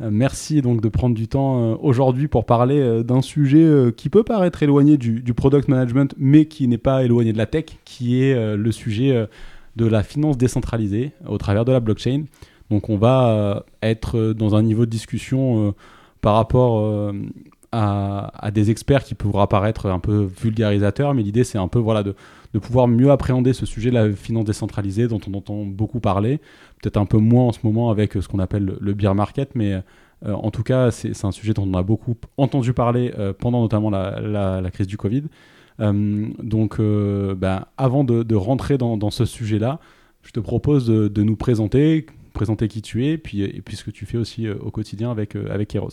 merci 0.00 0.62
donc 0.62 0.80
de 0.80 0.88
prendre 0.88 1.14
du 1.14 1.28
temps 1.28 1.72
euh, 1.72 1.76
aujourd'hui 1.80 2.28
pour 2.28 2.44
parler 2.44 2.78
euh, 2.78 3.02
d'un 3.02 3.22
sujet 3.22 3.92
qui 3.96 4.08
peut 4.08 4.24
paraître 4.24 4.62
éloigné 4.62 4.96
du, 4.96 5.22
product 5.34 5.68
management, 5.68 6.14
mais 6.18 6.46
qui 6.46 6.68
n'est 6.68 6.78
pas 6.78 7.04
éloigné 7.04 7.32
de 7.32 7.38
la 7.38 7.46
tech, 7.46 7.64
qui 7.84 8.22
est 8.22 8.56
le 8.56 8.72
sujet 8.72 9.26
de 9.76 9.86
la 9.86 10.02
finance 10.02 10.38
décentralisée 10.38 11.12
au 11.26 11.38
travers 11.38 11.64
de 11.64 11.72
la 11.72 11.80
blockchain. 11.80 12.24
Donc 12.70 12.88
on 12.88 12.96
va 12.96 13.64
être 13.82 14.32
dans 14.32 14.54
un 14.54 14.62
niveau 14.62 14.86
de 14.86 14.90
discussion 14.90 15.74
par 16.20 16.34
rapport 16.34 17.12
à, 17.76 18.50
des 18.50 18.70
experts 18.70 19.04
qui 19.04 19.14
pourraient 19.14 19.42
apparaître 19.42 19.86
un 19.86 19.98
peu 19.98 20.28
vulgarisateurs, 20.40 21.14
mais 21.14 21.22
l'idée 21.22 21.44
c'est 21.44 21.58
un 21.58 21.68
peu 21.68 21.78
voilà, 21.78 22.02
de, 22.02 22.14
pouvoir 22.60 22.88
mieux 22.88 23.10
appréhender 23.10 23.52
ce 23.52 23.66
sujet 23.66 23.90
de 23.90 23.94
la 23.94 24.10
finance 24.10 24.46
décentralisée 24.46 25.08
dont 25.08 25.20
on 25.28 25.34
entend 25.34 25.64
beaucoup 25.64 26.00
parler, 26.00 26.38
peut-être 26.80 26.96
un 26.96 27.04
peu 27.04 27.18
moins 27.18 27.44
en 27.44 27.52
ce 27.52 27.58
moment 27.64 27.90
avec 27.90 28.14
ce 28.14 28.26
qu'on 28.28 28.38
appelle 28.38 28.76
le 28.80 28.94
beer 28.94 29.14
market, 29.14 29.50
mais 29.54 29.74
euh, 30.24 30.32
en 30.32 30.50
tout 30.50 30.62
cas 30.62 30.90
c'est 30.90 31.24
un 31.24 31.32
sujet 31.32 31.52
dont 31.52 31.68
on 31.70 31.74
a 31.74 31.82
beaucoup 31.82 32.16
entendu 32.38 32.72
parler 32.72 33.12
euh, 33.18 33.34
pendant 33.38 33.60
notamment 33.60 33.90
la, 33.90 34.70
crise 34.72 34.86
du 34.86 34.96
Covid. 34.96 35.24
Euh, 35.80 36.28
donc 36.42 36.80
ben, 36.80 37.66
avant 37.76 38.04
de, 38.04 38.34
rentrer 38.34 38.78
dans, 38.78 39.10
ce 39.10 39.26
sujet-là, 39.26 39.80
je 40.22 40.32
te 40.32 40.40
propose 40.40 40.86
de, 40.86 41.08
de, 41.08 41.22
nous 41.22 41.36
présenter, 41.36 42.06
présenter 42.32 42.68
qui 42.68 42.80
tu 42.80 43.06
es, 43.06 43.18
puis, 43.18 43.42
et 43.42 43.60
puis 43.60 43.76
ce 43.76 43.84
que 43.84 43.90
tu 43.90 44.06
fais 44.06 44.16
aussi 44.16 44.48
au 44.48 44.70
quotidien 44.70 45.10
avec, 45.10 45.36
avec 45.36 45.74
Eros. 45.74 45.90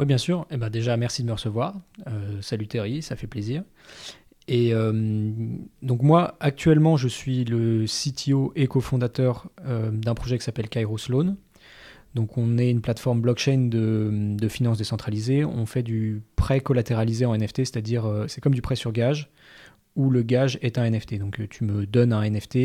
Oui, 0.00 0.06
bien 0.06 0.16
sûr. 0.16 0.46
Eh 0.50 0.56
ben 0.56 0.70
déjà, 0.70 0.96
merci 0.96 1.20
de 1.20 1.26
me 1.26 1.34
recevoir. 1.34 1.74
Euh, 2.06 2.40
salut 2.40 2.66
Terry, 2.66 3.02
ça 3.02 3.16
fait 3.16 3.26
plaisir. 3.26 3.64
Et 4.48 4.72
euh, 4.72 4.92
donc 5.82 6.00
moi, 6.00 6.38
actuellement, 6.40 6.96
je 6.96 7.06
suis 7.06 7.44
le 7.44 7.84
CTO 7.84 8.50
et 8.56 8.66
cofondateur 8.66 9.50
euh, 9.66 9.90
d'un 9.90 10.14
projet 10.14 10.38
qui 10.38 10.44
s'appelle 10.44 10.70
Kairos 10.70 11.10
Loan. 11.10 11.36
Donc 12.14 12.38
on 12.38 12.56
est 12.56 12.70
une 12.70 12.80
plateforme 12.80 13.20
blockchain 13.20 13.68
de, 13.68 14.08
de 14.38 14.48
finances 14.48 14.78
décentralisées. 14.78 15.44
On 15.44 15.66
fait 15.66 15.82
du 15.82 16.22
prêt 16.34 16.62
collatéralisé 16.62 17.26
en 17.26 17.36
NFT, 17.36 17.58
c'est-à-dire 17.58 18.24
c'est 18.26 18.40
comme 18.40 18.54
du 18.54 18.62
prêt 18.62 18.76
sur 18.76 18.92
gage, 18.92 19.30
où 19.96 20.08
le 20.08 20.22
gage 20.22 20.58
est 20.62 20.78
un 20.78 20.90
NFT. 20.90 21.18
Donc 21.18 21.46
tu 21.50 21.64
me 21.64 21.84
donnes 21.84 22.14
un 22.14 22.28
NFT 22.28 22.56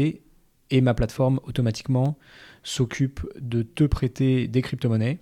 et 0.71 0.81
ma 0.81 0.93
plateforme 0.93 1.41
automatiquement 1.43 2.17
s'occupe 2.63 3.27
de 3.37 3.61
te 3.61 3.83
prêter 3.83 4.47
des 4.47 4.61
crypto-monnaies 4.61 5.19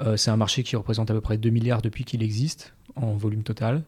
euh, 0.00 0.16
c'est 0.16 0.30
un 0.30 0.36
marché 0.36 0.62
qui 0.62 0.76
représente 0.76 1.10
à 1.10 1.14
peu 1.14 1.20
près 1.20 1.38
2 1.38 1.50
milliards 1.50 1.82
depuis 1.82 2.04
qu'il 2.04 2.22
existe 2.22 2.74
en 2.96 3.14
volume 3.14 3.42
total. 3.42 3.82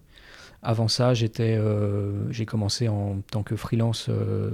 Avant 0.63 0.89
ça, 0.89 1.13
euh, 1.41 2.27
j'ai 2.31 2.47
commencé 2.47 2.89
en 2.89 3.21
tant 3.31 3.43
que 3.43 3.57
freelance 3.57 4.07
euh, 4.09 4.51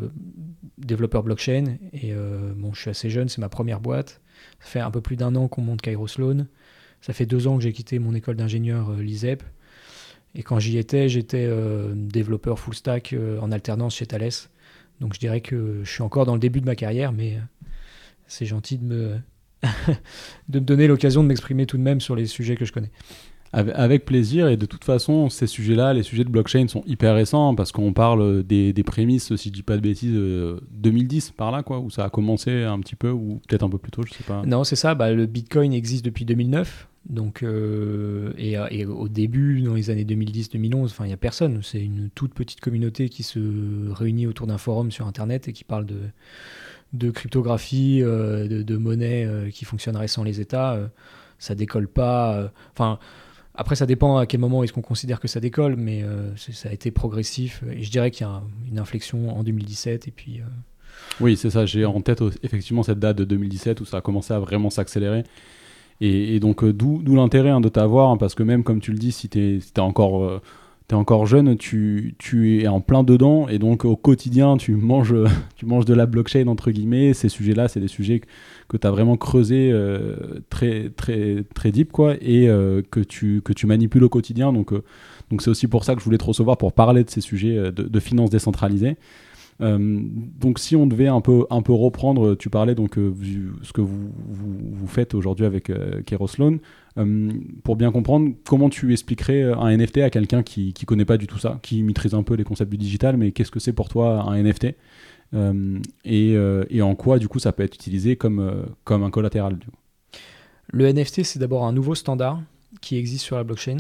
développeur 0.79 1.23
blockchain 1.23 1.77
et 1.93 2.13
bon, 2.57 2.75
je 2.75 2.81
suis 2.81 2.91
assez 2.91 3.09
jeune, 3.09 3.29
c'est 3.29 3.41
ma 3.41 3.49
première 3.49 3.81
boîte. 3.81 4.21
Ça 4.61 4.67
fait 4.67 4.81
un 4.81 4.91
peu 4.91 5.01
plus 5.01 5.17
d'un 5.17 5.35
an 5.37 5.49
qu'on 5.49 5.63
monte 5.63 5.81
Kairos 5.81 6.19
Loan. 6.19 6.47
Ça 7.01 7.13
fait 7.13 7.27
deux 7.27 7.47
ans 7.47 7.57
que 7.57 7.63
j'ai 7.63 7.73
quitté 7.73 7.99
mon 7.99 8.15
école 8.15 8.37
d'ingénieur 8.37 8.93
l'ISEP. 8.93 9.43
Et 10.35 10.43
quand 10.43 10.59
j'y 10.59 10.79
étais, 10.79 11.09
j'étais 11.09 11.49
développeur 11.95 12.59
full 12.59 12.75
stack 12.75 13.15
en 13.41 13.53
alternance 13.53 13.97
chez 13.97 14.07
Thales. 14.07 14.31
Donc 15.01 15.15
je 15.15 15.21
dirais 15.21 15.41
que 15.41 15.81
je 15.85 15.91
suis 15.91 16.03
encore 16.03 16.27
dans 16.27 16.35
le 16.35 16.41
début 16.41 16.61
de 16.61 16.67
ma 16.67 16.75
carrière, 16.75 17.13
mais 17.13 17.39
c'est 18.27 18.47
gentil 18.47 18.79
de 18.79 18.85
me, 18.85 19.21
de 20.49 20.61
me 20.61 20.65
donner 20.65 20.87
l'occasion 20.87 21.23
de 21.23 21.29
m'exprimer 21.29 21.67
tout 21.67 21.77
de 21.77 21.83
même 21.83 22.01
sur 22.01 22.17
les 22.17 22.27
sujets 22.27 22.57
que 22.57 22.65
je 22.65 22.73
connais. 22.73 22.91
Avec 23.55 24.07
plaisir, 24.07 24.49
et 24.49 24.57
de 24.57 24.65
toute 24.65 24.83
façon, 24.83 25.29
ces 25.29 25.47
sujets-là, 25.47 25.93
les 25.93 26.03
sujets 26.03 26.25
de 26.25 26.31
blockchain 26.31 26.69
sont 26.69 26.83
hyper 26.87 27.15
récents 27.15 27.55
parce 27.55 27.71
qu'on 27.71 27.93
parle 27.93 28.43
des, 28.43 28.73
prémices, 28.83 29.37
si 29.37 29.51
je 29.51 29.53
dis 29.53 29.63
pas 29.63 29.77
de 29.77 29.83
bêtises, 29.83 30.19
2010 30.71 31.29
euh, 31.29 31.33
par 31.37 31.51
là, 31.51 31.63
quoi, 31.63 31.79
où 31.79 31.91
ça 31.91 32.07
a 32.07 32.09
commencé 32.09 32.63
un 32.63 32.81
petit 32.81 32.97
peu, 32.97 33.11
ou 33.11 33.43
peut-être 33.47 33.63
un 33.63 33.69
peu 33.69 33.77
plus 33.77 33.91
tôt, 33.91 34.05
je 34.07 34.15
sais 34.15 34.25
pas. 34.25 34.43
Non, 34.47 34.65
c'est 34.65 34.77
ça, 34.77 34.95
bah, 34.95 35.13
le 35.13 35.27
Bitcoin 35.27 35.75
existe 35.75 36.03
depuis 36.03 36.25
2009, 36.25 36.89
donc, 37.11 37.43
euh, 37.43 38.33
et, 38.39 38.53
et, 38.71 38.87
au 38.87 39.09
début, 39.09 39.61
dans 39.61 39.75
les 39.75 39.91
années 39.91 40.05
2010-2011, 40.05 40.95
il 41.01 41.07
n'y 41.07 41.13
a 41.13 41.19
personne, 41.19 41.61
c'est 41.63 41.83
une 41.83 42.09
toute 42.15 42.33
petite 42.33 42.61
communauté 42.61 43.11
qui 43.11 43.23
se 43.23 43.91
réunit 43.93 44.27
autour 44.27 44.47
d'un 44.47 44.59
forum 44.59 44.91
sur 44.91 45.07
Internet 45.07 45.49
et 45.49 45.53
qui 45.53 45.65
parle 45.65 45.85
de 45.85 45.99
de 46.93 47.11
cryptographie, 47.11 48.01
euh, 48.03 48.63
de, 48.63 48.77
monnaie 48.77 49.25
euh, 49.25 49.51
qui 49.51 49.65
fonctionnerait 49.65 50.09
sans 50.09 50.25
les 50.25 50.41
États, 50.41 50.75
euh, 50.75 50.87
ça 51.39 51.55
décolle 51.55 51.89
pas. 51.89 52.51
Enfin, 52.73 52.99
après, 53.55 53.75
ça 53.75 53.87
dépend 53.87 54.17
à 54.17 54.27
quel 54.27 54.41
moment 54.41 54.63
est-ce 54.63 54.73
qu'on 54.73 54.83
considère 54.83 55.21
que 55.21 55.29
ça 55.29 55.41
décolle, 55.41 55.77
mais 55.77 56.05
ça 56.37 56.69
a 56.69 56.73
été 56.73 56.93
progressif. 56.93 57.65
Et 57.73 57.83
je 57.83 57.91
dirais 57.91 58.13
qu'il 58.13 58.27
y 58.27 58.31
a 58.31 58.43
une 58.71 58.79
inflexion 58.79 59.37
en 59.37 59.43
2017 59.43 60.07
et 60.07 60.11
puis. 60.13 60.41
Oui, 61.21 61.37
c'est 61.37 61.51
ça. 61.51 61.67
J'ai 61.67 61.85
en 61.85 62.01
tête 62.01 62.23
effectivement 62.45 62.85
cette 62.85 63.01
date 63.01 63.17
de 63.19 63.25
2017 63.25 63.81
où 63.81 63.85
ça 63.85 63.97
a 63.97 64.01
commencé 64.01 64.33
à 64.33 64.39
vraiment 64.39 64.71
s'accélérer. 64.71 65.25
Et, 66.01 66.39
donc, 66.39 66.65
d'où 66.65 67.03
l'intérêt 67.15 67.51
hein, 67.51 67.61
de 67.61 67.69
t'avoir, 67.69 68.11
hein, 68.11 68.17
parce 68.17 68.37
que 68.37 68.45
même 68.45 68.63
comme 68.63 68.81
tu 68.81 68.93
le 68.93 68.99
dis, 68.99 69.11
si 69.11 69.29
tu 69.29 69.59
es, 69.59 69.81
encore 69.81 70.41
encore 70.95 71.27
jeune, 71.27 71.57
tu, 71.57 72.15
tu, 72.19 72.61
es 72.63 72.69
en 72.69 72.81
plein 72.81 73.03
dedans 73.03 73.49
et 73.49 73.59
donc 73.59 73.85
au 73.85 73.97
quotidien, 73.97 74.57
tu 74.57 74.75
manges, 74.77 75.15
tu 75.57 75.67
manges 75.67 75.85
de 75.85 75.95
la 75.95 76.07
blockchain, 76.07 76.47
entre 76.49 76.71
guillemets. 76.71 77.15
Ces 77.15 77.29
sujets-là, 77.29 77.69
c'est 77.69 77.81
des 77.81 77.89
sujets 77.89 78.21
que 78.69 78.77
tu 78.77 78.87
as 78.87 78.91
vraiment 78.91 79.17
creusé 79.17 79.71
euh, 79.73 80.17
très, 80.51 80.91
très, 80.91 81.45
très 81.55 81.71
deep 81.71 81.93
quoi, 81.93 82.15
et 82.21 82.49
euh, 82.49 82.83
que, 82.91 83.01
tu, 83.01 83.43
que 83.43 83.53
tu 83.53 83.67
manipules 83.67 84.05
au 84.05 84.09
quotidien. 84.09 84.53
Donc, 84.53 84.73
euh, 84.73 84.83
donc 85.31 85.43
c'est 85.43 85.51
aussi 85.51 85.67
pour 85.67 85.85
ça 85.85 85.95
que 85.95 86.01
je 86.01 86.05
voulais 86.05 86.19
te 86.19 86.25
recevoir 86.25 86.57
pour 86.57 86.73
parler 86.73 87.05
de 87.05 87.11
ces 87.11 87.21
sujets 87.21 87.57
de, 87.57 87.83
de 87.83 88.01
finances 88.01 88.31
décentralisées. 88.31 88.97
Donc 89.63 90.59
si 90.59 90.75
on 90.75 90.87
devait 90.87 91.09
un 91.09 91.21
peu, 91.21 91.47
reprendre, 91.51 92.35
tu 92.35 92.51
parlais 92.51 92.75
donc 92.75 92.95
ce 92.97 93.73
que 93.73 93.81
vous, 93.81 94.87
faites 94.87 95.15
aujourd'hui 95.15 95.47
avec. 95.47 95.71
Euh, 96.99 97.31
pour 97.65 97.77
bien 97.77 97.91
comprendre, 97.91 98.33
comment 98.47 98.69
tu 98.69 98.93
expliquerais 98.93 99.45
un 99.45 99.77
NFT 99.77 99.99
à 99.99 100.11
quelqu'un 100.11 100.43
qui 100.43 100.75
ne 100.79 100.85
connaît 100.85 101.05
pas 101.05 101.17
du 101.17 101.27
tout 101.27 101.39
ça, 101.39 101.59
qui 101.63 101.83
maîtrise 101.83 102.15
un 102.15 102.23
peu 102.23 102.35
les 102.35 102.45
concepts 102.45 102.71
du 102.71 102.77
digital, 102.77 103.17
mais 103.17 103.33
qu'est-ce 103.33 103.51
que 103.51 103.61
c'est 103.61 103.73
pour 103.73 103.89
toi 103.89 104.23
un 104.29 104.43
NFT 104.43 104.75
euh, 105.35 105.79
euh, 106.07 106.65
et, 106.69 106.83
en 106.83 106.95
quoi, 106.95 107.19
du 107.19 107.29
coup, 107.29 107.39
ça 107.39 107.53
peut 107.53 107.63
être 107.63 107.75
utilisé 107.75 108.17
comme 108.17 108.41
un 108.87 109.11
collatéral 109.11 109.59
Le 110.73 110.93
NFT, 110.93 111.23
c'est 111.25 111.39
d'abord 111.39 111.65
un 111.65 111.73
nouveau 111.73 111.95
standard 111.95 112.43
qui 112.81 112.97
existe 112.97 113.25
sur 113.25 113.37
la 113.37 113.45
blockchain. 113.45 113.79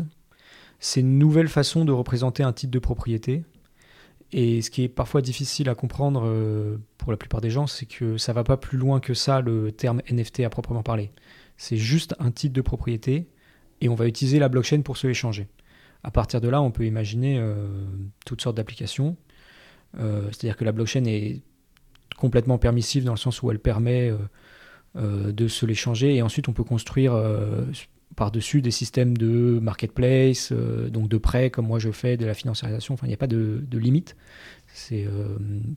C'est 0.78 1.00
une 1.00 1.18
nouvelle 1.18 1.48
façon 1.48 1.84
de 1.84 1.92
représenter 1.92 2.42
un 2.42 2.52
titre 2.52 2.72
de 2.72 2.78
propriété. 2.78 3.42
Et 4.32 4.62
ce 4.62 4.70
qui 4.70 4.84
est 4.84 4.88
parfois 4.88 5.20
difficile 5.20 5.68
à 5.68 5.74
comprendre 5.74 6.78
pour 6.96 7.12
la 7.12 7.18
plupart 7.18 7.40
des 7.42 7.50
gens, 7.50 7.66
c'est 7.66 7.84
que 7.84 8.16
ça 8.16 8.32
va 8.32 8.44
pas 8.44 8.56
plus 8.56 8.78
loin 8.78 8.98
que 8.98 9.12
ça, 9.12 9.40
le 9.42 9.72
terme 9.72 10.00
NFT 10.10 10.40
à 10.40 10.50
proprement 10.50 10.82
parler. 10.82 11.12
C'est 11.56 11.76
juste 11.76 12.14
un 12.18 12.30
titre 12.30 12.54
de 12.54 12.60
propriété 12.60 13.28
et 13.80 13.88
on 13.88 13.94
va 13.94 14.06
utiliser 14.06 14.38
la 14.38 14.48
blockchain 14.48 14.82
pour 14.82 14.96
se 14.96 15.06
échanger. 15.06 15.48
À 16.04 16.10
partir 16.10 16.40
de 16.40 16.48
là, 16.48 16.62
on 16.62 16.70
peut 16.70 16.86
imaginer 16.86 17.38
euh, 17.38 17.66
toutes 18.26 18.40
sortes 18.40 18.56
d'applications. 18.56 19.16
Euh, 19.98 20.24
c'est-à-dire 20.26 20.56
que 20.56 20.64
la 20.64 20.72
blockchain 20.72 21.04
est 21.04 21.42
complètement 22.16 22.58
permissive 22.58 23.04
dans 23.04 23.12
le 23.12 23.18
sens 23.18 23.42
où 23.42 23.50
elle 23.50 23.58
permet 23.58 24.12
euh, 24.96 25.32
de 25.32 25.48
se 25.48 25.66
l'échanger 25.66 26.14
et 26.16 26.22
ensuite 26.22 26.48
on 26.48 26.52
peut 26.52 26.64
construire 26.64 27.14
par-dessus 28.16 28.62
des 28.62 28.70
systèmes 28.70 29.16
de 29.16 29.58
marketplace, 29.60 30.52
donc 30.52 31.08
de 31.08 31.18
prêts 31.18 31.50
comme 31.50 31.66
moi 31.66 31.78
je 31.78 31.90
fais, 31.90 32.16
de 32.16 32.26
la 32.26 32.34
financiarisation. 32.34 32.94
Enfin, 32.94 33.06
il 33.06 33.10
n'y 33.10 33.14
a 33.14 33.18
pas 33.18 33.26
de, 33.26 33.62
limite. 33.72 34.16
C'est 34.72 35.06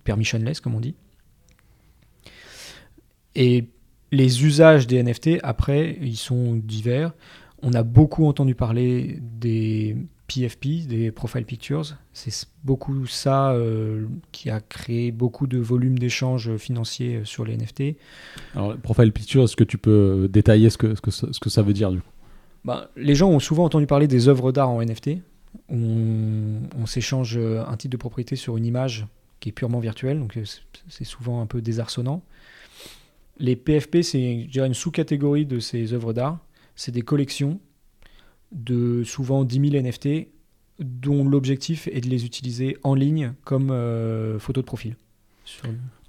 permissionless 0.04 0.60
comme 0.60 0.76
on 0.76 0.80
dit. 0.80 0.96
Et 3.36 3.70
les 4.12 4.46
usages 4.46 4.88
des 4.88 5.02
NFT, 5.04 5.40
après, 5.44 5.98
ils 6.02 6.18
sont 6.18 6.56
divers. 6.56 7.14
On 7.62 7.74
a 7.74 7.84
beaucoup 7.84 8.26
entendu 8.26 8.56
parler 8.56 9.20
des 9.22 9.98
PFP, 10.28 10.88
des 10.88 11.12
Profile 11.12 11.46
Pictures. 11.46 11.96
C'est 12.14 12.48
beaucoup 12.64 13.06
ça 13.06 13.52
euh, 13.52 14.08
qui 14.32 14.50
a 14.50 14.60
créé 14.60 15.12
beaucoup 15.12 15.48
de 15.48 15.58
volumes 15.58 16.00
d'échanges 16.00 16.56
financiers 16.58 17.18
euh, 17.18 17.26
sur 17.26 17.46
les 17.46 17.58
NFT. 17.58 17.98
Alors, 18.56 18.76
Profile 18.78 19.12
Pictures, 19.12 19.44
est-ce 19.44 19.56
que 19.56 19.64
tu 19.64 19.78
peux 19.78 20.28
détailler 20.32 20.70
ce 20.70 20.78
que, 20.78 20.96
ce 20.96 21.40
que, 21.40 21.50
ça 21.50 21.62
veut 21.62 21.74
dire 21.74 21.92
du 21.92 22.00
coup? 22.00 22.10
Ben, 22.66 22.88
Les 22.98 23.16
gens 23.16 23.30
ont 23.30 23.40
souvent 23.40 23.64
entendu 23.64 23.88
parler 23.88 24.08
des 24.08 24.28
œuvres 24.28 24.52
d'art 24.52 24.70
en 24.70 24.84
NFT. 24.84 25.12
On, 25.70 26.60
on 26.78 26.86
s'échange 26.86 27.38
un 27.38 27.78
titre 27.78 27.94
de 27.94 27.98
propriété 27.98 28.36
sur 28.36 28.58
une 28.58 28.66
image 28.66 29.08
qui 29.40 29.50
est 29.50 29.52
purement 29.52 29.80
virtuelle, 29.80 30.20
donc 30.20 30.38
euh, 30.38 30.44
c'est 30.90 31.04
souvent 31.04 31.42
un 31.42 31.46
peu 31.46 31.62
désarçonnant. 31.62 32.24
Les 33.38 33.56
PFP, 33.56 34.02
c'est 34.02 34.48
une 34.54 34.74
sous-catégorie 34.74 35.46
de 35.46 35.60
ces 35.60 35.94
œuvres 35.94 36.14
d'art. 36.14 36.40
C'est 36.76 36.92
des 36.92 37.02
collections 37.02 37.60
de 38.52 39.04
souvent 39.04 39.44
10 39.44 39.70
000 39.72 39.84
NFT 39.84 40.28
dont 40.80 41.28
l'objectif 41.28 41.88
est 41.92 42.02
de 42.02 42.10
les 42.10 42.26
utiliser 42.26 42.78
en 42.84 42.96
ligne 42.96 43.34
comme 43.44 43.72
euh, 43.72 44.40
photo 44.40 44.62
de 44.62 44.66
profil. 44.66 44.96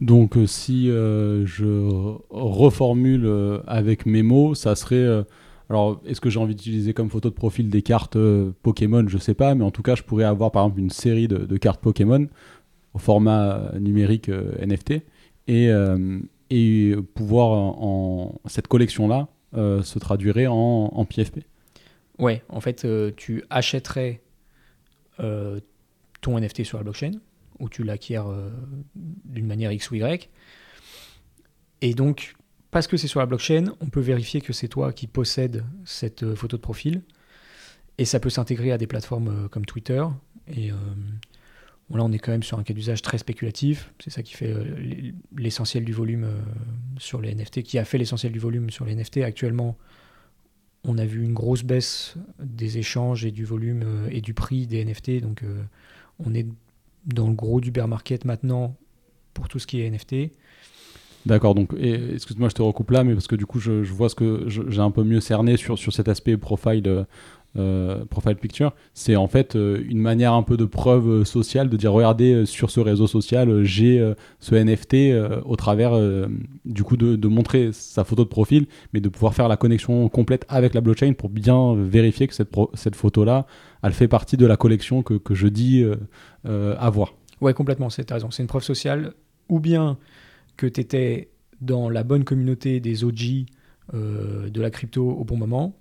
Donc 0.01 0.37
euh, 0.37 0.47
si 0.47 0.91
euh, 0.91 1.45
je 1.47 2.17
reformule 2.31 3.31
avec 3.67 4.07
mes 4.07 4.23
mots, 4.23 4.55
ça 4.55 4.75
serait... 4.75 5.25
alors 5.69 6.01
est-ce 6.07 6.21
que 6.21 6.31
j'ai 6.31 6.39
envie 6.39 6.55
d'utiliser 6.55 6.95
comme 6.95 7.11
photo 7.11 7.29
de 7.29 7.35
profil 7.35 7.71
des 7.71 7.83
cartes 7.83 8.17
Pokémon? 8.63 9.07
Je 9.09 9.19
sais 9.19 9.35
pas, 9.35 9.55
mais 9.55 9.65
en 9.65 9.71
tout 9.71 9.83
cas 9.83 9.95
je 9.95 10.03
pourrais 10.03 10.25
avoir 10.25 10.53
par 10.53 10.65
exemple 10.65 10.81
une 10.81 10.91
série 10.91 11.29
de, 11.29 11.57
cartes 11.57 11.81
Pokémon 11.81 12.29
au 12.95 12.99
format 12.99 13.73
numérique 13.79 14.29
NFT 14.29 15.03
et, 15.49 16.95
pouvoir 17.15 17.49
en, 17.51 18.41
cette 18.47 18.69
collection-là 18.69 19.29
se 19.55 19.99
traduirait 19.99 20.47
en, 20.47 21.05
PFP. 21.05 21.41
Ouais, 22.19 22.43
en 22.49 22.61
fait, 22.61 22.87
tu 23.17 23.43
achèterais 23.51 24.23
euh, 25.21 25.61
ton 26.21 26.39
NFT 26.39 26.65
sur 26.65 26.79
la 26.79 26.85
blockchain, 26.85 27.13
ou 27.59 27.69
tu 27.69 27.85
l'acquiers 27.85 28.19
euh, 28.19 28.51
d'une 28.95 29.47
manière 29.47 29.73
X 29.73 29.91
ou 29.91 29.95
Y. 29.95 30.29
Et 31.83 31.95
donc, 31.95 32.36
parce 32.77 32.89
que 32.89 32.99
c'est 32.99 33.09
sur 33.09 33.21
la 33.21 33.27
blockchain, 33.27 33.73
on 33.81 33.87
peut 33.87 34.03
vérifier 34.03 34.43
que 34.43 34.53
c'est 34.53 34.69
toi 34.69 34.93
qui 34.93 35.07
possèdes 35.07 35.65
cette 35.87 36.25
euh, 36.25 36.37
photo 36.37 36.59
de 36.59 36.61
profil. 36.61 37.01
Et 37.97 38.05
ça 38.05 38.21
peut 38.21 38.29
s'intégrer 38.29 38.71
à 38.71 38.77
des 38.77 38.87
plateformes 38.87 39.49
comme 39.49 39.65
Twitter. 39.65 40.05
Et 40.55 40.71
bon, 41.89 41.97
là, 41.97 42.05
on 42.05 42.13
est 42.13 42.19
quand 42.19 42.33
même 42.33 42.43
sur 42.43 42.59
un 42.59 42.63
cas 42.63 42.75
d'usage 42.75 43.01
très 43.01 43.17
spéculatif. 43.17 43.95
C'est 44.05 44.11
ça 44.11 44.23
qui 44.23 44.35
fait 44.35 44.55
l'essentiel 45.35 45.87
du 45.87 45.95
volume 45.95 46.29
sur 46.99 47.23
les 47.23 47.35
NFT, 47.35 47.63
qui 47.63 47.79
a 47.79 47.87
fait 47.87 47.97
l'essentiel 47.97 48.33
du 48.33 48.39
volume 48.39 48.69
sur 48.69 48.85
les 48.85 48.95
NFT. 48.95 49.23
Actuellement, 49.23 49.79
on 50.87 50.99
a 50.99 51.05
vu 51.05 51.25
une 51.25 51.35
grosse 51.35 51.65
baisse 51.65 52.15
des 52.39 52.79
échanges 52.79 53.25
et 53.25 53.31
du 53.31 53.45
volume 53.45 53.83
euh, 53.85 54.09
et 54.11 54.21
du 54.21 54.35
prix 54.35 54.67
des 54.67 54.85
NFT. 54.85 55.21
Donc 55.21 55.43
euh, 55.43 55.63
on 56.19 56.35
est 56.35 56.47
dans 57.07 57.29
le 57.29 57.35
gros 57.35 57.61
du 57.61 57.71
bear 57.71 57.89
market 57.89 58.25
maintenant 58.25 58.77
pour 59.35 59.49
tout 59.49 59.59
ce 59.59 59.67
qui 59.67 59.81
est 59.81 59.91
NFT. 59.91 60.33
D'accord, 61.27 61.57
donc 61.57 61.71
excuse-moi, 61.77 62.49
je 62.49 62.55
te 62.55 62.63
recoupe 62.63 62.93
là, 62.93 63.03
mais 63.03 63.13
parce 63.13 63.27
que 63.27 63.35
du 63.35 63.47
coup, 63.47 63.59
je, 63.59 63.83
vois 63.93 64.09
ce 64.09 64.15
que 64.15 64.45
j'ai 64.47 64.81
un 64.81 64.93
peu 64.93 65.03
mieux 65.03 65.19
cerné 65.19 65.57
sur, 65.57 65.77
sur 65.77 65.93
cet 65.93 66.07
aspect 66.09 66.37
profile 66.37 66.85
euh, 66.87 67.05
euh, 67.59 68.05
profile 68.05 68.37
picture, 68.37 68.73
c'est 68.95 69.17
en 69.17 69.27
fait 69.27 69.57
euh, 69.57 69.83
une 69.89 69.99
manière 69.99 70.35
un 70.35 70.45
peu 70.45 70.57
de 70.57 70.67
preuve 70.67 71.25
sociale 71.25 71.69
de 71.69 71.77
dire 71.77 71.91
regardez 71.91 72.45
sur 72.45 72.71
ce 72.71 72.81
réseau 72.81 73.07
social 73.07 73.65
j'ai 73.65 74.13
ce 74.41 74.55
NFT 74.55 75.43
au 75.45 75.57
travers 75.57 75.99
du 76.65 76.85
coup 76.85 76.97
de, 76.97 77.29
montrer 77.29 77.71
sa 77.73 78.05
photo 78.05 78.23
de 78.23 78.29
profil, 78.29 78.67
mais 78.93 79.01
de 79.01 79.09
pouvoir 79.09 79.35
faire 79.35 79.49
la 79.49 79.57
connexion 79.57 80.09
complète 80.09 80.45
avec 80.49 80.75
la 80.75 80.81
blockchain 80.81 81.15
pour 81.15 81.31
bien 81.31 81.75
vérifier 81.75 82.29
que 82.29 82.35
cette, 82.35 82.55
cette 82.75 82.95
photo 82.95 83.25
là 83.25 83.47
elle 83.83 83.93
fait 83.93 84.09
partie 84.09 84.37
de 84.37 84.47
la 84.47 84.57
collection 84.57 85.03
que, 85.03 85.15
que 85.15 85.35
je 85.35 85.49
dis 85.49 85.85
avoir. 86.45 87.15
Ouais, 87.41 87.53
complètement, 87.53 87.91
c'est 87.91 88.11
raison. 88.11 88.31
C'est 88.31 88.43
une 88.43 88.49
preuve 88.49 88.63
sociale, 88.63 89.13
ou 89.49 89.61
bien 89.61 89.99
que 90.57 90.67
tu 90.67 90.81
étais 90.81 91.31
dans 91.61 91.89
la 91.89 92.03
bonne 92.03 92.25
communauté 92.25 92.81
des 92.81 93.05
OG 93.05 93.47
de 93.93 94.61
la 94.61 94.71
crypto 94.71 95.09
au 95.09 95.25
bon 95.25 95.37
moment, 95.37 95.79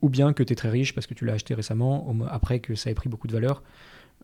ou 0.00 0.08
bien 0.08 0.32
que 0.32 0.42
tu 0.42 0.52
es 0.52 0.56
très 0.56 0.70
riche 0.70 0.94
parce 0.94 1.06
que 1.06 1.14
tu 1.14 1.24
l'as 1.24 1.34
acheté 1.34 1.54
récemment, 1.54 2.14
après 2.28 2.60
que 2.60 2.74
ça 2.74 2.90
ait 2.90 2.94
pris 2.94 3.08
beaucoup 3.08 3.28
de 3.28 3.32
valeur. 3.32 3.62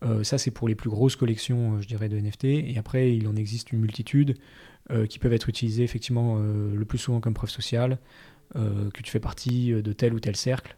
Euh, 0.05 0.23
ça, 0.23 0.39
c'est 0.39 0.51
pour 0.51 0.69
les 0.69 0.75
plus 0.75 0.91
grosses 0.91 1.17
collections, 1.17 1.75
euh, 1.75 1.81
je 1.81 1.89
dirais, 1.89 2.09
de 2.09 2.19
NFT. 2.19 2.45
Et 2.45 2.79
après, 2.79 3.15
il 3.17 3.27
en 3.29 3.37
existe 3.37 3.73
une 3.73 3.81
multitude 3.81 4.37
euh, 4.91 5.07
qui 5.07 5.19
peuvent 5.19 5.33
être 5.33 5.49
utilisées 5.49 5.83
effectivement 5.83 6.39
le 6.39 6.85
plus 6.85 6.99
souvent 6.99 7.21
comme 7.21 7.35
preuve 7.35 7.51
sociale, 7.51 7.99
que 8.55 9.03
tu 9.03 9.11
fais 9.11 9.21
partie 9.21 9.73
de 9.73 9.93
tel 9.93 10.15
ou 10.15 10.21
tel 10.21 10.35
cercle 10.35 10.75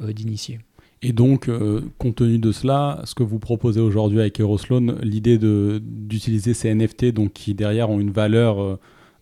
d'initiés. 0.00 0.58
Et 1.02 1.12
donc, 1.12 1.50
compte 1.98 2.16
tenu 2.16 2.38
de 2.38 2.52
cela, 2.52 3.02
ce 3.04 3.14
que 3.14 3.22
vous 3.22 3.38
proposez 3.38 3.80
aujourd'hui 3.80 4.18
avec 4.18 4.40
Erosloan, 4.40 4.98
l'idée 5.02 5.38
d'utiliser 5.38 6.54
ces 6.54 6.74
NFT 6.74 7.12
donc, 7.12 7.32
qui 7.32 7.54
derrière 7.54 7.90
ont 7.90 8.00
une 8.00 8.10
valeur 8.10 8.78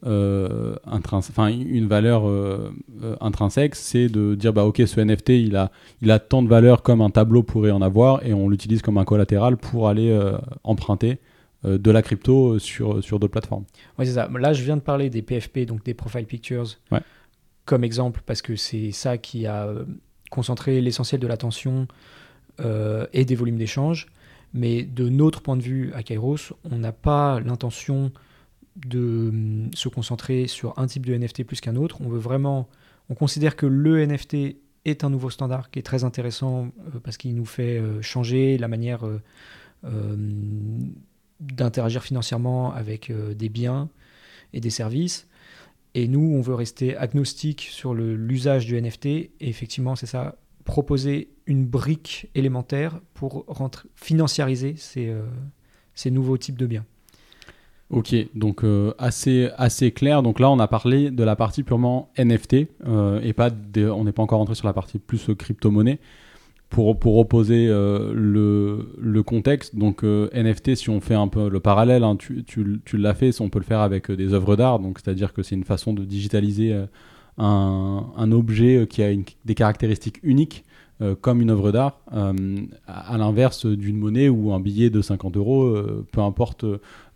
euh, 0.07 0.77
enfin 0.85 1.49
une 1.49 1.87
valeur 1.87 2.29
euh, 2.29 2.75
euh, 3.03 3.17
intrinsèque, 3.23 3.75
c'est 3.75 4.09
de 4.09 4.35
dire 4.35 4.53
bah 4.53 4.65
ok 4.65 4.83
ce 4.87 5.01
NFT 5.01 5.31
il 5.31 5.57
a 5.57 5.71
il 6.03 6.11
a 6.11 6.19
tant 6.19 6.43
de 6.43 6.49
valeur 6.49 6.83
comme 6.83 7.01
un 7.01 7.09
tableau 7.09 7.43
pourrait 7.43 7.71
en 7.71 7.81
avoir 7.81 8.25
et 8.27 8.35
on 8.35 8.51
l'utilise 8.51 8.83
comme 8.83 8.99
un 8.99 9.05
collatéral 9.05 9.57
pour 9.57 9.89
aller 9.89 10.15
emprunter 10.63 11.19
de 11.65 11.91
la 11.91 12.03
crypto 12.03 12.59
sur 12.59 13.03
sur 13.03 13.19
d'autres 13.19 13.33
plateformes. 13.33 13.65
Oui 13.99 14.07
c'est 14.07 14.13
ça. 14.13 14.29
Là 14.39 14.53
je 14.53 14.63
viens 14.63 14.77
de 14.77 14.83
parler 14.83 15.09
des 15.09 15.23
PFP 15.23 15.61
donc 15.61 15.83
des 15.85 15.95
profile 15.95 16.27
pictures 16.27 16.67
comme 17.65 17.83
exemple 17.83 18.21
parce 18.27 18.43
que 18.43 18.57
c'est 18.57 18.93
ça 18.93 19.17
qui 19.17 19.47
a 19.47 19.73
concentré 20.35 20.81
l'essentiel 20.81 21.21
de 21.21 21.27
l'attention 21.27 21.87
et 23.13 23.25
des 23.25 23.35
volumes 23.35 23.57
d'échange. 23.57 24.09
Mais 24.53 24.85
de 24.85 25.09
notre 25.09 25.43
point 25.43 25.57
de 25.57 25.63
vue 25.63 25.93
à 25.95 26.03
Kairos, 26.03 26.53
on 26.71 26.79
n'a 26.79 26.93
pas 26.93 27.41
l'intention 27.41 28.13
de 28.77 29.29
hum, 29.29 29.71
se 29.75 29.89
concentrer 29.89 30.47
sur 30.47 30.79
un 30.79 30.87
type 30.87 31.07
de 31.07 31.17
NFT 31.17 31.45
plus 31.45 31.61
qu'un 31.61 31.77
autre. 31.77 32.01
On 32.01 32.09
veut 32.09 32.19
vraiment, 32.19 32.69
on 33.09 33.15
considère 33.15 33.57
que 33.57 33.67
le 33.67 34.05
NFT 34.07 34.57
est 34.85 35.05
un 35.05 35.11
nouveau 35.11 35.31
standard 35.31 35.71
qui 35.71 35.79
est 35.79 35.83
très 35.83 36.05
intéressant 36.05 36.67
euh, 36.67 37.01
parce 37.03 37.17
qu'il 37.17 37.35
nous 37.35 37.47
fait 37.47 37.79
euh, 37.79 38.03
changer 38.03 38.59
la 38.59 38.69
manière 38.69 39.07
euh, 39.07 40.17
d'interagir 41.41 42.03
financièrement 42.03 42.73
avec 42.73 43.13
des 43.13 43.49
biens 43.49 43.91
et 44.53 44.61
des 44.61 44.71
services. 44.71 45.27
Et 45.95 46.09
nous, 46.09 46.35
on 46.35 46.41
veut 46.41 46.55
rester 46.55 46.97
agnostique 46.97 47.69
sur 47.71 47.95
l'usage 47.95 48.67
du 48.67 48.81
NFT. 48.81 49.07
Et 49.07 49.31
effectivement, 49.41 49.95
c'est 49.97 50.07
ça, 50.07 50.37
proposer 50.65 51.29
une 51.47 51.67
brique 51.67 52.29
élémentaire 52.35 53.01
pour 53.15 53.45
financiariser 53.95 54.75
ces 54.77 56.11
nouveaux 56.11 56.39
types 56.39 56.59
de 56.59 56.67
biens. 56.67 56.85
Ok, 57.91 58.15
donc 58.35 58.65
euh, 58.65 58.93
assez, 58.99 59.51
assez 59.57 59.93
clair. 59.93 60.23
Donc 60.23 60.41
là, 60.41 60.51
on 60.51 60.59
a 60.59 60.67
parlé 60.67 61.11
de 61.11 61.23
la 61.23 61.37
partie 61.37 61.63
purement 61.63 62.11
NFT 62.19 62.67
euh, 62.87 63.21
et 63.23 63.33
pas 63.33 63.51
on 63.77 64.05
n'est 64.05 64.13
pas 64.13 64.23
encore 64.23 64.39
rentré 64.39 64.55
sur 64.55 64.67
la 64.67 64.73
partie 64.73 64.99
plus 64.99 65.29
euh, 65.29 65.35
crypto-monnaie. 65.35 66.01
Pour, 66.75 66.99
pour 66.99 67.19
opposer 67.19 67.69
le, 67.69 68.89
le, 68.99 69.23
contexte, 69.23 69.77
donc 69.77 70.03
NFT, 70.03 70.75
si 70.75 70.91
on 70.91 71.01
fait 71.01 71.15
un 71.15 71.29
peu 71.29 71.49
le 71.49 71.61
parallèle, 71.61 72.03
hein, 72.03 72.17
tu, 72.17 72.43
tu, 72.43 72.81
tu 72.85 72.99
l'as 72.99 73.15
fait, 73.15 73.41
on 73.41 73.49
peut 73.49 73.61
le 73.61 73.65
faire 73.65 73.81
avec 73.81 74.11
des 74.11 74.35
œuvres 74.35 74.57
d'art, 74.57 74.81
donc 74.81 74.99
c'est-à-dire 74.99 75.33
que 75.33 75.45
c'est 75.45 75.55
une 75.55 75.63
façon 75.63 75.93
de 75.93 76.05
digitaliser 76.05 76.75
un, 77.39 78.07
un, 78.17 78.33
objet 78.33 78.89
qui 78.91 79.05
a 79.05 79.13
des 79.45 79.55
caractéristiques 79.55 80.19
uniques 80.25 80.65
comme 81.21 81.41
une 81.41 81.51
œuvre 81.51 81.71
d'art, 81.71 82.01
à, 82.09 83.19
l'inverse 83.19 83.67
d'une 83.67 83.97
monnaie 83.97 84.29
ou 84.29 84.53
un 84.53 84.59
billet 84.59 84.91
de 84.91 85.01
50 85.01 85.37
euros, 85.37 85.77
peu 86.11 86.23
importe 86.23 86.65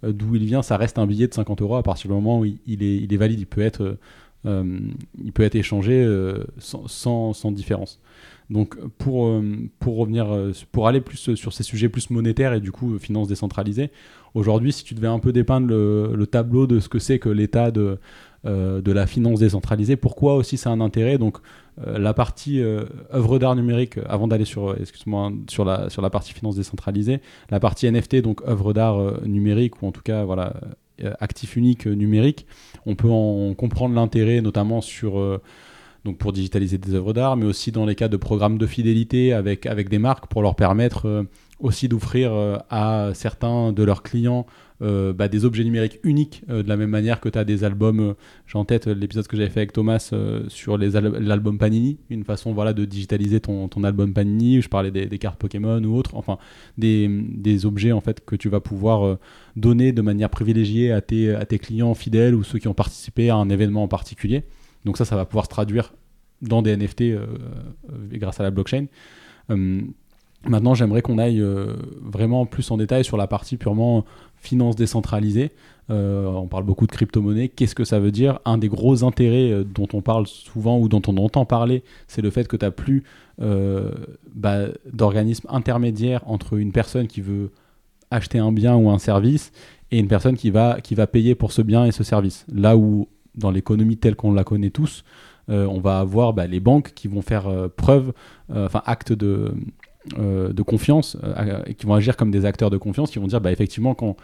euh, 0.05 0.13
d'où 0.13 0.37
il 0.37 0.45
vient, 0.45 0.63
ça 0.63 0.77
reste 0.77 0.99
un 0.99 1.07
billet 1.07 1.27
de 1.27 1.35
50 1.35 1.63
euros 1.63 1.77
à 1.77 1.83
partir 1.83 2.09
du 2.09 2.15
moment 2.15 2.41
où 2.41 2.45
il, 2.45 2.83
est, 2.83 2.97
il 2.97 3.13
est, 3.13 3.17
valide, 3.17 3.41
il 3.41 3.47
peut 3.47 3.61
être, 3.61 3.99
euh, 4.47 4.79
il 5.23 5.33
peut 5.33 5.43
être 5.43 5.57
échangé 5.57 6.03
euh, 6.03 6.45
sans, 6.59 7.33
sans, 7.33 7.53
différence. 7.53 8.01
Donc 8.51 8.79
pour, 8.97 9.31
pour 9.79 9.97
revenir, 9.99 10.27
pour 10.73 10.89
aller 10.89 11.01
plus 11.01 11.35
sur 11.35 11.53
ces 11.53 11.63
sujets 11.63 11.89
plus 11.91 12.09
monétaires 12.09 12.55
et 12.55 12.61
du 12.61 12.73
coup 12.73 12.99
finances 12.99 13.29
décentralisées, 13.29 13.91
aujourd'hui 14.33 14.73
si 14.73 14.85
tu 14.85 14.95
devais 14.95 15.09
un 15.09 15.19
peu 15.19 15.33
dépeindre 15.33 15.67
le, 15.67 16.15
le 16.15 16.27
tableau 16.27 16.67
de 16.67 16.81
ce 16.81 16.89
que 16.89 16.99
c'est 16.99 17.19
que 17.19 17.29
l'état 17.29 17.71
de, 17.71 17.99
de 18.45 18.93
la 18.93 19.07
finance 19.07 19.41
décentralisée, 19.41 19.97
pourquoi 19.97 20.35
aussi 20.35 20.57
c'est 20.57 20.71
un 20.71 20.81
intérêt? 20.81 21.19
Donc 21.19 21.39
euh, 21.87 21.99
la 21.99 22.15
partie 22.15 22.61
euh, 22.61 22.85
œuvre 23.13 23.39
d'art 23.39 23.55
numérique, 23.55 23.99
euh, 23.99 24.05
avant 24.09 24.27
d'aller 24.27 24.45
sur, 24.45 24.77
excuse-moi, 24.81 25.33
sur 25.49 25.65
la, 25.65 25.91
sur 25.91 26.03
la 26.03 26.11
partie 26.11 26.33
finance 26.33 26.57
décentralisée, 26.57 27.21
la 27.51 27.61
partie 27.61 27.91
NFT, 27.91 28.17
donc 28.17 28.43
œuvre 28.47 28.73
d'art 28.73 29.23
numérique, 29.27 29.83
ou 29.83 29.87
en 29.87 29.93
tout 29.93 30.03
cas, 30.03 30.25
voilà, 30.25 30.55
actif 31.21 31.57
unique 31.57 31.87
numérique, 31.87 32.47
on 32.87 32.97
peut 32.97 33.11
en 33.11 33.55
comprendre 33.55 33.95
l'intérêt, 33.95 34.41
notamment 34.41 34.81
sur 34.81 35.41
donc 36.05 36.19
pour 36.19 36.33
digitaliser 36.33 36.79
des 36.79 36.95
œuvres 36.95 37.13
d'art, 37.13 37.37
mais 37.37 37.47
aussi 37.47 37.73
dans 37.73 37.87
les 37.87 37.95
cas 37.95 38.09
de 38.09 38.17
programmes 38.17 38.59
de 38.59 38.67
fidélité 38.67 39.33
avec, 39.33 39.67
des 39.67 39.99
marques 39.99 40.27
pour 40.27 40.43
leur 40.43 40.55
permettre 40.55 41.27
aussi 41.61 41.89
d'offrir 41.89 42.33
à 42.71 43.11
certains 43.15 43.73
de 43.73 43.83
leurs 43.83 44.03
clients 44.03 44.47
euh, 44.81 45.13
bah, 45.13 45.27
des 45.27 45.45
objets 45.45 45.65
numériques 45.65 45.99
uniques, 46.05 46.45
euh, 46.51 46.63
de 46.63 46.69
la 46.69 46.77
même 46.77 46.91
manière 46.91 47.21
que 47.21 47.29
tu 47.29 47.37
as 47.37 47.45
des 47.45 47.65
albums. 47.65 47.99
Euh, 47.99 48.15
j'ai 48.47 48.59
en 48.59 48.65
tête 48.65 48.87
l'épisode 48.87 49.27
que 49.27 49.37
j'avais 49.37 49.51
fait 49.51 49.61
avec 49.61 49.73
Thomas 49.73 50.13
sur 50.49 50.79
l'album 50.79 51.59
Panini, 51.59 51.99
une 52.11 52.23
façon 52.23 52.53
voilà, 52.53 52.73
de 52.73 52.85
digitaliser 52.85 53.41
ton, 53.41 53.69
album 53.83 54.13
Panini. 54.13 54.63
Je 54.63 54.69
parlais 54.69 54.93
des, 54.93 55.19
cartes 55.19 55.39
Pokémon 55.39 55.83
ou 55.83 55.97
autres, 55.97 56.15
enfin 56.15 56.39
des, 56.77 57.09
des, 57.09 57.67
objets 57.67 57.91
en 57.91 58.01
fait 58.01 58.25
que 58.25 58.37
tu 58.37 58.49
vas 58.49 58.61
pouvoir 58.61 59.19
donner 59.57 59.93
de 59.93 60.03
manière 60.03 60.31
privilégiée 60.31 60.93
à 60.93 61.01
tes, 61.01 61.35
à 61.35 61.45
tes 61.45 61.59
clients 61.59 61.95
fidèles 61.95 62.35
ou 62.35 62.45
ceux 62.45 62.59
qui 62.59 62.69
ont 62.69 62.75
participé 62.75 63.31
à 63.31 63.37
un 63.37 63.51
événement 63.51 63.83
en 63.83 63.89
particulier. 63.89 64.45
Donc 64.89 64.97
ça, 64.97 65.05
ça 65.05 65.17
va 65.17 65.27
pouvoir 65.27 65.45
se 65.45 65.51
traduire 65.51 65.93
dans 66.41 66.63
des 66.63 66.75
NFT 66.75 67.13
grâce 68.13 68.41
à 68.41 68.43
la 68.43 68.51
blockchain. 68.51 68.87
Maintenant, 70.47 70.73
j'aimerais 70.73 71.03
qu'on 71.03 71.19
aille 71.19 71.45
vraiment 72.01 72.47
plus 72.47 72.71
en 72.71 72.79
détail 72.79 73.05
sur 73.05 73.19
la 73.19 73.27
partie 73.27 73.59
purement 73.59 74.07
finance 74.39 74.75
décentralisée. 74.75 75.51
on 75.91 76.47
parle 76.49 76.65
beaucoup 76.65 76.87
de 76.87 76.93
crypto-monnaie. 76.93 77.49
Qu'est-ce 77.49 77.75
que 77.75 77.85
ça 77.85 78.01
veut 78.01 78.13
dire? 78.13 78.39
Un 78.47 78.57
des 78.57 78.69
gros 78.69 79.05
intérêts 79.05 79.63
dont 79.63 79.89
on 79.93 80.01
parle 80.01 80.27
souvent 80.27 80.79
ou 80.79 80.89
dont 80.89 81.03
on 81.07 81.19
entend 81.19 81.45
parler, 81.45 81.83
c'est 82.07 82.23
le 82.23 82.31
fait 82.31 82.49
que 82.49 82.57
tu 82.57 82.65
n'as 82.65 82.71
plus 82.71 83.05
bah, 83.39 84.69
d'organisme 84.91 85.47
intermédiaire 85.51 86.23
entre 86.25 86.55
une 86.55 86.73
personne 86.73 87.09
qui 87.09 87.21
veut 87.21 87.51
acheter 88.11 88.39
un 88.39 88.53
bien 88.53 88.75
ou 88.75 88.89
un 88.89 88.99
service 88.99 89.53
et 89.91 89.99
une 89.99 90.09
personne 90.09 90.39
qui 90.39 90.49
va, 90.49 90.81
qui 90.81 90.95
va 90.95 91.07
payer 91.07 91.35
pour 91.35 91.53
ce 91.53 91.61
bien 91.61 91.85
et 91.85 91.93
ce 91.93 92.05
service. 92.05 92.47
Là 92.51 92.75
où, 92.79 93.07
dans 93.39 93.51
l'économie 93.51 93.97
telle 93.97 94.17
qu'on 94.17 94.33
la 94.33 94.45
connaît 94.45 94.71
tous, 94.71 95.05
euh, 95.51 95.67
on 95.67 95.81
va 95.81 95.99
avoir 95.99 96.33
bah, 96.35 96.47
les 96.47 96.61
banques 96.61 96.93
qui 96.95 97.09
vont 97.09 97.23
faire 97.23 97.49
euh, 97.49 97.69
preuve, 97.69 98.13
euh, 98.51 98.67
enfin 98.67 98.83
acte 98.85 99.13
de, 99.13 99.55
confiance, 100.67 101.17
qui 101.77 101.87
vont 101.87 101.95
agir 101.95 102.17
comme 102.17 102.31
des 102.31 102.45
acteurs 102.45 102.71
de 102.71 102.77
confiance, 102.77 103.11
qui 103.11 103.19
vont 103.19 103.27
dire 103.27 103.41
bah, 103.41 103.53
effectivement 103.53 103.95
quand 103.95 104.17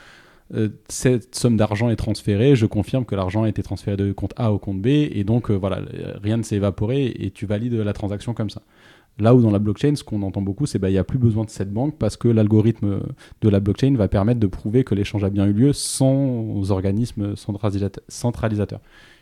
cette 0.89 1.35
somme 1.35 1.57
d'argent 1.57 1.89
est 1.89 1.97
transférée, 1.97 2.55
je 2.55 2.67
confirme 2.67 3.07
que 3.07 3.15
l'argent 3.15 3.45
a 3.45 3.49
été 3.49 3.63
transféré 3.63 3.97
de 3.97 4.13
compte 4.13 4.35
A 4.37 4.53
au 4.53 4.59
compte 4.59 4.81
B, 4.81 4.87
et 4.87 5.25
donc 5.25 5.51
voilà, 5.51 5.81
rien 6.23 6.37
ne 6.37 6.43
s'est 6.43 6.57
évaporé, 6.57 7.07
et 7.19 7.31
tu 7.31 7.47
valides 7.47 7.73
la 7.73 7.93
transaction 7.95 8.35
comme 8.35 8.51
ça. 8.51 8.61
Là 9.19 9.35
où 9.35 9.41
dans 9.41 9.51
la 9.51 9.61
blockchain, 9.61 9.95
ce 9.95 10.03
qu'on 10.03 10.23
entend 10.23 10.43
beaucoup, 10.43 10.67
c'est 10.67 10.79
qu'il 10.79 10.83
bah, 10.83 10.91
n'y 10.91 10.99
a 10.99 11.05
plus 11.05 11.19
besoin 11.19 11.45
de 11.45 11.51
cette 11.51 11.73
banque 11.73 11.97
parce 11.99 12.17
que 12.17 12.27
l'algorithme 12.27 13.01
de 13.43 13.49
la 13.49 13.61
blockchain 13.61 13.95
va 13.95 14.09
permettre 14.09 14.41
de 14.41 14.47
prouver 14.49 14.83
que 14.83 14.95
l'échange 14.95 15.23
a 15.23 15.31
bien 15.31 15.47
eu 15.47 15.53
lieu 15.53 15.73
sans 15.73 16.71
organisme 16.73 17.37
centralisateur. 17.37 18.81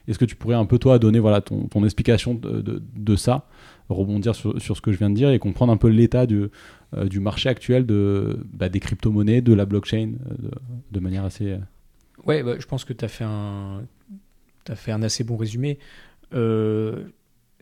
Est-ce 0.08 0.18
que 0.18 0.24
tu 0.24 0.34
pourrais 0.34 0.56
un 0.56 0.64
peu, 0.64 0.78
toi, 0.78 0.98
donner 0.98 1.18
voilà, 1.18 1.40
ton, 1.40 1.84
explication 1.84 2.34
de, 2.34 3.16
ça, 3.16 3.46
rebondir 3.88 4.34
sur, 4.34 4.58
ce 4.60 4.80
que 4.80 4.92
je 4.92 4.98
viens 4.98 5.10
de 5.10 5.14
dire 5.14 5.30
et 5.30 5.38
comprendre 5.38 5.72
un 5.72 5.76
peu 5.76 5.88
l'état 5.88 6.26
du, 6.26 6.48
euh, 6.96 7.20
marché 7.20 7.48
actuel 7.48 7.86
de, 7.86 8.44
bah, 8.52 8.68
des 8.68 8.80
crypto-monnaies, 8.80 9.42
de 9.42 9.52
la 9.52 9.64
blockchain, 9.66 10.14
euh, 10.30 10.48
de, 10.90 11.00
manière 11.00 11.24
assez. 11.24 11.52
Euh, 11.52 11.58
ouais, 12.26 12.42
bah, 12.42 12.54
je 12.58 12.66
pense 12.66 12.84
que 12.84 12.92
tu 12.92 13.04
as, 13.04 13.08
as 14.68 14.76
fait 14.76 14.92
un 14.92 15.02
assez 15.02 15.22
bon 15.22 15.36
résumé 15.36 15.78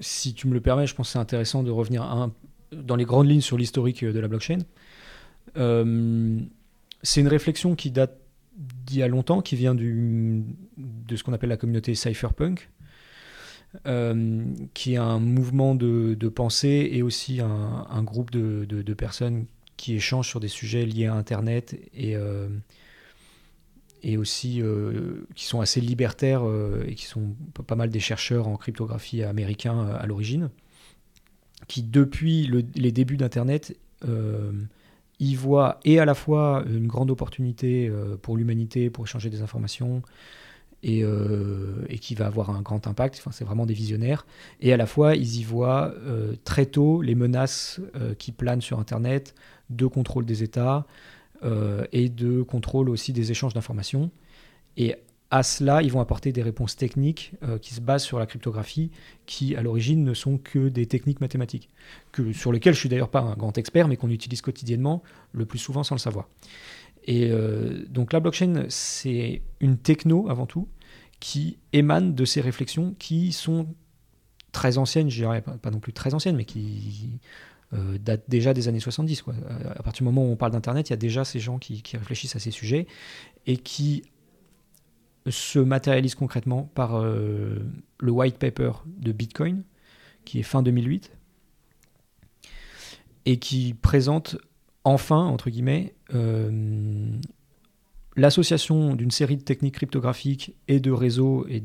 si 0.01 0.35
tu 0.35 0.49
me 0.49 0.55
le 0.55 0.61
permets, 0.61 0.87
je 0.87 0.95
pense 0.95 1.09
que 1.09 1.13
c'est 1.13 1.19
intéressant 1.19 1.63
de 1.63 1.71
revenir 1.71 2.31
dans 2.73 2.97
les 2.97 3.05
grandes 3.05 3.29
lignes 3.29 3.41
sur 3.41 3.59
l'historique 3.59 4.05
de 4.05 4.19
la 4.19 4.29
blockchain. 4.29 4.61
Euh, 5.57 6.41
c'est 7.03 7.21
une 7.21 7.29
réflexion 7.29 7.75
qui 7.75 7.91
date 7.91 8.19
d'il 8.57 8.99
y 8.99 9.03
a 9.03 9.09
longtemps, 9.09 9.41
qui 9.41 9.57
vient 9.57 9.75
de 9.75 11.17
ce 11.17 11.23
qu'on 11.23 11.33
appelle 11.33 11.49
la 11.49 11.57
communauté 11.57 11.95
cypherpunk, 11.95 12.69
euh, 13.87 14.45
qui 14.75 14.95
est 14.95 14.99
un 14.99 15.19
mouvement 15.19 15.75
de, 15.75 16.29
pensée 16.29 16.91
et 16.93 17.03
aussi 17.03 17.41
un, 17.41 18.03
groupe 18.03 18.31
de, 18.31 18.95
personnes 18.95 19.47
qui 19.77 19.95
échangent 19.95 20.29
sur 20.29 20.41
des 20.41 20.49
sujets 20.49 20.85
liés 20.85 21.07
à 21.07 21.15
Internet 21.15 21.79
et, 21.95 22.17
euh, 22.17 22.49
et 24.03 24.17
aussi 24.17 24.63
euh, 24.63 25.27
qui 25.35 25.45
sont 25.45 25.61
assez 25.61 25.81
libertaires 25.81 26.43
euh, 26.47 26.85
et 26.87 26.95
qui 26.95 27.05
sont 27.05 27.35
pas 27.67 27.77
mal 27.77 27.91
des 27.91 28.01
chercheurs 28.01 28.49
en 28.49 28.57
cryptographie 28.57 29.23
américains 29.23 29.87
euh, 29.87 29.97
à 29.99 30.07
l'origine, 30.07 30.51
qui 31.69 31.83
depuis 31.83 32.51
les 32.75 32.93
débuts 32.93 33.17
d'Internet 33.17 33.77
y 35.21 35.35
voient 35.35 35.79
et 35.85 36.01
à 36.01 36.05
la 36.05 36.15
fois 36.15 36.65
une 36.67 36.87
grande 36.87 37.11
opportunité 37.11 37.93
pour 38.23 38.37
l'humanité, 38.37 38.89
pour 38.91 39.05
échanger 39.05 39.29
des 39.29 39.43
informations, 39.43 40.03
et, 40.83 41.05
et, 41.89 41.99
qui 41.99 42.15
va 42.15 42.27
avoir 42.27 42.51
un 42.51 42.63
grand 42.63 42.87
impact. 42.87 43.19
Enfin, 43.19 43.31
c'est 43.31 43.45
vraiment 43.45 43.67
des 43.67 43.75
visionnaires. 43.75 44.27
Et 44.61 44.73
à 44.73 44.79
la 44.79 44.87
fois, 44.87 45.15
ils 45.15 45.37
y 45.37 45.45
voient 45.45 45.95
très 46.45 46.67
tôt 46.67 47.03
les 47.03 47.15
menaces 47.15 47.79
qui 48.19 48.33
planent 48.33 48.63
sur 48.63 48.81
Internet 48.81 49.35
de 49.69 49.87
contrôle 49.87 50.25
des 50.25 50.43
États, 50.43 50.87
euh, 51.43 51.85
et 51.93 52.09
de 52.09 52.43
contrôle 52.43 52.89
aussi 52.89 53.13
des 53.13 53.31
échanges 53.31 53.55
d'informations. 53.55 54.11
Et 54.77 54.95
à 55.31 55.43
cela, 55.43 55.83
ils 55.83 55.93
vont 55.93 56.01
apporter 56.01 56.33
des 56.33 56.43
réponses 56.43 56.77
techniques 56.77 57.33
euh, 57.43 57.59
qui 57.59 57.73
se 57.73 57.81
basent 57.81 58.03
sur 58.03 58.19
la 58.19 58.27
cryptographie, 58.27 58.91
qui 59.27 59.55
à 59.55 59.63
l'origine 59.63 60.03
ne 60.05 60.13
sont 60.13 60.39
que 60.39 60.69
des 60.69 60.87
techniques 60.87 61.21
mathématiques, 61.21 61.69
que, 62.11 62.33
sur 62.33 62.53
lesquelles 62.53 62.75
je 62.75 62.81
suis 62.81 62.89
d'ailleurs 62.89 63.11
pas 63.11 63.21
un 63.21 63.35
grand 63.35 63.57
expert, 63.57 63.87
mais 63.87 63.97
qu'on 63.97 64.11
utilise 64.11 64.43
quotidiennement, 64.43 65.03
le 65.33 65.47
plus 65.47 65.59
souvent 65.59 65.85
sans 65.85 65.95
le 65.95 66.01
savoir. 66.01 66.29
Et 67.05 67.31
euh, 67.31 67.85
donc 67.89 68.13
la 68.13 68.21
blockchain, 68.21 68.65
c'est 68.69 69.43
une 69.61 69.79
techno 69.79 70.29
avant 70.29 70.47
tout, 70.47 70.69
qui 71.21 71.59
émane 71.73 72.15
de 72.15 72.25
ces 72.25 72.41
réflexions 72.41 72.95
qui 72.99 73.33
sont 73.33 73.69
très 74.53 74.79
anciennes, 74.79 75.11
je 75.11 75.17
dirais 75.17 75.43
pas 75.43 75.71
non 75.71 75.79
plus 75.79 75.93
très 75.93 76.13
anciennes, 76.13 76.37
mais 76.37 76.45
qui 76.45 77.21
euh, 77.73 77.99
date 77.99 78.25
déjà 78.29 78.53
des 78.53 78.67
années 78.67 78.81
70. 78.81 79.23
Quoi. 79.23 79.35
À 79.77 79.83
partir 79.83 80.03
du 80.03 80.05
moment 80.05 80.27
où 80.27 80.33
on 80.33 80.37
parle 80.37 80.53
d'Internet, 80.53 80.89
il 80.89 80.93
y 80.93 80.95
a 80.95 80.97
déjà 80.99 81.25
ces 81.25 81.39
gens 81.39 81.59
qui, 81.59 81.83
réfléchissent 81.93 82.35
à 82.35 82.41
ces 82.41 82.51
sujets 82.51 82.87
et 83.47 83.57
qui 83.57 84.03
se 85.29 85.59
matérialisent 85.59 86.17
concrètement 86.17 86.71
par 86.75 86.97
euh, 86.97 87.61
le 88.01 88.11
white 88.11 88.39
paper 88.39 88.73
de 88.87 89.13
Bitcoin, 89.13 89.63
qui 90.25 90.41
est 90.41 90.43
fin 90.43 90.63
2008, 90.63 91.13
et 93.27 93.39
qui 93.39 93.75
présente 93.75 94.37
enfin, 94.83 95.25
entre 95.27 95.51
guillemets, 95.51 95.95
euh, 96.15 97.11
l'association 98.17 98.97
d'une 98.97 99.11
série 99.11 99.37
de 99.37 99.43
techniques 99.43 99.75
cryptographiques 99.75 100.57
et 100.67 100.81
de 100.81 100.91
réseaux 100.91 101.47
et 101.49 101.61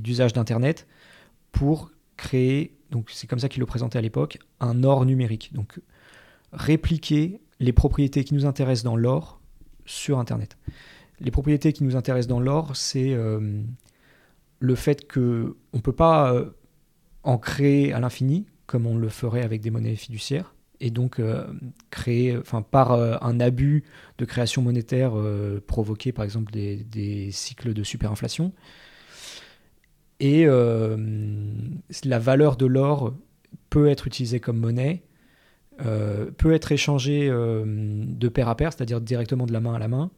d'usage 0.00 0.32
d'Internet 0.32 0.86
pour 1.50 1.90
créer 2.16 2.76
donc 2.90 3.10
c'est 3.10 3.26
comme 3.26 3.38
ça 3.38 3.48
qu'il 3.48 3.60
le 3.60 3.66
présentait 3.66 3.98
à 3.98 4.02
l'époque, 4.02 4.38
un 4.60 4.84
or 4.84 5.04
numérique. 5.06 5.52
Donc 5.54 5.80
répliquer 6.52 7.40
les 7.60 7.72
propriétés 7.72 8.24
qui 8.24 8.34
nous 8.34 8.46
intéressent 8.46 8.84
dans 8.84 8.96
l'or 8.96 9.40
sur 9.86 10.18
Internet. 10.18 10.56
Les 11.20 11.30
propriétés 11.30 11.72
qui 11.72 11.84
nous 11.84 11.96
intéressent 11.96 12.28
dans 12.28 12.40
l'or, 12.40 12.76
c'est 12.76 13.12
euh, 13.12 13.62
le 14.58 14.74
fait 14.74 15.10
qu'on 15.12 15.54
ne 15.74 15.80
peut 15.82 15.92
pas 15.92 16.32
euh, 16.32 16.50
en 17.22 17.38
créer 17.38 17.92
à 17.92 18.00
l'infini, 18.00 18.46
comme 18.66 18.86
on 18.86 18.96
le 18.96 19.08
ferait 19.08 19.42
avec 19.42 19.60
des 19.60 19.70
monnaies 19.70 19.96
fiduciaires, 19.96 20.54
et 20.80 20.90
donc 20.90 21.18
euh, 21.18 21.46
créer, 21.90 22.38
enfin 22.38 22.62
par 22.62 22.92
un 22.92 23.40
abus 23.40 23.84
de 24.16 24.24
création 24.24 24.62
monétaire 24.62 25.12
provoqué 25.66 26.12
par 26.12 26.24
exemple 26.24 26.52
des 26.52 27.28
cycles 27.32 27.74
de 27.74 27.82
superinflation. 27.84 28.52
Et 30.20 30.44
euh, 30.46 30.96
la 32.04 32.18
valeur 32.18 32.56
de 32.56 32.66
l'or 32.66 33.14
peut 33.70 33.88
être 33.88 34.06
utilisée 34.06 34.38
comme 34.38 34.58
monnaie, 34.58 35.02
euh, 35.84 36.30
peut 36.30 36.52
être 36.52 36.72
échangée 36.72 37.28
euh, 37.30 37.64
de 37.66 38.28
pair 38.28 38.48
à 38.48 38.54
pair, 38.54 38.72
c'est-à-dire 38.72 39.00
directement 39.00 39.46
de 39.46 39.52
la 39.52 39.60
main 39.60 39.74
à 39.74 39.78
la 39.78 39.88
main. 39.88 40.10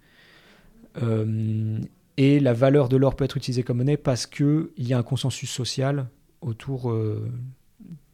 et 2.19 2.41
la 2.41 2.53
valeur 2.53 2.89
de 2.89 2.97
l'or 2.97 3.15
peut 3.15 3.25
être 3.25 3.37
utilisée 3.37 3.63
comme 3.63 3.79
monnaie 3.79 3.97
parce 3.97 4.27
qu'il 4.27 4.69
y 4.77 4.93
a 4.93 4.99
un 4.99 5.03
consensus 5.03 5.51
social 5.51 6.09
autour 6.41 6.93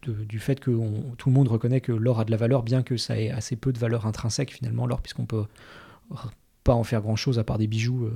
du 0.06 0.38
fait 0.38 0.60
que 0.60 0.70
tout 1.16 1.28
le 1.28 1.34
monde 1.34 1.48
reconnaît 1.48 1.80
que 1.80 1.92
l'or 1.92 2.20
a 2.20 2.24
de 2.24 2.30
la 2.30 2.36
valeur, 2.36 2.62
bien 2.62 2.82
que 2.82 2.96
ça 2.96 3.18
ait 3.18 3.30
assez 3.30 3.56
peu 3.56 3.72
de 3.72 3.78
valeur 3.78 4.06
intrinsèque 4.06 4.52
finalement, 4.52 4.86
l'or, 4.86 5.00
puisqu'on 5.00 5.26
peut 5.26 5.46
pas 6.62 6.74
en 6.74 6.84
faire 6.84 7.00
grand-chose 7.00 7.38
à 7.38 7.44
part 7.44 7.58
des 7.58 7.66
bijoux. 7.66 8.10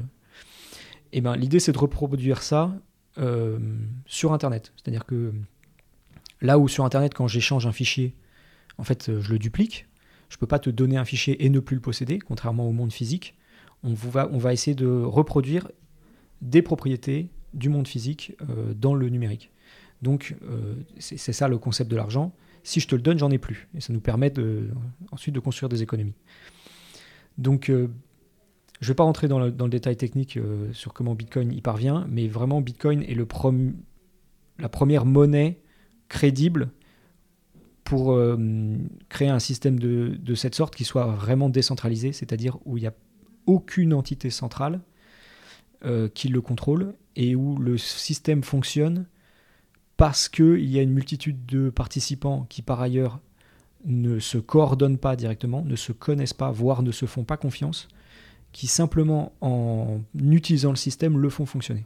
Et 1.12 1.22
ben, 1.22 1.34
l'idée 1.34 1.58
c'est 1.58 1.72
de 1.72 1.78
reproduire 1.78 2.42
ça 2.42 2.72
euh, 3.18 3.58
sur 4.06 4.32
Internet. 4.32 4.72
C'est-à-dire 4.76 5.04
que 5.04 5.32
là 6.40 6.58
où 6.58 6.68
sur 6.68 6.84
Internet, 6.84 7.12
quand 7.14 7.28
j'échange 7.28 7.66
un 7.66 7.72
fichier, 7.72 8.14
en 8.78 8.84
fait, 8.84 9.08
euh, 9.08 9.20
je 9.20 9.32
le 9.32 9.38
duplique. 9.38 9.86
Je 10.28 10.36
ne 10.36 10.40
peux 10.40 10.46
pas 10.46 10.58
te 10.58 10.70
donner 10.70 10.96
un 10.96 11.04
fichier 11.04 11.44
et 11.44 11.50
ne 11.50 11.60
plus 11.60 11.74
le 11.74 11.82
posséder, 11.82 12.18
contrairement 12.18 12.66
au 12.66 12.72
monde 12.72 12.92
physique. 12.92 13.36
On 13.82 13.92
va, 13.94 14.52
essayer 14.52 14.74
de 14.74 14.86
reproduire 14.86 15.70
des 16.40 16.62
propriétés 16.62 17.28
du 17.52 17.68
monde 17.68 17.86
physique 17.86 18.34
euh, 18.48 18.72
dans 18.74 18.94
le 18.94 19.08
numérique. 19.08 19.50
Donc, 20.00 20.34
c'est 20.98 21.32
ça 21.32 21.46
le 21.46 21.58
concept 21.58 21.88
de 21.88 21.94
l'argent. 21.94 22.34
Si 22.64 22.80
je 22.80 22.88
te 22.88 22.96
le 22.96 23.02
donne, 23.02 23.18
j'en 23.18 23.30
ai 23.30 23.38
plus. 23.38 23.68
Et 23.76 23.80
ça 23.80 23.92
nous 23.92 24.00
permet 24.00 24.30
de, 24.30 24.68
ensuite 25.12 25.32
de 25.32 25.38
construire 25.38 25.68
des 25.68 25.82
économies. 25.82 26.14
Donc, 27.38 27.70
je 28.82 28.88
ne 28.88 28.90
vais 28.90 28.96
pas 28.96 29.04
rentrer 29.04 29.28
dans 29.28 29.38
le, 29.38 29.52
détail 29.52 29.96
technique 29.96 30.36
euh, 30.36 30.72
sur 30.72 30.92
comment 30.92 31.14
Bitcoin 31.14 31.52
y 31.52 31.60
parvient, 31.60 32.04
mais 32.10 32.26
vraiment 32.26 32.60
Bitcoin 32.60 33.04
est 33.04 33.14
la 34.58 34.68
première 34.68 35.06
monnaie 35.06 35.60
crédible 36.08 36.72
pour 37.84 38.12
euh, 38.12 38.36
créer 39.08 39.28
un 39.28 39.38
système 39.38 39.78
de, 39.78 40.34
cette 40.34 40.56
sorte 40.56 40.74
qui 40.74 40.82
soit 40.82 41.06
vraiment 41.06 41.48
décentralisé, 41.48 42.10
c'est-à-dire 42.12 42.58
où 42.64 42.76
il 42.76 42.80
n'y 42.80 42.88
a 42.88 42.94
aucune 43.46 43.94
entité 43.94 44.30
centrale 44.30 44.80
euh, 45.84 46.08
qui 46.08 46.26
le 46.26 46.40
contrôle 46.40 46.94
et 47.14 47.36
où 47.36 47.58
le 47.58 47.78
système 47.78 48.42
fonctionne 48.42 49.06
parce 49.96 50.28
qu'il 50.28 50.64
y 50.64 50.80
a 50.80 50.82
une 50.82 50.92
multitude 50.92 51.46
de 51.46 51.70
participants 51.70 52.46
qui 52.48 52.62
par 52.62 52.80
ailleurs 52.80 53.20
ne 53.84 54.18
se 54.18 54.38
coordonnent 54.38 54.98
pas 54.98 55.14
directement, 55.14 55.62
ne 55.64 55.76
se 55.76 55.92
connaissent 55.92 56.34
pas, 56.34 56.50
voire 56.50 56.82
ne 56.82 56.90
se 56.90 57.06
font 57.06 57.22
pas 57.22 57.36
confiance 57.36 57.86
qui 58.52 58.66
simplement 58.66 59.32
en 59.40 60.00
utilisant 60.20 60.70
le 60.70 60.76
système 60.76 61.18
le 61.18 61.28
font 61.30 61.46
fonctionner. 61.46 61.84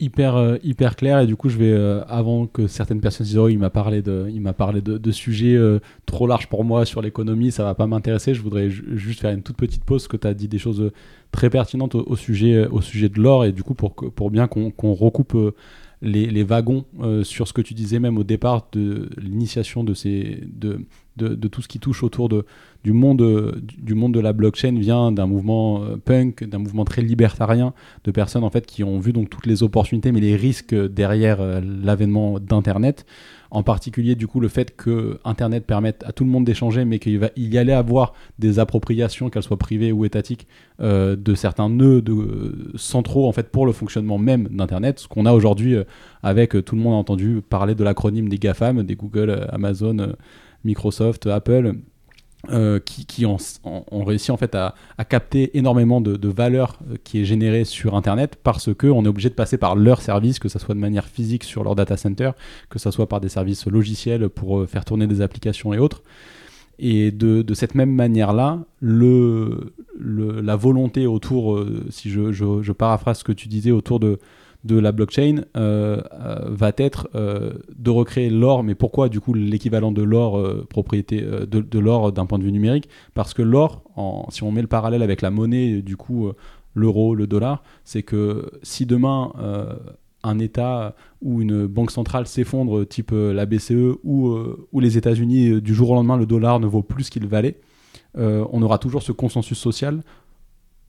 hyper, 0.00 0.36
euh, 0.36 0.56
hyper 0.64 0.96
clair. 0.96 1.20
Et 1.20 1.26
du 1.26 1.36
coup, 1.36 1.48
je 1.48 1.56
vais, 1.58 1.70
euh, 1.72 2.02
avant 2.06 2.46
que 2.46 2.66
certaines 2.66 3.00
personnes 3.00 3.26
disent, 3.26 3.38
oh, 3.38 3.48
il 3.48 3.58
m'a 3.58 3.70
parlé 3.70 4.02
de, 4.02 4.26
il 4.32 4.40
m'a 4.40 4.52
parlé 4.52 4.80
de, 4.82 5.10
sujets 5.12 5.54
euh, 5.54 5.78
trop 6.06 6.26
larges 6.26 6.48
pour 6.48 6.64
moi 6.64 6.84
sur 6.84 7.02
l'économie, 7.02 7.52
ça 7.52 7.64
va 7.64 7.74
pas 7.74 7.86
m'intéresser. 7.86 8.34
Je 8.34 8.42
voudrais 8.42 8.68
ju- 8.70 8.84
juste 8.98 9.20
faire 9.20 9.30
une 9.32 9.42
toute 9.42 9.56
petite 9.56 9.84
pause, 9.84 10.02
parce 10.02 10.08
que 10.08 10.16
tu 10.16 10.26
as 10.26 10.34
dit 10.34 10.48
des 10.48 10.58
choses 10.58 10.90
très 11.30 11.50
pertinentes 11.50 11.94
au, 11.94 12.16
sujet, 12.16 12.66
au 12.66 12.80
sujet 12.80 13.08
de 13.08 13.20
l'or. 13.20 13.44
Et 13.44 13.52
du 13.52 13.62
coup, 13.62 13.74
pour, 13.74 13.94
pour 13.94 14.30
bien 14.30 14.48
qu'on 14.48 14.70
qu'on 14.70 14.92
recoupe 14.92 15.36
les, 16.00 16.26
les 16.26 16.42
wagons 16.42 16.84
sur 17.22 17.46
ce 17.46 17.52
que 17.52 17.62
tu 17.62 17.74
disais 17.74 18.00
même 18.00 18.18
au 18.18 18.24
départ 18.24 18.66
de 18.72 19.08
l'initiation 19.18 19.84
de, 19.84 19.94
ces, 19.94 20.42
de, 20.46 20.84
de, 21.16 21.48
tout 21.48 21.62
ce 21.62 21.68
qui 21.68 21.78
touche 21.78 22.02
autour 22.02 22.28
de, 22.28 22.46
du, 22.84 22.92
monde, 22.92 23.60
du 23.78 23.94
monde 23.94 24.14
de 24.14 24.20
la 24.20 24.32
blockchain 24.32 24.78
vient 24.78 25.12
d'un 25.12 25.26
mouvement 25.26 25.82
euh, 25.82 25.96
punk, 25.96 26.44
d'un 26.44 26.58
mouvement 26.58 26.84
très 26.84 27.02
libertarien, 27.02 27.74
de 28.04 28.10
personnes 28.10 28.44
en 28.44 28.50
fait 28.50 28.66
qui 28.66 28.82
ont 28.82 28.98
vu 28.98 29.12
donc 29.12 29.30
toutes 29.30 29.46
les 29.46 29.62
opportunités 29.62 30.12
mais 30.12 30.20
les 30.20 30.36
risques 30.36 30.74
derrière 30.74 31.40
euh, 31.40 31.60
l'avènement 31.60 32.38
d'internet. 32.38 33.04
En 33.50 33.62
particulier 33.62 34.14
du 34.14 34.26
coup 34.26 34.40
le 34.40 34.48
fait 34.48 34.74
que 34.74 35.20
internet 35.26 35.66
permette 35.66 36.02
à 36.06 36.12
tout 36.12 36.24
le 36.24 36.30
monde 36.30 36.46
d'échanger 36.46 36.86
mais 36.86 36.98
qu'il 36.98 37.18
va 37.18 37.28
y 37.36 37.58
allait 37.58 37.74
avoir 37.74 38.14
des 38.38 38.58
appropriations 38.58 39.28
qu'elles 39.28 39.42
soient 39.42 39.58
privées 39.58 39.92
ou 39.92 40.06
étatiques 40.06 40.46
euh, 40.80 41.16
de 41.16 41.34
certains 41.34 41.68
nœuds 41.68 42.02
centraux 42.76 43.28
en 43.28 43.32
fait 43.32 43.50
pour 43.50 43.66
le 43.66 43.72
fonctionnement 43.72 44.16
même 44.16 44.48
d'internet. 44.48 45.00
Ce 45.00 45.08
qu'on 45.08 45.26
a 45.26 45.32
aujourd'hui 45.34 45.76
avec 46.22 46.64
tout 46.64 46.76
le 46.76 46.80
monde 46.80 46.94
a 46.94 46.96
entendu 46.96 47.42
parler 47.46 47.74
de 47.74 47.84
l'acronyme 47.84 48.30
des 48.30 48.38
GAFAM 48.38 48.82
des 48.84 48.94
Google 48.96 49.46
Amazon 49.50 50.14
Microsoft 50.64 51.26
Apple 51.26 51.74
euh, 52.50 52.80
qui, 52.80 53.24
ont, 53.24 53.36
réussi 54.04 54.32
en 54.32 54.36
fait 54.36 54.56
à, 54.56 54.74
capter 55.08 55.56
énormément 55.56 56.00
de, 56.00 56.28
valeur 56.28 56.76
euh, 56.90 56.96
qui 57.04 57.20
est 57.20 57.24
générée 57.24 57.64
sur 57.64 57.94
Internet 57.94 58.36
parce 58.42 58.74
que 58.74 58.88
on 58.88 59.04
est 59.04 59.08
obligé 59.08 59.28
de 59.28 59.34
passer 59.34 59.58
par 59.58 59.76
leurs 59.76 60.02
services, 60.02 60.40
que 60.40 60.48
ce 60.48 60.58
soit 60.58 60.74
de 60.74 60.80
manière 60.80 61.06
physique 61.06 61.44
sur 61.44 61.62
leur 61.62 61.76
data 61.76 61.96
center, 61.96 62.32
que 62.68 62.80
ce 62.80 62.90
soit 62.90 63.08
par 63.08 63.20
des 63.20 63.28
services 63.28 63.66
logiciels 63.66 64.28
pour 64.28 64.58
euh, 64.58 64.66
faire 64.66 64.84
tourner 64.84 65.06
des 65.06 65.20
applications 65.20 65.72
et 65.72 65.78
autres. 65.78 66.02
Et 66.80 67.12
de, 67.12 67.54
cette 67.54 67.76
même 67.76 67.94
manière-là, 67.94 68.58
la 68.80 70.56
volonté 70.56 71.06
autour, 71.06 71.64
si 71.90 72.10
je- 72.10 72.32
je 72.32 72.72
paraphrase 72.72 73.18
ce 73.18 73.24
que 73.24 73.30
tu 73.30 73.46
disais, 73.46 73.70
autour 73.70 74.00
de, 74.00 74.18
de 74.64 74.78
la 74.78 74.92
blockchain 74.92 75.42
euh, 75.56 76.00
euh, 76.12 76.46
va 76.48 76.72
être 76.76 77.08
euh, 77.14 77.52
de 77.76 77.90
recréer 77.90 78.30
l'or. 78.30 78.62
Mais 78.62 78.74
pourquoi 78.74 79.08
du 79.08 79.20
coup 79.20 79.34
l'équivalent 79.34 79.92
de 79.92 80.02
l'or 80.02 80.66
propriété 80.68 81.20
de, 81.20 81.78
l'or 81.78 82.12
d'un 82.12 82.26
point 82.26 82.38
de 82.38 82.44
vue 82.44 82.52
numérique? 82.52 82.88
Parce 83.14 83.34
que 83.34 83.42
l'or, 83.42 83.82
si 84.30 84.42
on 84.42 84.52
met 84.52 84.62
le 84.62 84.68
parallèle 84.68 85.02
avec 85.02 85.22
la 85.22 85.30
monnaie, 85.30 85.82
du 85.82 85.96
coup 85.96 86.30
l'euro, 86.74 87.14
le 87.14 87.26
dollar, 87.26 87.62
c'est 87.84 88.02
que 88.02 88.50
si 88.62 88.86
demain 88.86 89.32
un 90.24 90.38
État 90.38 90.94
ou 91.20 91.42
une 91.42 91.66
banque 91.66 91.90
centrale 91.90 92.26
s'effondre, 92.26 92.86
type 92.86 93.12
la 93.12 93.46
BCE 93.46 93.98
ou, 94.04 94.38
les 94.80 94.96
États-Unis, 94.96 95.60
du 95.60 95.74
jour 95.74 95.90
au 95.90 95.94
lendemain, 95.94 96.16
le 96.16 96.26
dollar 96.26 96.60
ne 96.60 96.66
vaut 96.66 96.82
plus 96.82 97.04
ce 97.04 97.10
qu'il 97.10 97.26
valait, 97.26 97.58
on 98.16 98.62
aura 98.62 98.78
toujours 98.78 99.02
ce 99.02 99.12
consensus 99.12 99.58
social, 99.58 100.02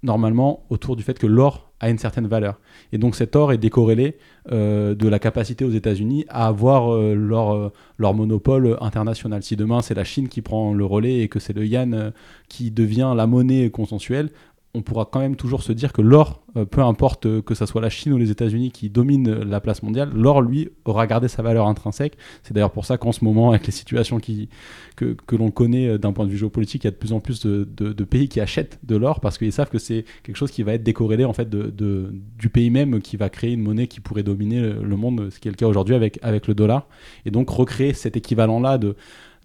normalement, 0.04 0.66
autour 0.70 0.96
du 0.96 1.04
fait 1.04 1.18
que 1.18 1.28
l'or 1.28 1.72
a 1.80 1.90
une 1.90 1.98
certaine 1.98 2.28
valeur. 2.28 2.60
Et 2.92 2.98
donc 2.98 3.16
cet 3.16 3.36
or 3.36 3.52
est 3.52 3.58
décorrélé 3.58 4.18
euh, 4.52 4.96
de 4.96 5.08
la 5.08 5.20
capacité 5.20 5.66
aux 5.66 5.72
États-Unis 5.72 6.26
à 6.30 6.48
avoir 6.48 6.94
euh, 6.94 7.14
leur, 7.14 7.54
euh, 7.54 7.72
leur 7.98 8.14
monopole 8.14 8.78
international. 8.80 9.44
Si 9.44 9.56
demain 9.56 9.82
c'est 9.82 9.94
la 9.94 10.04
Chine 10.04 10.30
qui 10.30 10.42
prend 10.42 10.74
le 10.74 10.86
relais 10.86 11.20
et 11.20 11.28
que 11.28 11.40
c'est 11.40 11.54
le 11.54 11.66
yuan 11.66 12.14
qui 12.48 12.72
devient 12.72 13.14
la 13.16 13.28
monnaie 13.28 13.70
consensuelle, 13.70 14.30
on 14.75 14.82
pourra 14.82 15.06
quand 15.06 15.20
même 15.20 15.36
toujours 15.36 15.62
se 15.62 15.72
dire 15.72 15.94
que 15.94 16.01
l'or, 16.01 16.42
euh, 16.58 16.65
peu 16.65 16.82
importe 16.82 17.27
euh, 17.27 17.42
que 17.44 17.53
ce 17.53 17.68
soit 17.68 17.80
la 17.80 17.92
Chine 17.92 18.12
ou 18.12 18.18
les 18.18 18.32
États-Unis 18.32 18.72
qui 18.72 18.89
dominent 18.89 19.30
euh, 19.30 19.46
la 19.46 19.60
place 19.60 19.84
mondiale, 19.84 20.10
l'or, 20.15 20.42
lui, 20.42 20.70
aura 20.86 21.06
gardé 21.06 21.27
sa 21.27 21.44
valeur 21.44 21.68
intrinsèque. 21.68 22.18
C'est 22.42 22.56
d'ailleurs 22.56 22.72
pour 22.72 22.86
ça 22.86 22.98
qu'en 22.98 23.12
ce 23.12 23.24
moment, 23.24 23.51
avec 23.51 23.68
les 23.68 23.72
situations 23.72 24.18
qui, 24.18 24.50
que, 24.96 25.15
l'on 25.36 25.51
connaît 25.51 26.00
d'un 26.00 26.12
point 26.12 26.25
de 26.25 26.32
vue 26.32 26.38
géopolitique, 26.38 26.86
il 26.86 26.88
y 26.88 26.89
a 26.89 26.92
de 26.92 26.96
plus 26.96 27.13
en 27.13 27.20
plus 27.20 27.46
de, 27.46 28.03
pays 28.03 28.27
qui 28.27 28.42
achètent 28.42 28.80
de 28.84 28.96
l'or 28.96 29.20
parce 29.20 29.38
qu'ils 29.38 29.53
savent 29.53 29.70
que 29.70 29.77
c'est 29.77 30.06
quelque 30.24 30.36
chose 30.36 30.51
qui 30.51 30.63
va 30.63 30.74
être 30.74 30.84
décorrélé 30.84 31.24
en 31.24 31.34
fait 31.34 31.50
du 31.50 32.50
pays 32.50 32.70
même 32.70 33.01
qui 33.01 33.15
va 33.15 33.30
créer 33.30 33.53
une 33.53 33.62
monnaie 33.62 33.88
qui 33.88 34.01
pourrait 34.01 34.24
dominer 34.24 34.60
le, 34.62 34.96
monde, 34.96 35.30
ce 35.32 35.39
qui 35.39 35.48
est 35.48 35.51
le 35.51 35.56
cas 35.56 35.68
aujourd'hui 35.68 35.96
avec, 35.96 36.20
avec 36.22 36.48
le 36.48 36.53
dollar. 36.53 36.88
Et 37.25 37.32
donc 37.32 37.50
recréer 37.50 37.93
cet 37.93 38.17
équivalent-là 38.17 38.78
de, 38.78 38.95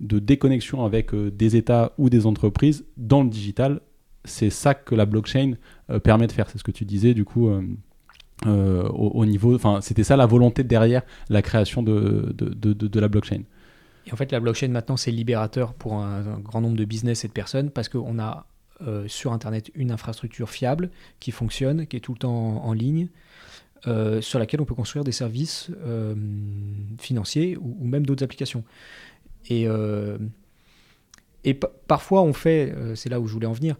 de 0.00 0.18
déconnexion 0.18 0.84
avec 0.84 1.14
des 1.14 1.56
États 1.56 1.92
ou 1.98 2.10
des 2.10 2.26
entreprises 2.26 2.84
dans 2.96 3.22
le 3.22 3.28
digital, 3.28 3.80
c'est 4.24 4.50
ça 4.50 4.74
que 4.74 4.94
la 4.94 5.06
blockchain 5.06 5.54
euh, 5.90 5.98
permet 5.98 6.26
de 6.26 6.32
faire. 6.32 6.50
C'est 6.50 6.58
ce 6.58 6.64
que 6.64 6.70
tu 6.70 6.84
disais 6.84 7.14
du 7.14 7.24
coup. 7.24 7.48
euh, 7.48 7.62
euh, 8.46 8.88
au, 8.90 9.08
au 9.08 9.26
niveau, 9.26 9.56
enfin, 9.56 9.80
c'était 9.80 10.04
ça 10.04 10.16
la 10.16 10.26
volonté 10.26 10.62
derrière 10.62 11.02
la 11.28 11.42
création 11.42 11.82
de, 11.82 12.32
de, 12.38 12.50
de- 12.72 12.86
de- 12.86 13.00
la 13.00 13.08
blockchain. 13.08 13.42
Et 14.06 14.12
en 14.12 14.16
fait, 14.16 14.30
la 14.30 14.38
blockchain 14.38 14.68
maintenant, 14.68 14.96
c'est 14.96 15.10
libérateur 15.10 15.74
pour 15.74 15.94
un, 15.94 16.38
grand 16.38 16.60
nombre 16.60 16.76
de 16.76 16.84
business 16.84 17.24
et 17.24 17.28
de 17.28 17.32
personnes 17.32 17.70
parce 17.70 17.88
qu'on 17.88 18.16
a 18.20 18.46
sur 19.08 19.32
Internet 19.32 19.72
une 19.74 19.90
infrastructure 19.90 20.50
fiable 20.50 20.90
qui 21.18 21.32
fonctionne, 21.32 21.88
qui 21.88 21.96
est 21.96 22.00
tout 22.00 22.12
le 22.12 22.18
temps 22.18 22.64
en, 22.64 22.72
ligne, 22.72 23.08
sur 24.20 24.38
laquelle 24.38 24.60
on 24.60 24.64
peut 24.64 24.76
construire 24.76 25.02
des 25.02 25.10
services 25.10 25.72
financiers 27.00 27.56
ou, 27.60 27.84
même 27.84 28.06
d'autres 28.06 28.22
applications. 28.22 28.62
Et, 29.50 29.66
et 31.42 31.54
pa- 31.54 31.72
parfois, 31.88 32.22
on 32.22 32.32
fait, 32.32 32.72
c'est 32.94 33.08
là 33.08 33.18
où 33.18 33.26
je 33.26 33.32
voulais 33.32 33.48
en 33.48 33.52
venir, 33.52 33.76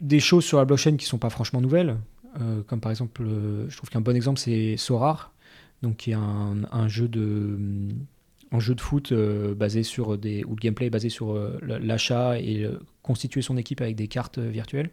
des 0.00 0.20
choses 0.20 0.44
sur 0.44 0.58
la 0.58 0.64
blockchain 0.64 0.96
qui 0.96 1.04
ne 1.06 1.08
sont 1.08 1.18
pas 1.18 1.30
franchement 1.30 1.60
nouvelles. 1.60 1.96
euh, 2.40 2.62
comme 2.62 2.80
par 2.80 2.90
exemple, 2.90 3.22
euh, 3.22 3.68
je 3.68 3.76
trouve 3.76 3.88
qu'un 3.90 4.00
bon 4.02 4.14
exemple, 4.14 4.38
c'est 4.38 4.76
Sorar, 4.76 5.32
donc 5.82 5.96
qui 5.96 6.10
est 6.10 6.14
un, 6.14 6.88
jeu 6.88 7.08
de 7.08 7.58
un 8.52 8.60
jeu 8.60 8.74
de 8.74 8.80
foot 8.80 9.12
euh, 9.12 9.54
basé 9.54 9.82
sur 9.82 10.16
des 10.18 10.44
où 10.44 10.50
le 10.50 10.60
gameplay 10.60 10.90
basé 10.90 11.08
sur 11.08 11.34
l'achat 11.62 12.38
et 12.38 12.68
constituer 13.02 13.42
son 13.42 13.56
équipe 13.56 13.80
avec 13.80 13.96
des 13.96 14.08
cartes 14.08 14.38
virtuelles 14.38 14.90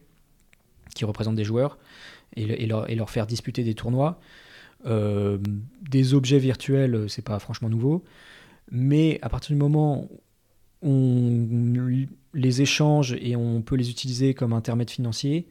qui 0.96 1.06
représentent 1.06 1.36
des 1.36 1.44
joueurs 1.44 1.78
et, 2.36 2.46
le- 2.46 2.62
et 2.62 2.66
leur, 2.66 2.90
et 2.90 2.96
leur 2.96 3.10
faire 3.10 3.28
disputer 3.28 3.64
des 3.64 3.74
tournois. 3.76 4.20
Des 4.86 6.14
objets 6.14 6.40
virtuels, 6.40 7.06
c'est 7.10 7.22
pas 7.24 7.40
franchement 7.40 7.70
nouveau, 7.70 8.04
mais 8.72 9.18
à 9.22 9.30
partir 9.30 9.56
du 9.56 9.60
moment 9.60 10.10
où 10.82 10.90
on 10.90 11.48
les 12.34 12.62
échange 12.62 13.16
et 13.20 13.36
on 13.36 13.62
peut 13.62 13.76
les 13.76 13.90
utiliser 13.90 14.34
comme 14.34 14.54
intermède 14.54 14.90
financier, 14.90 15.48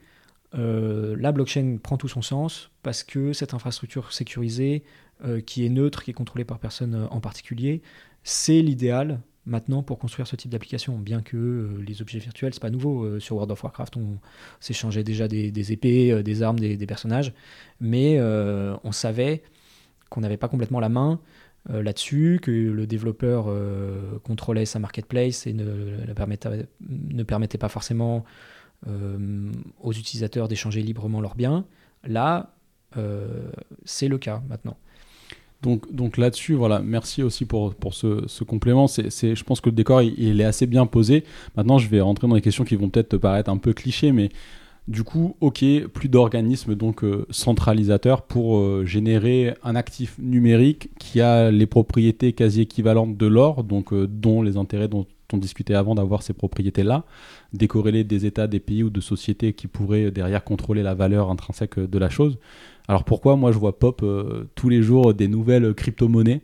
euh, 0.54 1.16
la 1.18 1.32
blockchain 1.32 1.78
prend 1.82 1.96
tout 1.96 2.08
son 2.08 2.22
sens 2.22 2.70
parce 2.82 3.02
que 3.02 3.32
cette 3.32 3.54
infrastructure 3.54 4.12
sécurisée 4.12 4.82
euh, 5.24 5.40
qui 5.40 5.64
est 5.64 5.68
neutre, 5.68 6.02
qui 6.02 6.10
est 6.10 6.14
contrôlée 6.14 6.44
par 6.44 6.58
personne 6.58 6.94
euh, 6.94 7.06
en 7.10 7.20
particulier, 7.20 7.82
c'est 8.22 8.60
l'idéal 8.60 9.20
maintenant 9.46 9.82
pour 9.82 9.98
construire 9.98 10.26
ce 10.26 10.36
type 10.36 10.50
d'application. 10.50 10.98
Bien 10.98 11.22
que 11.22 11.80
les 11.84 12.02
objets 12.02 12.18
virtuels, 12.18 12.54
c'est 12.54 12.60
pas 12.62 12.70
nouveau. 12.70 13.18
Sur 13.18 13.36
World 13.36 13.50
of 13.50 13.64
Warcraft, 13.64 13.96
on 13.96 14.18
s'échangeait 14.60 15.02
déjà 15.02 15.26
des, 15.26 15.72
épées, 15.72 16.22
des 16.22 16.42
armes, 16.44 16.60
des, 16.60 16.86
personnages, 16.86 17.32
mais 17.80 18.20
on 18.22 18.92
savait 18.92 19.42
qu'on 20.10 20.20
n'avait 20.20 20.36
pas 20.36 20.46
complètement 20.46 20.78
la 20.78 20.88
main 20.88 21.18
euh, 21.70 21.82
là-dessus, 21.82 22.40
que 22.42 22.50
le 22.50 22.86
développeur 22.86 23.46
euh, 23.48 24.18
contrôlait 24.24 24.64
sa 24.66 24.78
marketplace 24.78 25.46
et 25.46 25.52
ne, 25.52 26.12
permettait, 26.14 26.66
ne 26.88 27.22
permettait 27.22 27.58
pas 27.58 27.68
forcément 27.68 28.24
euh, 28.88 29.50
aux 29.80 29.92
utilisateurs 29.92 30.48
d'échanger 30.48 30.82
librement 30.82 31.20
leurs 31.20 31.36
biens. 31.36 31.64
Là, 32.04 32.54
c'est 33.84 34.08
le 34.08 34.18
cas 34.18 34.42
maintenant. 34.50 34.76
Donc, 35.62 35.90
donc 35.94 36.16
là-dessus, 36.18 36.54
voilà, 36.54 36.80
merci 36.80 37.22
aussi 37.22 37.44
pour, 37.46 37.74
pour 37.74 37.94
ce, 37.94 38.24
ce 38.26 38.44
complément. 38.44 38.86
C'est, 38.88 39.10
c'est- 39.10 39.36
je 39.36 39.44
pense 39.44 39.60
que 39.60 39.70
le 39.70 39.76
décor, 39.76 40.02
il 40.02 40.40
est 40.40 40.44
assez 40.44 40.66
bien 40.66 40.86
posé. 40.86 41.24
Maintenant, 41.56 41.78
je 41.78 41.88
vais 41.88 42.00
rentrer 42.00 42.26
dans 42.28 42.34
les 42.34 42.42
questions 42.42 42.64
qui 42.64 42.74
vont 42.76 42.90
peut-être 42.90 43.10
te 43.10 43.16
paraître 43.16 43.48
un 43.48 43.56
peu 43.58 43.72
clichés, 43.72 44.10
mais 44.12 44.28
du 44.88 45.04
coup, 45.04 45.36
ok, 45.40 45.64
plus 45.92 46.08
d'organismes 46.08 46.74
donc 46.74 47.04
euh, 47.04 47.24
centralisateurs 47.30 48.22
pour 48.22 48.58
euh, 48.58 48.84
générer 48.84 49.54
un 49.62 49.76
actif 49.76 50.16
numérique 50.18 50.90
qui 50.98 51.20
a 51.20 51.52
les 51.52 51.66
propriétés 51.66 52.32
quasi 52.32 52.62
équivalentes 52.62 53.16
de 53.16 53.26
l'or, 53.26 53.62
donc 53.62 53.92
euh, 53.92 54.08
dont 54.08 54.42
les 54.42 54.56
intérêts 54.56 54.88
dont 54.88 55.06
on 55.32 55.38
discutait 55.38 55.74
avant 55.74 55.94
d'avoir 55.94 56.22
ces 56.22 56.32
propriétés-là, 56.32 57.04
décorrélées 57.52 58.02
des 58.02 58.26
États, 58.26 58.48
des 58.48 58.58
pays 58.58 58.82
ou 58.82 58.90
de 58.90 59.00
sociétés 59.00 59.52
qui 59.52 59.68
pourraient 59.68 60.10
derrière 60.10 60.42
contrôler 60.42 60.82
la 60.82 60.94
valeur 60.94 61.30
intrinsèque 61.30 61.78
de 61.78 61.98
la 61.98 62.10
chose. 62.10 62.38
Alors 62.88 63.04
pourquoi 63.04 63.36
moi 63.36 63.52
je 63.52 63.58
vois 63.58 63.78
pop 63.78 64.04
tous 64.56 64.68
les 64.68 64.82
jours 64.82 65.14
des 65.14 65.28
nouvelles 65.28 65.72
crypto-monnaies 65.72 66.42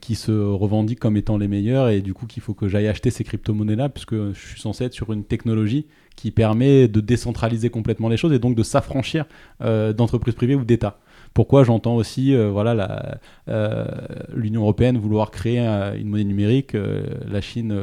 qui 0.00 0.14
se 0.16 0.32
revendiquent 0.32 0.98
comme 0.98 1.16
étant 1.18 1.36
les 1.36 1.46
meilleures 1.46 1.90
et 1.90 2.00
du 2.00 2.14
coup 2.14 2.26
qu'il 2.26 2.42
faut 2.42 2.54
que 2.54 2.66
j'aille 2.66 2.88
acheter 2.88 3.10
ces 3.10 3.22
crypto-monnaies-là 3.22 3.90
puisque 3.90 4.14
je 4.16 4.48
suis 4.48 4.60
censé 4.60 4.84
être 4.84 4.94
sur 4.94 5.12
une 5.12 5.22
technologie 5.22 5.86
qui 6.16 6.30
permet 6.30 6.88
de 6.88 7.00
décentraliser 7.00 7.70
complètement 7.70 8.08
les 8.08 8.16
choses 8.16 8.32
et 8.32 8.38
donc 8.38 8.54
de 8.54 8.62
s'affranchir 8.62 9.26
euh, 9.62 9.92
d'entreprises 9.92 10.34
privées 10.34 10.54
ou 10.54 10.64
d'États. 10.64 10.98
Pourquoi 11.32 11.64
j'entends 11.64 11.96
aussi 11.96 12.34
euh, 12.34 12.48
voilà 12.48 13.18
euh, 13.48 13.86
l'Union 14.32 14.62
européenne 14.62 14.98
vouloir 14.98 15.32
créer 15.32 15.58
une 15.58 16.08
monnaie 16.08 16.24
numérique, 16.24 16.76
la 17.26 17.40
Chine, 17.40 17.76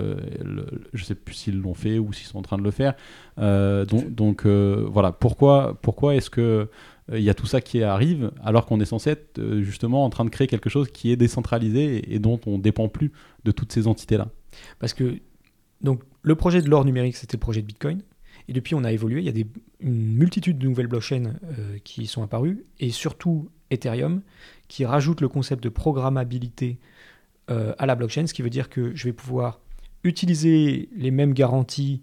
je 0.94 1.04
sais 1.04 1.16
plus 1.16 1.34
s'ils 1.34 1.60
l'ont 1.60 1.74
fait 1.74 2.00
ou 2.00 2.14
s'ils 2.14 2.28
sont 2.28 2.40
en 2.40 2.44
train 2.44 2.58
de 2.58 2.64
le 2.64 2.72
faire. 2.72 2.94
Donc 3.38 4.46
voilà 4.46 5.12
pourquoi 5.12 5.78
pourquoi 5.82 6.16
est-ce 6.16 6.30
que 6.30 6.70
il 7.14 7.22
y 7.22 7.30
a 7.30 7.34
tout 7.34 7.46
ça 7.46 7.60
qui 7.60 7.84
arrive 7.84 8.32
alors 8.42 8.66
qu'on 8.66 8.80
est 8.80 8.86
censé 8.86 9.10
être 9.10 9.42
justement 9.60 10.06
en 10.06 10.10
train 10.10 10.24
de 10.24 10.30
créer 10.30 10.48
quelque 10.48 10.70
chose 10.70 10.90
qui 10.90 11.12
est 11.12 11.18
décentralisé 11.18 12.14
et, 12.14 12.20
dont 12.20 12.40
on 12.46 12.58
dépend 12.58 12.88
plus 12.88 13.12
de 13.44 13.52
toutes 13.52 13.74
ces 13.74 13.88
entités-là? 13.88 14.30
Parce 14.80 14.94
que 14.94 15.18
donc 15.82 16.04
le 16.22 16.36
projet 16.36 16.62
de 16.62 16.70
l'or 16.70 16.86
numérique, 16.86 17.18
c'était 17.18 17.36
le 17.36 17.42
projet 17.42 17.62
de 17.62 17.68
Bitcoin. 17.68 18.02
Et 18.48 18.54
depuis, 18.54 18.76
on 18.76 18.84
a 18.84 18.92
évolué. 18.92 19.22
Il 19.22 19.26
y 19.26 19.42
a 19.42 19.46
une 19.80 20.16
multitude 20.16 20.58
de 20.58 20.68
nouvelles 20.68 20.88
blockchains 20.88 21.34
qui 21.84 22.08
sont 22.08 22.24
apparues, 22.24 22.66
et 22.80 22.90
surtout 22.90 23.50
Ethereum, 23.70 24.22
qui 24.68 24.86
rajoute 24.86 25.22
le 25.22 25.28
concept 25.28 25.64
de 25.64 25.70
programmabilité 25.70 26.80
à 27.48 27.86
la 27.86 27.96
blockchain, 27.96 28.28
ce 28.28 28.34
qui 28.34 28.42
veut 28.42 28.50
dire 28.50 28.70
que 28.70 28.96
je 28.96 29.06
vais 29.06 29.14
pouvoir 29.14 29.60
utiliser 30.04 30.90
les 30.96 31.12
mêmes 31.12 31.34
garanties 31.34 32.02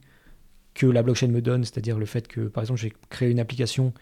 que 0.75 0.87
la 0.87 1.03
blockchain 1.03 1.29
me 1.29 1.43
donne, 1.43 1.65
c'est-à-dire 1.65 1.99
le 1.99 2.07
fait 2.07 2.29
que, 2.29 2.43
par 2.43 2.63
exemple, 2.63 2.81
j'ai 2.81 2.93
créé 3.11 3.31
une 3.31 3.41
application 3.41 3.93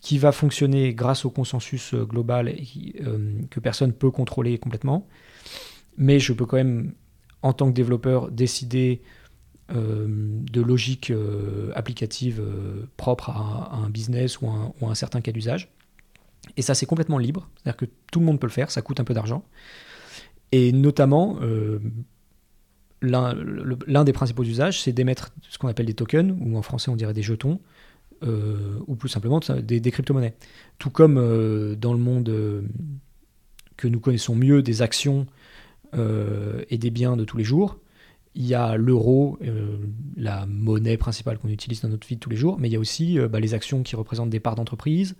qui 0.00 0.18
va 0.18 0.32
fonctionner 0.32 0.94
grâce 0.94 1.24
au 1.24 1.30
consensus 1.30 1.94
euh, 1.94 2.04
global 2.04 2.48
et 2.48 2.94
euh, 3.00 3.40
que 3.50 3.60
personne 3.60 3.88
ne 3.88 3.94
peut 3.94 4.10
contrôler 4.10 4.58
complètement. 4.58 5.06
Mais 5.96 6.18
je 6.18 6.32
peux 6.32 6.46
quand 6.46 6.56
même, 6.56 6.94
en 7.42 7.52
tant 7.52 7.68
que 7.68 7.74
développeur, 7.74 8.30
décider 8.30 9.02
euh, 9.02 9.08
de 9.72 10.60
logique 10.60 11.12
applicative 11.74 12.42
propre 12.96 13.30
à 13.30 13.78
un, 13.82 13.88
business 13.88 14.40
ou, 14.40 14.48
à 14.48 14.90
un 14.90 14.94
certain 14.94 15.20
cas 15.20 15.32
d'usage. 15.32 15.68
Et 16.56 16.62
ça, 16.62 16.74
c'est 16.74 16.86
complètement 16.86 17.18
libre, 17.18 17.48
c'est-à-dire 17.56 17.76
que 17.76 17.86
tout 18.10 18.20
le 18.20 18.26
monde 18.26 18.38
peut 18.38 18.46
le 18.46 18.52
faire, 18.52 18.70
ça 18.70 18.82
coûte 18.82 19.00
un 19.00 19.04
peu 19.04 19.14
d'argent. 19.14 19.44
Et 20.50 20.72
notamment, 20.72 21.38
l'un 23.02 24.04
des 24.04 24.12
principaux 24.12 24.44
usages, 24.44 24.82
c'est 24.82 24.92
d'émettre 24.92 25.30
ce 25.48 25.58
qu'on 25.58 25.68
appelle 25.68 25.86
des 25.86 25.94
tokens, 25.94 26.36
ou 26.40 26.56
en 26.56 26.62
français 26.62 26.90
on 26.90 26.96
dirait 26.96 27.14
des 27.14 27.22
jetons, 27.22 27.60
euh, 28.24 28.78
ou 28.86 28.94
plus 28.94 29.08
simplement 29.08 29.40
des, 29.40 29.80
crypto-monnaies. 29.90 30.34
Tout 30.78 30.90
comme 30.90 31.18
euh, 31.18 31.74
dans 31.74 31.92
le 31.92 31.98
monde 31.98 32.28
euh, 32.28 32.62
que 33.76 33.88
nous 33.88 33.98
connaissons 33.98 34.36
mieux 34.36 34.62
des 34.62 34.82
actions 34.82 35.26
et 36.70 36.78
des 36.78 36.90
biens 36.90 37.18
de 37.18 37.24
tous 37.24 37.36
les 37.36 37.44
jours, 37.44 37.78
il 38.34 38.46
y 38.46 38.54
a 38.54 38.76
l'euro, 38.76 39.38
la 40.16 40.46
monnaie 40.46 40.96
principale 40.96 41.38
qu'on 41.38 41.48
utilise 41.48 41.82
dans 41.82 41.88
notre 41.88 42.06
vie 42.06 42.14
de 42.14 42.20
tous 42.20 42.30
les 42.30 42.36
jours, 42.36 42.58
mais 42.58 42.68
il 42.68 42.72
y 42.72 42.76
a 42.76 42.80
aussi 42.80 43.18
bah, 43.30 43.40
les 43.40 43.54
actions 43.54 43.82
qui 43.82 43.94
représentent 43.94 44.30
des 44.30 44.40
parts 44.40 44.54
d'entreprise, 44.54 45.16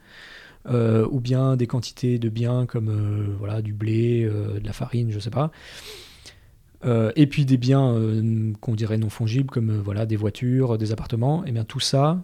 ou 0.69 1.21
bien 1.21 1.57
des 1.57 1.67
quantités 1.67 2.19
de 2.19 2.29
biens 2.29 2.65
comme 2.65 3.37
voilà, 3.39 3.61
du 3.61 3.75
blé, 3.75 4.25
de 4.25 4.65
la 4.65 4.73
farine, 4.73 5.11
je 5.11 5.17
ne 5.17 5.21
sais 5.21 5.31
pas. 5.31 5.51
Euh, 6.85 7.13
et 7.15 7.27
puis 7.27 7.45
des 7.45 7.57
biens 7.57 7.95
euh, 7.95 8.53
qu'on 8.61 8.75
dirait 8.75 8.99
non 8.99 9.09
fongibles 9.09 9.51
comme 9.51 9.71
euh, 9.71 9.81
voilà 9.81 10.05
des 10.05 10.17
voitures, 10.17 10.79
des 10.79 10.91
appartements, 10.93 11.45
et 11.45 11.53
bien 11.53 11.65
tout 11.65 11.81
ça 11.81 12.23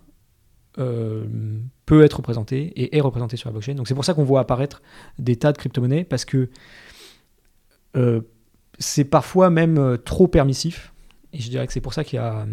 peut 1.86 2.04
être 2.04 2.18
représenté 2.18 2.66
et 2.80 2.96
est 2.96 3.00
représenté 3.00 3.36
sur 3.36 3.48
la 3.48 3.52
blockchain. 3.52 3.74
Donc 3.74 3.88
c'est 3.88 3.96
pour 3.96 4.04
ça 4.04 4.14
qu'on 4.14 4.22
voit 4.22 4.38
apparaître 4.38 4.80
des 5.18 5.34
tas 5.34 5.50
de 5.50 5.58
crypto-monnaies 5.58 6.04
parce 6.04 6.24
que 6.24 6.50
c'est 8.78 9.04
parfois 9.04 9.50
même 9.50 9.98
trop 10.04 10.28
permissif. 10.28 10.92
Et 11.32 11.40
je 11.40 11.50
dirais 11.50 11.66
que 11.66 11.72
c'est 11.72 11.80
pour 11.80 11.94
ça 11.94 12.04
qu'il 12.04 12.16
y 12.16 12.20
a 12.20 12.46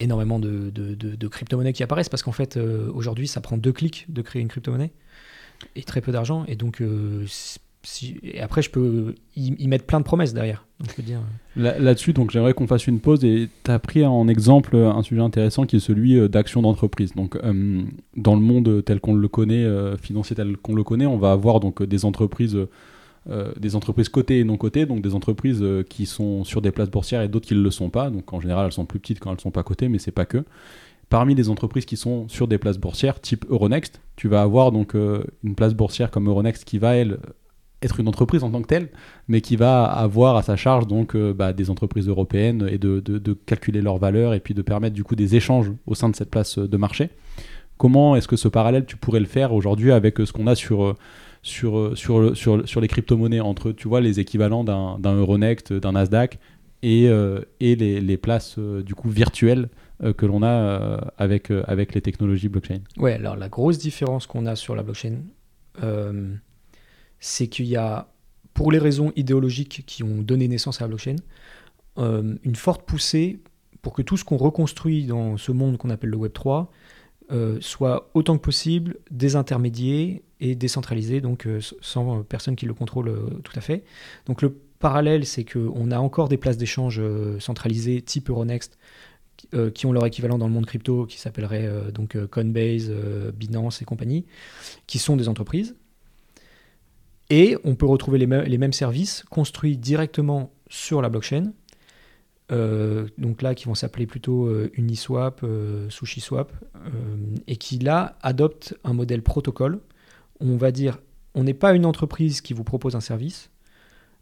énormément 0.00 0.38
de, 0.38 1.26
crypto-monnaies 1.28 1.72
qui 1.72 1.82
apparaissent 1.82 2.08
parce 2.08 2.22
qu'en 2.22 2.32
fait 2.32 2.56
aujourd'hui 2.56 3.28
ça 3.28 3.40
prend 3.40 3.56
deux 3.56 3.72
clics 3.72 4.06
de 4.08 4.20
créer 4.20 4.42
une 4.42 4.48
crypto-monnaie 4.48 4.90
et 5.76 5.82
très 5.84 6.00
peu 6.00 6.12
d'argent 6.12 6.44
et 6.48 6.56
donc 6.56 6.82
après, 8.40 8.62
je 8.62 8.70
peux 8.70 9.14
y, 9.36 9.66
mettre 9.66 9.84
plein 9.84 9.98
de 9.98 10.04
promesses 10.04 10.32
derrière. 10.32 10.66
Là-dessus, 11.56 12.14
j'aimerais 12.30 12.54
qu'on 12.54 12.66
fasse 12.66 12.86
une 12.86 13.00
pause 13.00 13.24
et 13.24 13.48
tu 13.64 13.70
as 13.70 13.78
pris 13.78 14.04
en 14.06 14.28
exemple 14.28 14.76
un 14.76 15.02
sujet 15.02 15.20
intéressant 15.20 15.66
qui 15.66 15.76
est 15.76 15.80
celui 15.80 16.16
euh, 16.16 16.28
d'action 16.28 16.62
d'entreprise. 16.62 17.12
Donc, 17.14 17.36
euh, 17.36 17.82
dans 18.16 18.34
le 18.34 18.40
monde 18.40 18.84
tel 18.84 19.00
qu'on 19.00 19.14
le 19.14 19.28
connaît, 19.28 19.64
euh, 19.64 19.96
financier 19.96 20.36
tel 20.36 20.56
qu'on 20.56 20.74
le 20.74 20.84
connaît, 20.84 21.06
on 21.06 21.18
va 21.18 21.32
avoir 21.32 21.60
donc 21.60 21.82
des 21.82 22.04
entreprises, 22.04 22.56
des 23.26 23.76
entreprises 23.76 24.08
cotées 24.08 24.40
et 24.40 24.44
non 24.44 24.56
cotées, 24.56 24.84
donc 24.84 25.00
des 25.00 25.14
entreprises 25.14 25.64
qui 25.88 26.06
sont 26.06 26.42
sur 26.44 26.60
des 26.60 26.72
places 26.72 26.90
boursières 26.90 27.22
et 27.22 27.28
d'autres 27.28 27.46
qui 27.46 27.54
ne 27.54 27.62
le 27.62 27.70
sont 27.70 27.88
pas. 27.88 28.10
Donc, 28.10 28.32
en 28.32 28.40
général, 28.40 28.66
elles 28.66 28.72
sont 28.72 28.84
plus 28.84 28.98
petites 28.98 29.20
quand 29.20 29.30
elles 29.30 29.36
ne 29.36 29.40
sont 29.40 29.52
pas 29.52 29.62
cotées, 29.62 29.88
mais 29.88 29.98
c'est 29.98 30.10
pas 30.10 30.24
que. 30.24 30.44
Parmi 31.08 31.34
les 31.34 31.48
entreprises 31.48 31.84
qui 31.84 31.96
sont 31.96 32.26
sur 32.28 32.48
des 32.48 32.58
places 32.58 32.78
boursières, 32.78 33.20
type 33.20 33.44
Euronext, 33.48 34.00
tu 34.16 34.28
vas 34.28 34.42
avoir 34.42 34.72
donc 34.72 34.94
une 34.94 35.54
place 35.54 35.74
boursière 35.74 36.10
comme 36.10 36.28
Euronext 36.28 36.64
qui 36.64 36.78
va 36.78 36.96
être 37.82 38.00
une 38.00 38.08
entreprise 38.08 38.44
en 38.44 38.50
tant 38.50 38.62
que 38.62 38.66
telle, 38.66 38.88
mais 39.28 39.40
qui 39.40 39.56
va 39.56 39.84
avoir 39.84 40.36
à 40.36 40.42
sa 40.42 40.56
charge 40.56 40.86
donc 40.86 41.14
euh, 41.14 41.32
bah, 41.32 41.52
des 41.52 41.70
entreprises 41.70 42.08
européennes 42.08 42.66
et 42.70 42.78
de, 42.78 43.00
de, 43.00 43.32
calculer 43.32 43.80
leurs 43.80 43.98
valeurs 43.98 44.34
et 44.34 44.40
puis 44.40 44.54
de 44.54 44.62
permettre 44.62 44.94
du 44.94 45.04
coup 45.04 45.16
des 45.16 45.36
échanges 45.36 45.70
au 45.86 45.94
sein 45.94 46.08
de 46.08 46.16
cette 46.16 46.30
place 46.30 46.58
de 46.58 46.76
marché. 46.76 47.10
Comment 47.76 48.14
est-ce 48.16 48.28
que 48.28 48.36
ce 48.36 48.48
parallèle 48.48 48.86
tu 48.86 48.96
pourrais 48.96 49.20
le 49.20 49.26
faire 49.26 49.52
aujourd'hui 49.52 49.92
avec 49.92 50.20
euh, 50.20 50.26
ce 50.26 50.32
qu'on 50.32 50.46
a 50.46 50.54
sur, 50.54 50.84
euh, 50.84 50.96
sur, 51.42 51.96
sur, 51.96 52.36
sur, 52.36 52.68
sur 52.68 52.80
les 52.80 52.88
crypto-monnaies 52.88 53.40
entre 53.40 53.72
tu 53.72 53.88
vois 53.88 54.00
les 54.00 54.20
équivalents 54.20 54.64
d'un 54.64 55.14
Euronext, 55.14 55.72
d'un 55.72 55.92
Nasdaq 55.92 56.38
et, 56.82 57.04
et 57.60 57.76
les, 57.76 58.00
les, 58.00 58.16
places 58.16 58.58
du 58.58 58.94
coup 58.94 59.08
virtuelles 59.08 59.68
que 60.16 60.26
l'on 60.26 60.42
a 60.42 61.12
avec, 61.18 61.50
avec 61.66 61.94
les 61.94 62.00
technologies 62.00 62.48
blockchain. 62.48 62.80
Ouais, 62.96 63.14
alors 63.14 63.36
la 63.36 63.48
grosse 63.48 63.78
différence 63.78 64.26
qu'on 64.26 64.46
a 64.46 64.56
sur 64.56 64.76
la 64.76 64.82
blockchain, 64.82 65.18
c'est 67.22 67.46
qu'il 67.46 67.66
y 67.66 67.76
a, 67.76 68.08
pour 68.52 68.72
les 68.72 68.78
raisons 68.78 69.12
idéologiques 69.16 69.84
qui 69.86 70.02
ont 70.02 70.22
donné 70.22 70.48
naissance 70.48 70.80
à 70.80 70.84
la 70.84 70.88
blockchain, 70.88 71.16
euh, 71.98 72.34
une 72.42 72.56
forte 72.56 72.82
poussée 72.84 73.38
pour 73.80 73.92
que 73.92 74.02
tout 74.02 74.16
ce 74.16 74.24
qu'on 74.24 74.36
reconstruit 74.36 75.06
dans 75.06 75.36
ce 75.36 75.52
monde 75.52 75.78
qu'on 75.78 75.90
appelle 75.90 76.10
le 76.10 76.16
Web 76.16 76.32
3 76.32 76.70
euh, 77.30 77.58
soit 77.60 78.10
autant 78.14 78.36
que 78.36 78.42
possible 78.42 78.96
désintermédié 79.10 80.22
et 80.40 80.54
décentralisé, 80.54 81.20
donc 81.20 81.46
euh, 81.46 81.60
sans 81.80 82.22
personne 82.22 82.56
qui 82.56 82.66
le 82.66 82.74
contrôle 82.74 83.14
tout 83.44 83.52
à 83.54 83.60
fait. 83.60 83.84
Donc 84.26 84.42
le 84.42 84.56
parallèle, 84.78 85.24
c'est 85.26 85.44
qu'on 85.44 85.90
a 85.90 85.98
encore 85.98 86.28
des 86.28 86.36
places 86.36 86.56
d'échange 86.56 87.00
centralisées 87.38 88.02
type 88.02 88.30
Euronext 88.30 88.78
qui 89.74 89.86
ont 89.86 89.92
leur 89.92 90.06
équivalent 90.06 90.38
dans 90.38 90.46
le 90.46 90.52
monde 90.52 90.66
crypto, 90.66 91.04
qui 91.04 91.18
s'appellerait 91.18 91.68
donc 91.92 92.16
Coinbase, 92.26 92.92
Binance 93.34 93.82
et 93.82 93.84
compagnie, 93.84 94.24
qui 94.86 94.98
sont 94.98 95.16
des 95.16 95.28
entreprises 95.28 95.74
et 97.32 97.56
on 97.64 97.74
peut 97.76 97.86
retrouver 97.86 98.18
les, 98.18 98.26
mêmes 98.26 98.74
services 98.74 99.24
construits 99.30 99.78
directement 99.78 100.52
sur 100.68 101.00
la 101.00 101.08
blockchain. 101.08 101.52
Euh, 102.52 103.06
donc 103.18 103.42
là, 103.42 103.54
qui 103.54 103.64
vont 103.64 103.74
s'appeler 103.74 104.06
plutôt 104.06 104.46
euh, 104.46 104.70
Uniswap, 104.74 105.40
euh, 105.42 105.88
SushiSwap, 105.90 106.52
et 107.46 107.56
qui 107.56 107.78
là 107.78 108.16
adoptent 108.22 108.74
un 108.84 108.92
modèle 108.92 109.22
protocole. 109.22 109.80
On 110.40 110.56
va 110.56 110.70
dire, 110.72 110.98
on 111.34 111.44
n'est 111.44 111.54
pas 111.54 111.74
une 111.74 111.86
entreprise 111.86 112.40
qui 112.40 112.52
vous 112.52 112.64
propose 112.64 112.96
un 112.96 113.00
service. 113.00 113.50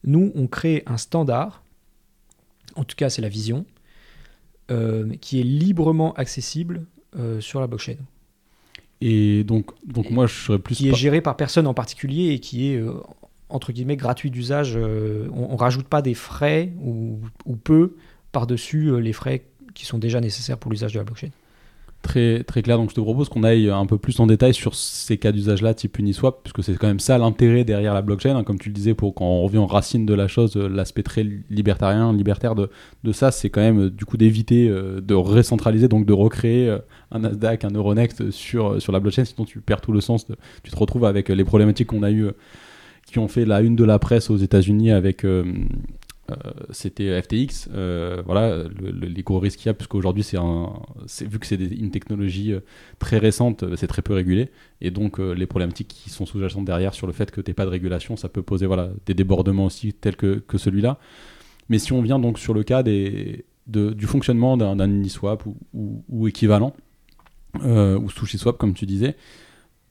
Nous, 0.04 0.32
on 0.34 0.46
crée 0.46 0.82
un 0.86 0.96
standard, 0.96 1.62
en 2.76 2.84
tout 2.84 2.96
cas 2.96 3.10
c'est 3.10 3.22
la 3.22 3.28
vision, 3.28 3.64
qui 5.20 5.40
est 5.40 5.44
librement 5.44 6.12
accessible 6.14 6.86
sur 7.40 7.60
la 7.60 7.66
blockchain. 7.66 7.96
Et 9.00 9.42
donc, 9.42 9.70
donc 9.84 10.10
moi, 10.10 10.26
je 10.26 10.34
serais 10.34 10.58
plus. 10.58 10.76
Qui 10.76 10.90
est 10.90 10.94
géré 10.94 11.20
par 11.20 11.36
personne 11.36 11.66
en 11.66 11.74
particulier 11.74 12.28
et 12.34 12.38
qui 12.38 12.68
est, 12.68 12.82
entre 13.50 13.72
guillemets, 13.72 13.96
gratuit 13.96 14.30
d'usage. 14.30 14.76
Euh, 14.76 15.28
on 15.32 15.52
ne 15.52 15.58
rajoute 15.58 15.86
pas 15.86 16.02
des 16.02 16.14
frais 16.14 16.72
ou, 16.80 17.20
ou 17.44 17.56
peu 17.56 17.96
par-dessus 18.32 18.86
euh, 18.86 18.98
les 18.98 19.12
frais 19.12 19.44
qui 19.74 19.86
sont 19.86 19.98
déjà 19.98 20.20
nécessaires 20.20 20.58
pour 20.58 20.70
l'usage 20.70 20.92
de 20.92 20.98
la 20.98 21.04
blockchain 21.04 21.30
très, 22.02 22.42
très 22.44 22.62
clair. 22.62 22.78
Donc 22.78 22.90
je 22.90 22.94
te 22.94 23.00
propose 23.00 23.28
qu'on 23.28 23.44
aille 23.44 23.70
un 23.70 23.86
peu 23.86 23.98
plus 23.98 24.18
en 24.20 24.26
détail 24.26 24.54
sur 24.54 24.74
ces 24.74 25.18
cas 25.18 25.32
d'usage-là, 25.32 25.74
type 25.74 25.98
Uniswap, 25.98 26.42
puisque 26.42 26.62
c'est 26.62 26.76
quand 26.76 26.86
même 26.86 27.00
ça 27.00 27.18
l'intérêt 27.18 27.64
derrière 27.64 27.94
la 27.94 28.02
blockchain. 28.02 28.36
Hein. 28.36 28.44
comme 28.44 28.58
tu 28.58 28.68
le 28.68 28.74
disais, 28.74 28.94
pour 28.94 29.14
quand 29.14 29.24
on 29.24 29.42
revient 29.42 29.58
en 29.58 29.66
racine 29.66 30.06
de 30.06 30.14
la 30.14 30.28
chose, 30.28 30.56
euh, 30.56 30.68
l'aspect 30.68 31.02
très 31.02 31.26
libertarien, 31.50 32.12
libertaire 32.12 32.54
de, 32.54 32.70
de 33.04 33.12
ça, 33.12 33.30
c'est 33.30 33.50
quand 33.50 33.60
même 33.60 33.86
euh, 33.86 33.90
du 33.90 34.04
coup 34.04 34.16
d'éviter 34.16 34.68
euh, 34.68 35.00
de 35.00 35.14
recentraliser, 35.14 35.88
donc 35.88 36.06
de 36.06 36.12
recréer 36.12 36.76
un 37.10 37.18
Nasdaq, 37.20 37.64
un 37.64 37.70
Euronext 37.70 38.30
sur, 38.30 38.80
sur 38.80 38.92
la 38.92 39.00
blockchain, 39.00 39.24
sinon 39.24 39.44
tu 39.44 39.60
perds 39.60 39.80
tout 39.80 39.92
le 39.92 40.00
sens. 40.00 40.26
tu 40.62 40.70
te 40.70 40.76
retrouves 40.76 41.04
avec 41.04 41.28
les 41.28 41.44
problématiques 41.44 41.88
qu'on 41.88 42.02
a 42.02 42.10
eues 42.10 42.30
qui 43.10 43.18
ont 43.18 43.28
fait 43.28 43.44
la 43.44 43.60
une 43.60 43.76
de 43.76 43.84
la 43.84 43.98
presse 43.98 44.30
aux 44.30 44.36
États-Unis 44.36 44.90
avec 44.90 45.24
euh, 45.24 45.44
c'était 46.70 47.20
FTX. 47.20 47.68
Euh, 47.72 48.22
voilà, 48.24 48.64
les 48.80 49.22
gros 49.22 49.38
risques 49.38 49.58
qu'il 49.58 49.66
y 49.66 49.70
a, 49.70 49.74
puisqu'aujourd'hui, 49.74 50.22
c'est 50.22 50.38
vu 51.26 51.38
que 51.38 51.46
c'est 51.46 51.56
une 51.56 51.90
technologie 51.90 52.52
euh, 52.52 52.60
très 52.98 53.18
récente, 53.18 53.64
c'est 53.76 53.86
très 53.86 54.02
peu 54.02 54.14
régulé. 54.14 54.50
Et 54.80 54.90
donc, 54.90 55.18
les 55.18 55.46
problématiques 55.46 55.88
qui 55.88 56.10
sont 56.10 56.26
sous-jacentes 56.26 56.64
derrière 56.64 56.94
sur 56.94 57.06
le 57.06 57.12
fait 57.12 57.30
que 57.30 57.40
tu 57.40 57.50
n'aies 57.50 57.54
pas 57.54 57.64
de 57.64 57.70
régulation, 57.70 58.16
ça 58.16 58.28
peut 58.28 58.42
poser 58.42 58.66
voilà, 58.66 58.90
des 59.06 59.14
débordements 59.14 59.66
aussi 59.66 59.92
tels 59.92 60.16
que, 60.16 60.36
que 60.36 60.58
celui-là. 60.58 60.98
Mais 61.68 61.78
si 61.78 61.92
on 61.92 62.02
vient 62.02 62.18
donc 62.18 62.38
sur 62.38 62.54
le 62.54 62.62
cas 62.62 62.82
des, 62.82 63.44
du 63.66 64.06
fonctionnement 64.06 64.56
d'un 64.56 64.90
Uniswap 64.90 65.44
ou, 65.46 65.56
ou, 65.74 66.04
ou 66.08 66.28
équivalent, 66.28 66.74
ou 67.62 68.08
SushiSwap, 68.08 68.56
comme 68.58 68.74
tu 68.74 68.86
disais, 68.86 69.16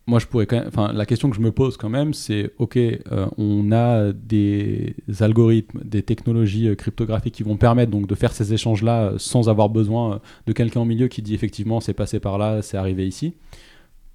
moi, 0.09 0.19
je 0.19 0.25
pourrais. 0.25 0.47
Enfin, 0.67 0.91
la 0.91 1.05
question 1.05 1.29
que 1.29 1.35
je 1.35 1.41
me 1.41 1.51
pose 1.51 1.77
quand 1.77 1.89
même, 1.89 2.13
c'est 2.13 2.51
ok, 2.57 2.77
euh, 2.77 3.27
on 3.37 3.71
a 3.71 4.11
des 4.11 4.95
algorithmes, 5.19 5.81
des 5.85 6.01
technologies 6.01 6.67
euh, 6.67 6.75
cryptographiques 6.75 7.35
qui 7.35 7.43
vont 7.43 7.57
permettre 7.57 7.91
donc 7.91 8.07
de 8.07 8.15
faire 8.15 8.33
ces 8.33 8.53
échanges-là 8.53 9.01
euh, 9.01 9.15
sans 9.17 9.49
avoir 9.49 9.69
besoin 9.69 10.19
de 10.47 10.53
quelqu'un 10.53 10.81
au 10.81 10.85
milieu 10.85 11.07
qui 11.07 11.21
dit 11.21 11.35
effectivement 11.35 11.79
c'est 11.79 11.93
passé 11.93 12.19
par 12.19 12.39
là, 12.39 12.61
c'est 12.63 12.77
arrivé 12.77 13.07
ici. 13.07 13.35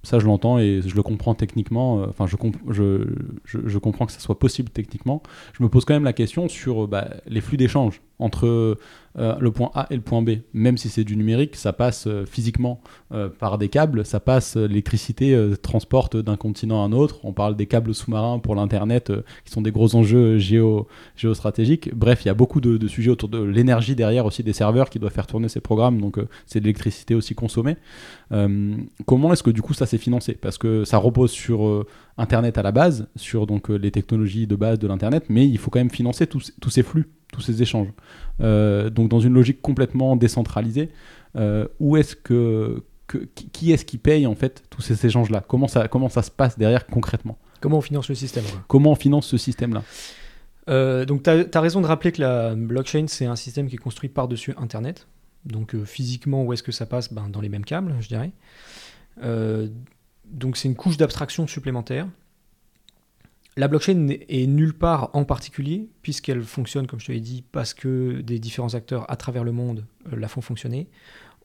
Ça, 0.03 0.19
je 0.19 0.25
l'entends 0.27 0.59
et 0.59 0.81
je 0.85 0.95
le 0.95 1.01
comprends 1.01 1.33
techniquement. 1.33 2.03
Enfin, 2.09 2.27
je, 2.27 2.35
je, 2.69 3.59
je, 3.65 3.77
comprends 3.79 4.05
que 4.05 4.11
ça 4.11 4.19
soit 4.19 4.37
possible 4.37 4.69
techniquement. 4.69 5.23
Je 5.53 5.63
me 5.63 5.69
pose 5.69 5.83
quand 5.83 5.95
même 5.95 6.03
la 6.03 6.13
question 6.13 6.47
sur 6.47 6.87
bah, 6.87 7.09
les 7.25 7.41
flux 7.41 7.57
d'échange 7.57 8.01
entre 8.19 8.77
euh, 9.17 9.35
le 9.39 9.51
point 9.51 9.71
A 9.75 9.87
et 9.89 9.95
le 9.95 10.01
point 10.01 10.21
B. 10.21 10.31
Même 10.53 10.77
si 10.77 10.89
c'est 10.89 11.03
du 11.03 11.15
numérique, 11.15 11.55
ça 11.55 11.71
passe 11.71 12.05
euh, 12.07 12.25
physiquement 12.25 12.81
euh, 13.13 13.29
par 13.29 13.57
des 13.57 13.69
câbles. 13.69 14.05
Ça 14.05 14.19
passe, 14.19 14.57
l'électricité 14.57 15.37
transporte 15.61 16.17
d'un 16.17 16.35
continent 16.35 16.83
à 16.83 16.85
un 16.85 16.91
autre. 16.91 17.19
On 17.23 17.33
parle 17.33 17.55
des 17.55 17.65
câbles 17.65 17.93
sous-marins 17.93 18.39
pour 18.39 18.55
l'Internet, 18.55 19.11
qui 19.45 19.51
sont 19.51 19.61
des 19.61 19.71
gros 19.71 19.95
enjeux 19.95 20.37
géo, 20.37 20.87
géostratégiques. 21.15 21.93
Bref, 21.95 22.23
il 22.25 22.27
y 22.27 22.31
a 22.31 22.33
beaucoup 22.33 22.61
de, 22.61 22.77
de 22.77 22.87
sujets 22.87 23.11
autour 23.11 23.29
de 23.29 23.41
l'énergie 23.41 23.95
derrière 23.95 24.25
aussi 24.25 24.43
des 24.43 24.53
serveurs 24.53 24.89
qui 24.89 24.99
doivent 24.99 25.13
faire 25.13 25.27
tourner 25.27 25.49
ces 25.49 25.61
programmes. 25.61 26.01
Donc, 26.01 26.19
c'est 26.45 26.59
de 26.59 26.65
l'électricité 26.65 27.15
aussi 27.15 27.35
consommée. 27.35 27.77
Comment 28.29 29.33
est-ce 29.33 29.43
que 29.43 29.51
du 29.51 29.61
coup 29.61 29.73
ça 29.73 29.85
s'est 29.85 29.97
financé? 29.97 30.33
Parce 30.33 30.57
que 30.57 30.83
ça 30.83 30.97
repose 30.97 31.31
sur 31.31 31.85
Internet 32.17 32.57
à 32.57 32.63
la 32.63 32.71
base, 32.71 33.07
sur 33.15 33.45
donc 33.47 33.69
les 33.69 33.91
technologies 33.91 34.47
de 34.47 34.55
base 34.55 34.79
de 34.79 34.87
l'Internet, 34.87 35.25
mais 35.29 35.47
il 35.47 35.57
faut 35.57 35.69
quand 35.69 35.79
même 35.79 35.89
financer 35.89 36.27
tous 36.27 36.69
ces 36.69 36.83
flux, 36.83 37.07
tous 37.35 37.41
ces 37.41 37.61
échanges. 37.61 37.89
Euh, 38.41 38.89
donc 38.89 39.09
dans 39.09 39.19
une 39.19 39.33
logique 39.33 39.61
complètement 39.61 40.15
décentralisée, 40.15 40.89
euh, 41.35 41.67
où 41.79 41.97
est-ce 41.97 42.15
que, 42.15 42.83
que 43.07 43.17
qui- 43.51 43.71
est-ce 43.71 43.85
qui 43.85 43.97
paye 43.97 44.25
en 44.25 44.35
fait 44.35 44.63
tous 44.69 44.81
ces 44.81 45.05
échanges-là? 45.05 45.43
Comment 45.47 45.67
ça 45.67 45.87
comment 45.87 46.09
ça 46.09 46.21
se 46.23 46.31
passe 46.31 46.57
derrière 46.57 46.85
concrètement? 46.87 47.37
Comment 47.61 47.77
on 47.77 47.81
finance 47.81 48.09
le 48.09 48.15
système 48.15 48.43
Comment 48.67 48.91
on 48.91 48.95
finance 48.95 49.27
ce 49.27 49.37
système-là? 49.37 49.83
Euh, 50.67 51.05
donc, 51.05 51.23
tu 51.23 51.29
as, 51.29 51.61
raison 51.61 51.81
de 51.81 51.85
rappeler 51.85 52.11
que 52.11 52.21
la 52.21 52.55
blockchain, 52.55 53.05
c'est 53.07 53.25
un 53.25 53.35
système 53.35 53.67
qui 53.67 53.75
est 53.75 53.79
construit 53.79 54.09
par-dessus 54.09 54.53
Internet. 54.57 55.07
Donc, 55.45 55.75
euh, 55.75 55.85
physiquement, 55.85 56.43
où 56.43 56.53
est-ce 56.53 56.63
que 56.63 56.71
ça 56.71 56.85
passe? 56.87 57.13
Ben, 57.13 57.29
Dans 57.29 57.41
les 57.41 57.49
mêmes 57.49 57.65
câbles, 57.65 57.93
je 57.99 58.07
dirais. 58.07 58.31
Euh, 59.23 59.67
donc, 60.25 60.57
c'est 60.57 60.67
une 60.67 60.75
couche 60.75 60.97
d'abstraction 60.97 61.45
supplémentaire. 61.45 62.07
La 63.57 63.69
blockchain 63.69 63.93
n'est- 63.93 64.25
est 64.27 64.47
nulle 64.47 64.73
part 64.73 65.09
en 65.13 65.23
particulier, 65.23 65.89
puisqu'elle 66.01 66.43
fonctionne, 66.43 66.87
comme 66.87 66.99
je 66.99 67.05
te 67.07 67.11
l'ai 67.11 67.21
dit, 67.21 67.43
parce 67.51 67.73
que 67.73 68.19
des 68.21 68.37
différents 68.37 68.73
acteurs 68.73 69.09
à 69.09 69.15
travers 69.15 69.43
le 69.45 69.53
monde 69.53 69.85
euh, 70.11 70.17
la 70.17 70.27
font 70.27 70.41
fonctionner. 70.41 70.89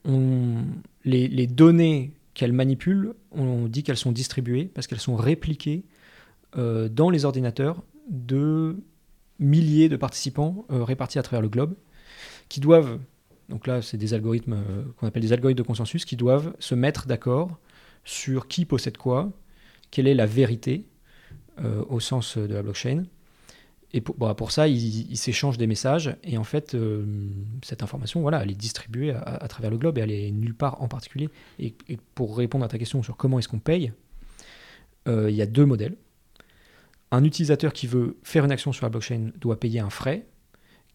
On, 0.03 0.65
les, 1.05 1.47
données 1.47 2.13
qu'elle 2.33 2.53
manipule, 2.53 3.13
on 3.31 3.67
dit 3.67 3.83
qu'elles 3.83 3.97
sont 3.97 4.11
distribuées 4.11 4.65
parce 4.65 4.87
qu'elles 4.87 4.99
sont 4.99 5.15
répliquées 5.15 5.85
euh, 6.57 6.89
dans 6.89 7.09
les 7.09 7.23
ordinateurs 7.23 7.83
de 8.09 8.77
milliers 9.39 9.89
de 9.89 9.95
participants 9.95 10.65
euh, 10.71 10.83
répartis 10.83 11.19
à 11.19 11.23
travers 11.23 11.41
le 11.41 11.49
globe 11.49 11.75
qui 12.49 12.59
doivent, 12.59 12.99
donc 13.47 13.67
là 13.67 13.81
c'est 13.81 13.97
des 13.97 14.13
algorithmes 14.13 14.63
qu'on 14.97 15.07
appelle 15.07 15.21
des 15.21 15.33
algorithmes 15.33 15.59
de 15.59 15.67
consensus, 15.67 16.03
qui 16.03 16.15
doivent 16.17 16.53
se 16.59 16.75
mettre 16.75 17.05
d'accord 17.07 17.57
sur 18.03 18.47
qui 18.47 18.65
possède 18.65 18.97
quoi, 18.97 19.31
quelle 19.91 20.07
est 20.07 20.15
la 20.15 20.25
vérité 20.25 20.85
euh, 21.59 21.83
au 21.89 21.99
sens 21.99 22.37
de 22.37 22.53
la 22.53 22.63
blockchain. 22.63 23.05
Et 23.93 24.01
pour, 24.01 24.15
bon, 24.15 24.33
pour 24.35 24.51
ça, 24.51 24.67
ils, 24.67 25.17
s'échangent 25.17 25.57
des 25.57 25.67
messages 25.67 26.15
et 26.23 26.37
en 26.37 26.43
fait, 26.43 26.75
euh, 26.75 27.05
cette 27.61 27.83
information, 27.83 28.21
voilà, 28.21 28.41
elle 28.41 28.51
est 28.51 28.55
distribuée 28.55 29.11
à, 29.11 29.47
travers 29.49 29.69
le 29.69 29.77
globe 29.77 29.97
et 29.97 30.01
elle 30.01 30.11
est 30.11 30.31
nulle 30.31 30.55
part 30.55 30.81
en 30.81 30.87
particulier. 30.87 31.29
Et, 31.59 31.73
pour 32.15 32.37
répondre 32.37 32.63
à 32.63 32.69
ta 32.69 32.77
question 32.77 33.03
sur 33.03 33.17
comment 33.17 33.37
est-ce 33.39 33.49
qu'on 33.49 33.59
paye, 33.59 33.91
euh, 35.07 35.29
il 35.29 35.35
y 35.35 35.41
a 35.41 35.45
deux 35.45 35.65
modèles. 35.65 35.95
Un 37.11 37.25
utilisateur 37.25 37.73
qui 37.73 37.87
veut 37.87 38.17
faire 38.23 38.45
une 38.45 38.51
action 38.51 38.71
sur 38.71 38.85
la 38.85 38.89
blockchain 38.89 39.31
doit 39.35 39.59
payer 39.59 39.81
un 39.81 39.89
frais 39.89 40.25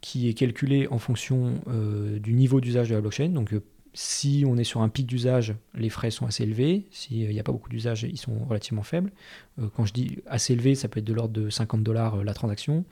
qui 0.01 0.29
est 0.29 0.35
calculé 0.35 0.87
en 0.89 0.99
fonction 0.99 1.61
euh, 1.69 2.19
du 2.19 2.33
niveau 2.33 2.61
d'usage 2.61 2.89
de 2.89 2.95
la 2.95 3.01
blockchain. 3.01 3.29
Donc, 3.29 3.53
euh, 3.53 3.63
si 3.99 4.45
on 4.47 4.59
est 4.59 4.65
sur 4.65 4.83
un 4.83 4.91
pic 4.91 5.07
d'usage, 5.07 5.55
les 5.75 5.89
frais 5.89 6.11
sont 6.11 6.27
assez 6.27 6.43
élevés. 6.43 6.87
S'il 6.91 7.31
n'y 7.31 7.41
a 7.41 7.43
pas 7.43 7.53
beaucoup 7.53 7.71
d'usage, 7.71 8.03
ils 8.03 8.19
sont 8.19 8.45
relativement 8.45 8.83
faibles. 8.83 9.11
Euh, 9.59 9.69
quand 9.75 9.87
je 9.87 9.95
dis 9.95 10.19
assez 10.27 10.53
élevé, 10.53 10.75
ça 10.75 10.89
peut 10.89 11.01
être 11.01 11.07
de 11.07 11.15
l'ordre 11.15 11.33
de 11.33 11.49
50 11.49 11.83
dollars 11.83 12.23
la 12.23 12.35
transaction. 12.35 12.85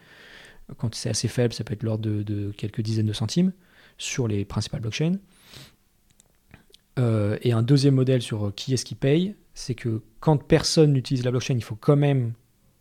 Quand 0.79 0.95
c'est 0.95 1.11
assez 1.11 1.29
faible, 1.29 1.53
ça 1.53 1.63
peut 1.63 1.75
être 1.75 1.83
de 1.83 1.87
l'ordre 1.87 2.23
de, 2.23 2.51
quelques 2.57 2.81
dizaines 2.81 3.05
de 3.05 3.13
centimes 3.13 3.53
sur 3.99 4.27
les 4.27 4.47
principales 4.47 4.81
blockchains. 4.81 5.19
Euh, 6.99 7.37
et 7.43 7.53
un 7.53 7.63
deuxième 7.63 7.97
modèle 7.97 8.23
sur 8.23 8.55
qui 8.55 8.73
est-ce 8.73 8.87
qui 8.87 8.95
paye, 8.95 9.35
c'est 9.53 9.75
que 9.75 10.01
quand 10.21 10.39
personne 10.39 10.95
n'utilise 10.95 11.23
la 11.23 11.33
blockchain, 11.33 11.55
il 11.55 11.65
faut 11.65 11.77
quand 11.77 11.97
même 11.97 12.33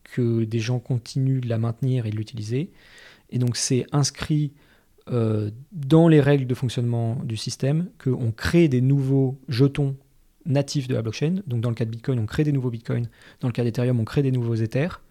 que 0.05 0.45
des 0.45 0.59
gens 0.59 0.79
continuent 0.79 1.41
de 1.41 1.49
la 1.49 1.57
maintenir 1.57 2.05
et 2.05 2.09
de 2.09 2.15
l'utiliser. 2.15 2.71
Et 3.31 3.37
donc 3.37 3.57
c'est 3.57 3.85
inscrit 3.91 4.53
euh, 5.11 5.51
dans 5.71 6.07
les 6.07 6.21
règles 6.21 6.47
de 6.47 6.55
fonctionnement 6.55 7.17
du 7.23 7.35
système 7.35 7.89
qu'on 8.01 8.31
crée 8.31 8.67
des 8.67 8.81
nouveaux 8.81 9.37
jetons 9.49 9.95
natifs 10.45 10.87
de 10.87 10.93
la 10.93 11.01
blockchain. 11.01 11.41
Donc 11.47 11.61
dans 11.61 11.69
le 11.69 11.75
cas 11.75 11.85
de 11.85 11.89
Bitcoin, 11.89 12.19
on 12.19 12.25
crée 12.25 12.43
des 12.43 12.51
nouveaux 12.51 12.69
Bitcoins. 12.69 13.09
Dans 13.41 13.47
le 13.47 13.53
cas 13.53 13.63
d'Ethereum, 13.63 13.99
on 13.99 14.05
crée 14.05 14.23
des 14.23 14.31
nouveaux 14.31 14.55
Ethers 14.55 15.01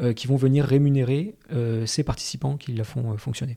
euh, 0.00 0.12
qui 0.12 0.26
vont 0.26 0.36
venir 0.36 0.64
rémunérer 0.64 1.34
euh, 1.52 1.86
ces 1.86 2.02
participants 2.02 2.56
qui 2.56 2.72
la 2.72 2.84
font 2.84 3.16
fonctionner. 3.16 3.56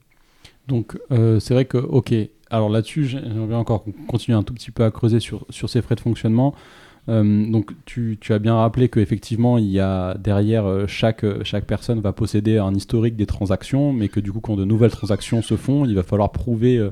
Donc 0.68 0.98
c'est 1.10 1.54
vrai 1.54 1.66
que, 1.66 1.78
ok, 1.78 2.12
alors 2.50 2.70
là-dessus, 2.70 3.06
j'aimerais 3.06 3.56
encore 3.56 3.86
continuer 4.08 4.36
un 4.36 4.42
tout 4.42 4.54
petit 4.54 4.72
peu 4.72 4.84
à 4.84 4.90
creuser 4.90 5.20
sur, 5.20 5.46
sur 5.52 5.70
ces 5.70 5.84
frais 5.84 5.94
de 5.94 6.00
fonctionnement. 6.00 6.56
Euh, 7.08 7.52
donc 7.52 7.72
tu, 7.86 8.18
as 8.30 8.40
bien 8.40 8.56
rappelé 8.56 8.90
qu'effectivement, 8.90 9.58
il 9.58 9.70
y 9.70 9.80
a 9.80 10.16
derrière 10.16 10.66
euh, 10.66 10.88
chaque, 10.88 11.26
chaque 11.44 11.66
personne 11.66 12.00
va 12.02 12.14
posséder 12.14 12.58
un 12.58 12.74
historique 12.74 13.16
des 13.16 13.26
transactions, 13.28 13.94
mais 13.94 14.10
que 14.10 14.20
du 14.20 14.32
coup, 14.32 14.40
quand 14.40 14.56
de 14.56 14.66
nouvelles 14.66 14.92
transactions 14.92 15.42
se 15.42 15.56
font, 15.56 15.86
il 15.86 15.96
va 15.96 16.04
falloir 16.04 16.32
prouver, 16.32 16.78
euh, 16.78 16.92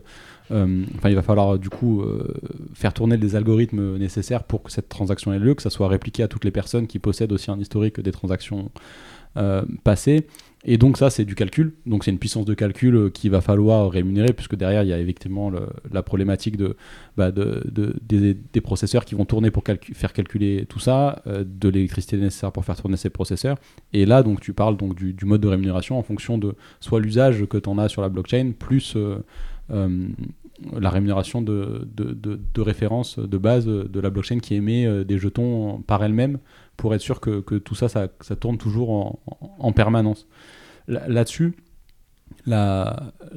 euh, 0.52 0.84
enfin 0.98 1.10
il 1.10 1.16
va 1.16 1.22
falloir 1.22 1.58
du 1.58 1.70
coup 1.70 2.02
euh, 2.02 2.34
faire 2.74 2.94
tourner 2.94 3.16
les 3.18 3.36
algorithmes 3.36 3.98
nécessaires 3.98 4.44
pour 4.44 4.64
que 4.64 4.72
cette 4.72 4.90
transaction 4.90 5.34
ait 5.34 5.40
lieu, 5.40 5.56
que 5.56 5.62
ça 5.62 5.70
soit 5.70 5.88
répliqué 5.88 6.24
à 6.24 6.28
toutes 6.28 6.46
les 6.46 6.52
personnes 6.52 6.88
qui 6.88 7.00
possèdent 7.00 7.32
aussi 7.32 7.50
un 7.50 7.60
historique 7.60 8.00
des 8.00 8.12
transactions 8.12 8.70
euh, 9.38 9.64
passées. 9.84 10.28
Et 10.66 10.78
donc 10.78 10.98
ça, 10.98 11.10
c'est 11.10 11.26
du 11.26 11.36
calcul. 11.36 11.74
Donc 11.86 12.06
c'est 12.06 12.12
une 12.12 12.20
puissance 12.20 12.46
de 12.46 12.54
calcul 12.54 12.96
euh, 12.96 13.10
qu'il 13.10 13.32
va 13.32 13.42
falloir 13.42 13.92
rémunérer, 13.92 14.32
puisque 14.32 14.56
derrière, 14.56 14.84
il 14.84 14.90
y 14.90 14.94
a 14.94 15.00
effectivement 15.00 15.52
la 15.92 16.04
problématique 16.04 16.56
de, 16.56 16.78
bah, 17.18 17.32
de- 17.32 17.64
de- 17.70 17.96
des, 18.02 18.34
des 18.34 18.62
processeurs 18.62 19.04
qui 19.04 19.16
vont 19.16 19.26
tourner 19.26 19.52
pour 19.52 19.64
faire 19.94 20.14
calculer 20.14 20.66
tout 20.68 20.80
ça, 20.80 21.22
euh, 21.28 21.44
de 21.46 21.68
l'électricité 21.70 22.16
nécessaire 22.18 22.52
pour 22.54 22.64
faire 22.64 22.78
tourner 22.78 22.96
ces 22.98 23.10
processeurs. 23.10 23.58
Et 23.92 24.06
là, 24.06 24.24
donc 24.24 24.40
tu 24.40 24.54
parles 24.54 24.78
donc 24.78 24.96
du, 24.96 25.14
du 25.14 25.26
mode 25.26 25.42
de 25.42 25.48
rémunération 25.50 26.00
en 26.00 26.04
fonction 26.04 26.38
de 26.38 26.56
soit 26.80 27.02
l'usage 27.02 27.46
que 27.46 27.58
tu 27.58 27.68
en 27.70 27.78
as 27.78 27.90
sur 27.90 28.02
la 28.02 28.10
blockchain, 28.10 28.52
plus 28.58 28.94
euh, 28.96 29.18
euh, 29.72 30.08
la 30.80 30.90
rémunération 30.90 31.42
de, 31.42 31.88
de, 31.96 32.14
de- 32.14 32.62
référence 32.62 33.20
de 33.20 33.38
base 33.38 33.66
de 33.66 34.00
la 34.00 34.10
blockchain 34.10 34.40
qui 34.40 34.56
émet 34.56 34.86
euh, 34.86 35.04
des 35.04 35.18
jetons 35.18 35.82
par 35.86 36.04
elle-même 36.04 36.40
pour 36.78 36.94
être 36.96 37.02
sûr 37.02 37.20
que, 37.20 37.42
que 37.42 37.56
tout 37.56 37.76
ça, 37.76 37.90
ça, 37.90 38.08
ça 38.22 38.36
tourne 38.36 38.58
toujours 38.58 38.90
en, 38.92 39.20
en- 39.28 39.56
en 39.60 39.72
permanence. 39.74 40.28
Là- 40.88 41.08
Là-dessus, 41.08 41.54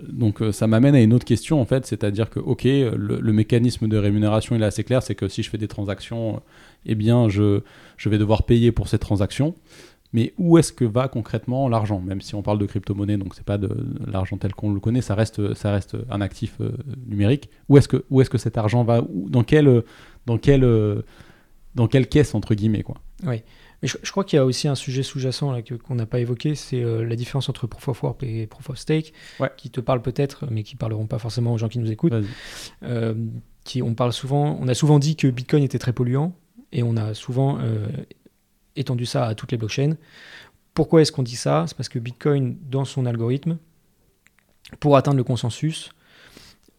donc 0.08 0.42
euh, 0.42 0.52
ça 0.52 0.66
m'amène 0.66 0.94
à 0.94 1.00
une 1.00 1.12
autre 1.12 1.24
question 1.24 1.60
en 1.60 1.64
fait, 1.64 1.86
c'est-à-dire 1.86 2.30
que 2.30 2.40
ok, 2.40 2.64
le, 2.64 3.32
mécanisme 3.32 3.88
de 3.88 3.96
rémunération 3.96 4.56
est 4.56 4.62
assez 4.64 4.84
clair, 4.84 5.02
c'est 5.02 5.14
que 5.14 5.28
si 5.28 5.42
je 5.42 5.50
fais 5.50 5.58
des 5.58 5.68
transactions, 5.68 6.42
eh 6.86 6.94
bien 6.94 7.28
je, 7.28 7.60
je 7.96 8.08
vais 8.08 8.18
devoir 8.18 8.44
payer 8.44 8.72
pour 8.72 8.88
ces 8.88 8.98
transactions. 8.98 9.54
Mais 10.12 10.32
où 10.38 10.56
est-ce 10.58 10.72
que 10.72 10.84
va 10.84 11.08
concrètement 11.08 11.68
l'argent? 11.68 12.00
Même 12.00 12.20
si 12.20 12.34
on 12.34 12.42
parle 12.42 12.58
de 12.58 12.66
crypto-monnaie, 12.66 13.16
donc 13.16 13.34
c'est 13.34 13.44
pas 13.44 13.58
de 13.58 13.68
l'argent 14.06 14.36
tel 14.38 14.54
qu'on 14.54 14.72
le 14.72 14.80
connaît, 14.80 15.00
ça 15.02 15.14
reste, 15.14 15.54
ça 15.54 15.72
reste 15.72 15.96
un 16.10 16.20
actif 16.20 16.56
euh, 16.60 16.72
numérique. 17.06 17.50
Où 17.68 17.76
est-ce 17.78 17.88
que, 17.88 18.04
où 18.10 18.20
est-ce 18.20 18.30
que 18.30 18.38
cet 18.38 18.56
argent 18.58 18.84
va? 18.84 19.02
Où- 19.02 19.28
Dans 19.28 19.42
quelle, 19.44 19.82
dans 20.26 20.38
quelle, 20.38 20.64
dans 21.74 21.88
quelle 21.88 22.08
caisse 22.08 22.34
entre 22.34 22.54
guillemets 22.54 22.82
quoi? 22.82 22.96
Mais 23.24 23.88
je, 23.88 23.96
je 24.02 24.10
crois 24.10 24.24
qu'il 24.24 24.36
y 24.38 24.40
a 24.40 24.44
aussi 24.46 24.68
un 24.68 24.74
sujet 24.74 25.02
sous-jacent 25.02 25.54
qu'on 25.86 25.94
n'a 25.96 26.06
pas 26.06 26.18
évoqué, 26.20 26.54
c'est 26.54 26.82
euh, 26.82 27.04
la 27.04 27.14
différence 27.16 27.48
entre 27.50 27.66
Proof 27.66 27.88
of 27.88 28.02
Work 28.02 28.22
et 28.22 28.46
Proof 28.46 28.70
of 28.70 28.78
Stake, 28.78 29.12
Ouais. 29.38 29.50
qui 29.58 29.68
te 29.70 29.80
parle 29.80 30.00
peut-être, 30.00 30.46
mais 30.50 30.62
qui 30.62 30.76
parleront 30.76 31.06
pas 31.06 31.18
forcément 31.18 31.52
aux 31.52 31.58
gens 31.58 31.68
qui 31.68 31.78
nous 31.78 31.90
écoutent. 31.90 32.14
Euh, 32.82 33.14
qui, 33.64 33.82
on, 33.82 33.94
parle 33.94 34.12
souvent, 34.14 34.56
on 34.60 34.68
a 34.68 34.74
souvent 34.74 34.98
dit 34.98 35.16
que 35.16 35.26
Bitcoin 35.28 35.62
était 35.62 35.78
très 35.78 35.92
polluant, 35.92 36.32
et 36.72 36.82
on 36.82 36.96
a 36.96 37.12
souvent 37.14 37.58
étendu 38.76 39.06
ça 39.06 39.26
à 39.26 39.34
toutes 39.34 39.52
les 39.52 39.58
blockchains. 39.58 39.96
Pourquoi 40.74 41.00
est-ce 41.00 41.12
qu'on 41.12 41.22
dit 41.22 41.36
ça? 41.36 41.64
C'est 41.66 41.76
parce 41.76 41.88
que 41.88 41.98
Bitcoin, 41.98 42.56
dans 42.70 42.84
son 42.84 43.06
algorithme, 43.06 43.58
pour 44.80 44.96
atteindre 44.96 45.16
le 45.16 45.24
consensus, 45.24 45.90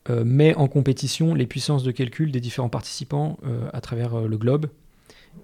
euh, 0.10 0.24
met 0.24 0.56
en 0.56 0.68
compétition 0.68 1.34
les 1.34 1.48
puissances 1.48 1.84
de 1.84 1.92
calcul 1.92 2.32
des 2.32 2.40
différents 2.40 2.70
participants 2.70 3.38
euh, 3.46 3.70
à 3.74 3.82
travers 3.82 4.14
euh, 4.16 4.28
le 4.28 4.38
globe. 4.38 4.68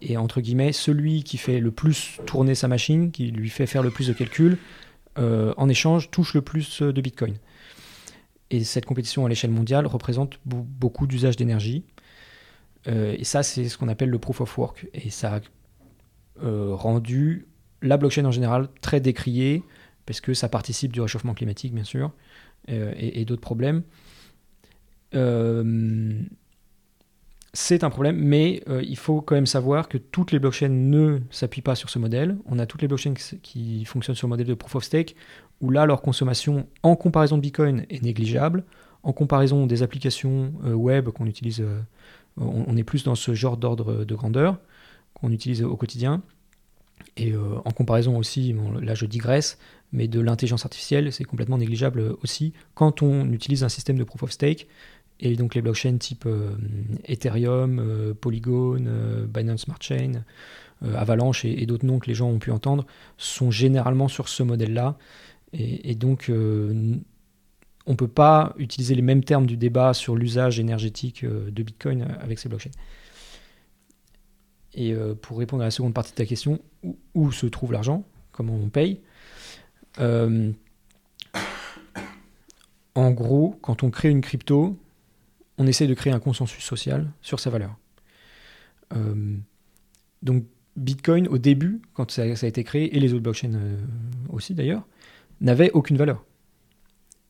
Et 0.02 0.18
entre 0.18 0.42
guillemets, 0.42 0.72
celui 0.72 1.24
qui 1.24 1.38
fait 1.38 1.60
le 1.60 1.72
plus 1.72 2.20
tourner 2.26 2.56
sa 2.56 2.68
machine, 2.68 3.12
qui 3.12 3.32
lui 3.32 3.50
fait 3.50 3.68
faire 3.68 3.84
le 3.84 3.92
plus 3.92 4.08
de 4.08 4.14
calculs, 4.14 4.58
en 5.16 5.70
échange 5.70 6.10
touche 6.10 6.34
le 6.34 6.42
plus 6.42 6.82
de 6.82 7.00
Bitcoin. 7.00 7.36
Et 8.50 8.64
cette 8.64 8.86
compétition 8.86 9.26
à 9.26 9.30
l'échelle 9.30 9.52
mondiale 9.52 9.86
représente 9.86 10.40
be- 10.48 10.64
beaucoup 10.66 11.06
d'usage 11.06 11.36
d'énergie. 11.36 11.84
Et 12.88 13.24
ça, 13.24 13.44
c'est 13.44 13.70
ce 13.70 13.78
qu'on 13.78 13.90
appelle 13.90 14.10
le 14.10 14.18
proof 14.18 14.42
of 14.42 14.58
work. 14.58 14.88
Et 14.96 15.12
ça 15.12 15.40
rendu 16.42 17.48
la 17.82 17.98
blockchain 17.98 18.26
en 18.26 18.32
général 18.32 18.68
très 18.82 19.00
décriée, 19.00 19.64
parce 20.06 20.22
que 20.22 20.34
ça 20.34 20.50
participe 20.50 20.92
du 20.92 21.02
réchauffement 21.02 21.34
climatique, 21.34 21.74
bien 21.74 21.84
sûr, 21.84 22.12
euh, 22.70 22.94
et, 22.98 23.26
d'autres 23.26 23.42
problèmes. 23.42 23.84
Euh, 25.16 26.24
c'est 27.56 27.84
un 27.84 27.92
problème, 27.92 28.18
mais 28.18 28.64
euh, 28.68 28.82
il 28.84 28.98
faut 28.98 29.22
quand 29.22 29.36
même 29.36 29.46
savoir 29.46 29.88
que 29.88 30.00
toutes 30.00 30.32
les 30.32 30.40
blockchains 30.40 30.70
ne 30.70 31.20
s'appuient 31.30 31.62
pas 31.62 31.76
sur 31.76 31.90
ce 31.92 32.00
modèle. 32.00 32.38
On 32.48 32.58
a 32.58 32.66
toutes 32.66 32.82
les 32.82 32.88
blockchains 32.88 33.14
qui 33.14 33.86
fonctionnent 33.86 34.16
sur 34.16 34.28
le 34.28 34.32
modèle 34.32 34.48
de 34.48 34.56
proof 34.56 34.76
of 34.76 34.84
stake, 34.84 35.16
où 35.62 35.70
là, 35.70 35.86
leur 35.86 36.02
consommation 36.02 36.68
en 36.82 36.96
comparaison 36.96 37.38
de 37.38 37.44
Bitcoin 37.44 37.86
est 37.92 38.02
négligeable. 38.02 38.64
En 39.04 39.14
comparaison 39.14 39.68
des 39.68 39.84
applications 39.84 40.52
euh, 40.66 40.74
web 40.74 41.10
qu'on 41.10 41.28
utilise, 41.28 41.62
euh, 41.62 41.80
on, 42.38 42.76
est 42.76 42.84
plus 42.84 43.04
dans 43.04 43.16
ce 43.16 43.36
genre 43.36 43.58
d'ordre 43.58 44.04
de 44.04 44.16
grandeur 44.16 44.58
qu'on 45.14 45.32
utilise 45.32 45.64
au 45.64 45.76
quotidien. 45.76 46.22
Et 47.18 47.34
en 47.36 47.72
comparaison 47.72 48.18
aussi, 48.18 48.56
là 48.82 48.96
je 48.96 49.06
digresse, 49.06 49.58
mais 49.92 50.08
de 50.08 50.20
l'intelligence 50.20 50.66
artificielle, 50.66 51.12
c'est 51.12 51.26
complètement 51.26 51.58
négligeable 51.58 52.16
aussi 52.24 52.54
quand 52.76 53.02
on 53.02 53.32
utilise 53.32 53.64
un 53.64 53.70
système 53.70 53.98
de 53.98 54.04
proof 54.04 54.24
of 54.24 54.32
stake 54.32 54.68
et 55.20 55.36
donc 55.36 55.56
les 55.56 55.62
blockchains 55.62 55.98
type 55.98 56.26
euh, 56.26 56.52
Ethereum, 57.06 57.80
euh, 57.80 58.14
Polygon, 58.14 58.84
euh, 58.86 59.26
Binance 59.26 59.62
Smart 59.62 59.80
Chain, 59.80 60.24
Avalanche 60.96 61.46
et, 61.46 61.66
d'autres 61.66 61.86
noms 61.86 61.98
que 61.98 62.08
les 62.08 62.14
gens 62.14 62.30
ont 62.30 62.40
pu 62.40 62.52
entendre 62.52 62.86
sont 63.18 63.52
généralement 63.52 64.10
sur 64.10 64.28
ce 64.28 64.44
modèle-là. 64.44 64.98
Et, 65.54 65.96
donc 65.96 66.30
on 66.30 67.92
ne 67.92 67.96
peut 67.96 68.10
pas 68.10 68.54
utiliser 68.58 68.94
les 68.94 69.02
mêmes 69.02 69.24
termes 69.24 69.46
du 69.46 69.56
débat 69.56 69.94
sur 69.94 70.18
l'usage 70.18 70.60
énergétique 70.60 71.24
de 71.24 71.64
Bitcoin 71.64 72.18
avec 72.20 72.38
ces 72.38 72.50
blockchains. 72.50 72.72
Et 74.76 74.96
pour 75.22 75.38
répondre 75.38 75.62
à 75.62 75.66
la 75.66 75.72
seconde 75.72 75.94
partie 75.94 76.12
de 76.12 76.16
ta 76.16 76.26
question, 76.26 76.60
où, 77.14 77.32
se 77.32 77.46
trouve 77.46 77.72
l'argent? 77.72 78.04
Comment 78.32 78.56
on 78.56 78.70
paye? 78.70 79.02
En 82.96 83.12
gros, 83.12 83.58
quand 83.62 83.84
on 83.84 83.90
crée 83.90 84.10
une 84.10 84.22
crypto, 84.22 84.78
on 85.58 85.68
essaie 85.68 85.88
de 85.88 85.94
créer 85.94 86.14
un 86.14 86.20
consensus 86.20 86.64
social 86.64 87.12
sur 87.22 87.40
sa 87.40 87.50
valeur. 87.50 87.76
Euh, 88.96 89.36
donc 90.22 90.46
Bitcoin, 90.76 91.28
au 91.28 91.38
début, 91.38 91.82
quand 91.94 92.12
ça, 92.12 92.24
a 92.24 92.48
été 92.48 92.64
créé, 92.64 92.96
et 92.96 93.00
les 93.00 93.14
autres 93.14 93.24
blockchains 93.24 93.54
euh, 93.54 93.78
aussi 94.30 94.54
d'ailleurs, 94.54 94.86
n'avait 95.42 95.72
aucune 95.72 95.98
valeur. 95.98 96.24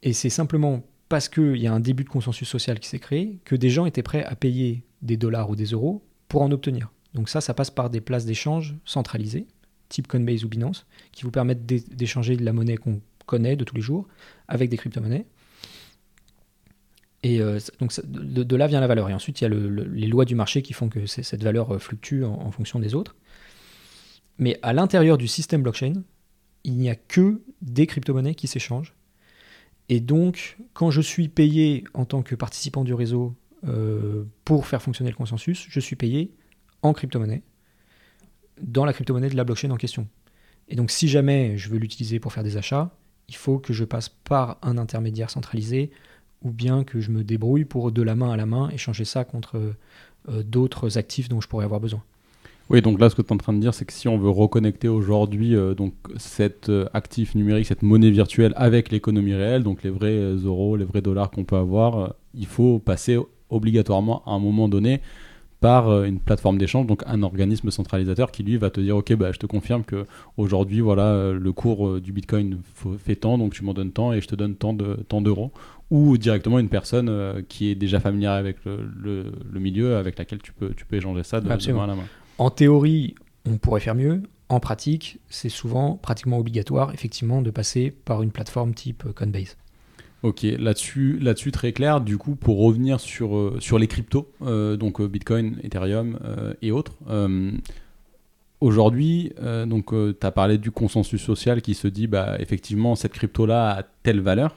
Et 0.01 0.13
c'est 0.13 0.29
simplement 0.29 0.83
parce 1.07 1.29
qu'il 1.29 1.57
y 1.57 1.67
a 1.67 1.73
un 1.73 1.79
début 1.79 2.03
de 2.03 2.09
consensus 2.09 2.47
social 2.47 2.79
qui 2.79 2.89
s'est 2.89 2.99
créé 2.99 3.39
que 3.45 3.55
des 3.55 3.69
gens 3.69 3.85
étaient 3.85 4.03
prêts 4.03 4.23
à 4.23 4.35
payer 4.35 4.83
des 5.01 5.15
dollars 5.15 5.49
ou 5.49 5.55
des 5.55 5.65
euros 5.65 6.03
pour 6.27 6.41
en 6.41 6.51
obtenir. 6.51 6.91
Donc 7.13 7.29
ça, 7.29 7.41
ça 7.41 7.53
passe 7.53 7.71
par 7.71 7.89
des 7.89 8.01
places 8.01 8.25
d'échange 8.25 8.75
centralisées, 8.85 9.45
type 9.89 10.07
Coinbase 10.07 10.43
ou 10.43 10.49
Binance, 10.49 10.85
qui 11.11 11.23
vous 11.23 11.31
permettent 11.31 11.65
d'échanger 11.65 12.35
de 12.35 12.43
la 12.43 12.53
monnaie 12.53 12.77
qu'on 12.77 13.01
connaît 13.25 13.55
de 13.55 13.63
tous 13.63 13.75
les 13.75 13.81
jours 13.81 14.07
avec 14.47 14.69
des 14.69 14.77
crypto-monnaies. 14.77 15.25
Et 17.23 17.39
euh, 17.39 17.57
donc 17.79 17.93
de, 18.05 18.55
là 18.55 18.67
vient 18.67 18.81
la 18.81 18.87
valeur. 18.87 19.09
Et 19.09 19.13
ensuite, 19.13 19.39
il 19.39 19.45
y 19.45 19.47
a 19.47 19.49
les 19.49 20.07
lois 20.07 20.25
du 20.25 20.35
marché 20.35 20.61
qui 20.61 20.73
font 20.73 20.89
que 20.89 21.05
cette 21.05 21.41
valeur 21.41 21.73
euh, 21.73 21.79
fluctue 21.79 22.23
en, 22.23 22.51
fonction 22.51 22.79
des 22.79 22.95
autres. 22.95 23.15
Mais 24.37 24.59
à 24.61 24.73
l'intérieur 24.73 25.17
du 25.17 25.27
système 25.27 25.61
blockchain, 25.61 26.03
il 26.65 26.77
n'y 26.77 26.89
a 26.89 26.95
que 26.95 27.41
des 27.61 27.87
crypto-monnaies 27.87 28.35
qui 28.35 28.47
s'échangent. 28.47 28.93
Et 29.89 29.99
donc, 29.99 30.57
quand 30.73 30.91
je 30.91 31.01
suis 31.01 31.27
payé 31.27 31.83
en 31.93 32.05
tant 32.05 32.23
que 32.23 32.35
participant 32.35 32.83
du 32.83 32.93
réseau 32.93 33.35
euh, 33.67 34.23
pour 34.43 34.65
faire 34.65 34.81
fonctionner 34.81 35.11
le 35.11 35.15
consensus, 35.15 35.65
je 35.69 35.79
suis 35.79 35.95
payé 35.95 36.31
en 36.83 36.93
crypto-monnaie, 36.93 37.41
dans 38.61 38.85
la 38.85 38.93
crypto-monnaie 38.93 39.29
de 39.29 39.35
la 39.35 39.43
blockchain 39.43 39.71
en 39.71 39.77
question. 39.77 40.07
Et 40.69 40.75
donc, 40.75 40.91
si 40.91 41.07
jamais 41.07 41.57
je 41.57 41.69
veux 41.69 41.77
l'utiliser 41.77 42.19
pour 42.19 42.31
faire 42.31 42.43
des 42.43 42.57
achats, 42.57 42.91
il 43.27 43.35
faut 43.35 43.57
que 43.57 43.73
je 43.73 43.83
passe 43.83 44.09
par 44.09 44.57
un 44.61 44.77
intermédiaire 44.77 45.29
centralisé 45.29 45.91
ou 46.43 46.51
bien 46.51 46.83
que 46.83 46.99
je 46.99 47.11
me 47.11 47.23
débrouille 47.23 47.65
pour 47.65 47.91
de 47.91 48.01
la 48.01 48.15
main 48.15 48.31
à 48.31 48.37
la 48.37 48.45
main 48.45 48.69
échanger 48.69 49.05
ça 49.05 49.23
contre 49.23 49.73
euh, 50.29 50.43
d'autres 50.43 50.97
actifs 50.97 51.29
dont 51.29 51.41
je 51.41 51.47
pourrais 51.47 51.65
avoir 51.65 51.79
besoin. 51.79 52.03
Oui, 52.69 52.81
donc 52.81 52.99
là, 52.99 53.09
ce 53.09 53.15
que 53.15 53.21
tu 53.21 53.29
es 53.29 53.33
en 53.33 53.37
train 53.37 53.53
de 53.53 53.59
dire, 53.59 53.73
c'est 53.73 53.85
que 53.85 53.93
si 53.93 54.07
on 54.07 54.17
veut 54.17 54.29
reconnecter 54.29 54.87
aujourd'hui 54.87 55.55
euh, 55.55 55.73
donc 55.73 55.93
cet 56.17 56.69
euh, 56.69 56.87
actif 56.93 57.35
numérique, 57.35 57.65
cette 57.65 57.81
monnaie 57.81 58.11
virtuelle 58.11 58.53
avec 58.55 58.91
l'économie 58.91 59.33
réelle, 59.33 59.63
donc 59.63 59.83
les 59.83 59.89
vrais 59.89 60.17
euros, 60.17 60.75
les 60.75 60.85
vrais 60.85 61.01
dollars 61.01 61.31
qu'on 61.31 61.43
peut 61.43 61.57
avoir, 61.57 62.15
il 62.33 62.45
faut 62.45 62.79
passer 62.79 63.17
obligatoirement 63.49 64.23
à 64.25 64.31
un 64.31 64.39
moment 64.39 64.67
donné 64.67 65.01
par 65.63 65.87
euh, 65.87 66.03
une 66.03 66.19
plateforme 66.19 66.57
d'échange, 66.57 66.87
donc 66.87 67.03
un 67.07 67.23
organisme 67.23 67.71
centralisateur 67.71 68.31
qui 68.31 68.43
lui 68.43 68.57
va 68.57 68.69
te 68.69 68.81
dire 68.81 68.97
ok 68.97 69.15
bah 69.15 69.31
je 69.31 69.39
te 69.39 69.45
confirme 69.45 69.85
que 69.85 70.05
aujourd'hui 70.35 70.81
voilà 70.81 71.05
euh, 71.05 71.39
le 71.39 71.53
cours 71.53 71.87
euh, 71.87 72.01
du 72.01 72.11
Bitcoin 72.11 72.57
fait 72.99 73.15
tant 73.15 73.37
donc 73.37 73.53
tu 73.53 73.63
m'en 73.63 73.73
donnes 73.73 73.93
tant 73.93 74.11
et 74.11 74.19
je 74.19 74.27
te 74.27 74.35
donne 74.35 74.55
tant 74.55 74.73
de 74.73 74.99
tant 75.07 75.21
d'euros 75.21 75.53
ou 75.89 76.17
directement 76.17 76.59
une 76.59 76.67
personne 76.67 77.09
qui 77.47 77.69
est 77.69 77.75
déjà 77.75 78.01
familière 78.01 78.33
avec 78.33 78.57
le, 78.65 79.31
milieu 79.53 79.95
avec 79.95 80.17
laquelle 80.17 80.39
tu 80.39 80.51
peux 80.51 80.73
tu 80.73 80.85
peux 80.85 80.97
échanger 80.97 81.23
ça 81.23 81.39
de, 81.39 81.47
main 81.47 81.55
à 81.55 81.87
la 81.87 81.95
main. 81.95 82.03
En 82.39 82.49
théorie 82.49 83.15
on 83.45 83.57
pourrait 83.57 83.79
faire 83.79 83.95
mieux. 83.95 84.21
En 84.49 84.59
pratique, 84.59 85.19
c'est 85.29 85.49
souvent 85.49 85.95
pratiquement 85.95 86.37
obligatoire, 86.37 86.93
effectivement, 86.93 87.41
de 87.41 87.49
passer 87.49 87.91
par 87.91 88.21
une 88.21 88.31
plateforme 88.31 88.73
type 88.73 89.03
Coinbase. 89.15 89.57
Ok, 90.23 90.43
là-dessus, 90.43 91.19
là-dessus 91.19 91.51
très 91.51 91.73
clair. 91.73 91.99
Du 91.99 92.17
coup, 92.17 92.35
pour 92.35 92.63
revenir 92.63 93.01
sur, 93.01 93.35
euh, 93.35 93.57
sur 93.59 93.77
les 93.77 93.87
cryptos, 93.87 94.31
euh, 94.41 94.77
donc 94.77 95.01
euh, 95.01 95.07
Bitcoin, 95.09 95.57
Ethereum 95.63 96.17
et 96.61 96.71
autres. 96.71 96.93
Aujourd'hui, 98.61 99.33
donc 99.67 99.89
tu 99.89 100.25
as 100.25 100.31
parlé 100.31 100.57
du 100.57 100.71
consensus 100.71 101.21
social 101.21 101.61
qui 101.61 101.73
se 101.73 101.89
dit, 101.89 102.07
bah 102.07 102.37
effectivement, 102.39 102.95
cette 102.95 103.11
crypto-là 103.11 103.71
a 103.71 103.83
telle 104.03 104.21
valeur. 104.21 104.55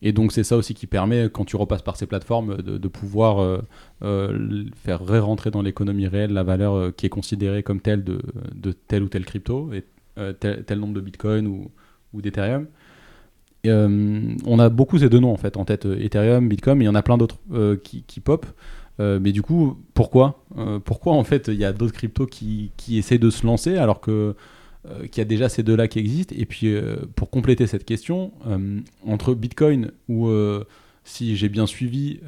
et 0.00 0.12
donc 0.12 0.32
c'est 0.32 0.42
ça 0.42 0.56
aussi 0.56 0.72
qui 0.72 0.86
permet, 0.86 1.28
quand 1.30 1.44
tu 1.44 1.56
repasses 1.56 1.82
par 1.82 1.98
ces 1.98 2.06
plateformes, 2.06 2.56
de, 2.62 2.88
pouvoir 2.88 3.60
faire 4.00 5.04
ré-rentrer 5.04 5.50
dans 5.50 5.60
l'économie 5.60 6.06
réelle 6.06 6.32
la 6.32 6.44
valeur 6.44 6.96
qui 6.96 7.04
est 7.04 7.10
considérée 7.10 7.62
comme 7.62 7.82
telle 7.82 8.02
de, 8.02 8.22
de 8.54 8.72
telle 8.72 9.02
ou 9.02 9.08
telle 9.08 9.26
crypto, 9.26 9.70
et 9.74 9.84
tel, 10.40 10.64
tel, 10.64 10.78
nombre 10.78 10.94
de 10.94 11.02
Bitcoin 11.02 11.46
ou, 11.46 11.70
ou 12.14 12.22
d'Ethereum. 12.22 12.68
Euh, 13.66 14.34
on 14.46 14.58
a 14.58 14.68
beaucoup 14.68 14.98
ces 14.98 15.08
deux 15.08 15.18
noms 15.18 15.32
en 15.32 15.36
fait 15.36 15.56
en 15.56 15.64
tête, 15.64 15.86
euh, 15.86 16.00
Ethereum, 16.00 16.48
Bitcoin, 16.48 16.80
il 16.80 16.84
y 16.84 16.88
en 16.88 16.94
a 16.94 17.02
plein 17.02 17.18
d'autres 17.18 17.38
euh, 17.52 17.76
qui, 17.76 18.04
qui, 18.06 18.20
pop. 18.20 18.46
mais 18.98 19.32
du 19.32 19.42
coup, 19.42 19.78
pourquoi? 19.94 20.44
Pourquoi 20.84 21.12
en 21.14 21.24
fait 21.24 21.48
il 21.48 21.54
y 21.54 21.64
a 21.64 21.72
d'autres 21.72 21.92
cryptos 21.92 22.26
qui, 22.26 22.72
qui, 22.76 22.98
essaient 22.98 23.18
de 23.18 23.30
se 23.30 23.46
lancer 23.46 23.76
alors 23.76 24.00
que 24.00 24.34
qu'il 25.10 25.18
y 25.18 25.20
a 25.20 25.24
déjà 25.24 25.48
ces 25.48 25.62
deux-là 25.62 25.86
qui 25.86 25.98
existent? 25.98 26.34
Et 26.36 26.46
puis 26.46 26.74
pour 27.14 27.30
compléter 27.30 27.68
cette 27.68 27.84
question, 27.84 28.32
entre 29.06 29.34
Bitcoin 29.34 29.92
ou 30.08 30.28
si 31.04 31.36
j'ai 31.36 31.48
bien 31.48 31.66
suivi, 31.66 32.18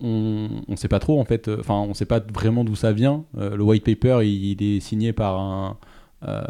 on 0.00 0.48
ne 0.68 0.76
sait 0.76 0.88
pas 0.88 1.00
trop 1.00 1.20
en 1.20 1.26
fait, 1.26 1.48
enfin 1.48 1.74
on 1.74 1.88
ne 1.88 1.94
sait 1.94 2.06
pas 2.06 2.20
vraiment 2.20 2.64
d'où 2.64 2.76
ça 2.76 2.92
vient. 2.92 3.24
le 3.36 3.62
white 3.62 3.84
paper 3.84 4.20
il, 4.24 4.62
est 4.62 4.80
signé 4.80 5.12
par 5.12 5.38
un, 5.38 5.76
euh, 6.26 6.42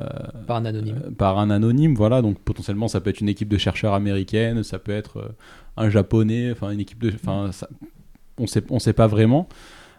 par 0.47 0.57
un 0.57 0.65
anonyme. 0.65 1.01
Euh, 1.07 1.11
par 1.11 1.39
un 1.39 1.51
anonyme, 1.51 1.95
voilà. 1.95 2.23
Donc 2.23 2.39
potentiellement, 2.41 2.89
ça 2.89 3.01
peut 3.01 3.11
être 3.11 3.21
une 3.21 3.29
équipe 3.29 3.49
de 3.49 3.59
chercheurs 3.59 3.95
américaine, 3.95 4.63
ça 4.63 4.79
peut 4.79 4.93
être 4.93 5.19
euh, 5.19 5.29
un 5.77 5.91
japonais, 5.91 6.51
enfin 6.51 6.71
une 6.71 6.81
équipe 6.81 7.01
de, 7.01 7.13
enfin, 7.15 7.51
on 8.39 8.47
sait, 8.47 8.65
on 8.71 8.79
sait 8.79 8.93
pas 8.93 9.07
vraiment. 9.07 9.49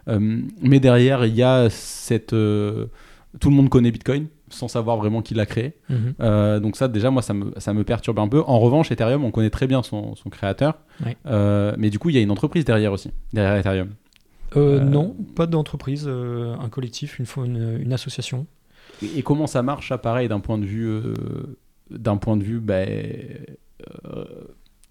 mais 0.06 0.80
derrière, 0.80 1.24
il 1.24 1.34
y 1.34 1.42
a 1.42 1.70
cette, 1.70 2.30
tout 2.30 2.36
le 2.36 3.50
monde 3.50 3.68
connaît 3.68 3.90
Bitcoin 3.90 4.26
sans 4.50 4.68
savoir 4.68 4.98
vraiment 4.98 5.22
qui 5.22 5.32
l'a 5.32 5.46
créé. 5.46 5.74
Mhm. 5.88 6.60
donc 6.60 6.76
ça, 6.76 6.88
déjà, 6.88 7.10
moi, 7.10 7.22
ça 7.22 7.32
me, 7.32 7.52
ça 7.56 7.72
me 7.72 7.84
perturbe 7.84 8.18
un 8.18 8.28
peu. 8.28 8.42
En 8.46 8.58
revanche, 8.58 8.90
Ethereum, 8.92 9.24
on 9.24 9.30
connaît 9.30 9.50
très 9.50 9.66
bien 9.66 9.82
son, 9.82 10.14
son 10.16 10.28
créateur. 10.28 10.78
mais 11.24 11.88
du 11.88 11.98
coup, 11.98 12.10
il 12.10 12.16
y 12.16 12.18
a 12.18 12.20
une 12.20 12.30
entreprise 12.30 12.64
derrière 12.66 12.92
aussi, 12.92 13.10
derrière 13.32 13.56
Ethereum. 13.56 13.88
non, 14.54 15.16
pas 15.34 15.46
d'entreprise, 15.46 16.06
un 16.06 16.68
collectif, 16.68 17.18
une, 17.18 17.26
une, 17.46 17.80
une 17.80 17.92
association. 17.94 18.46
Et, 19.02 19.22
comment 19.22 19.46
ça 19.46 19.62
marche, 19.62 19.88
ça, 19.88 19.98
pareil, 19.98 20.28
d'un 20.28 20.40
point 20.40 20.58
de 20.58 20.64
vue. 20.64 20.86
Euh, 20.86 21.14
d'un 21.90 22.16
point 22.16 22.36
de 22.36 22.42
vue. 22.42 22.60
Ben, 22.60 22.88
euh, 24.04 24.24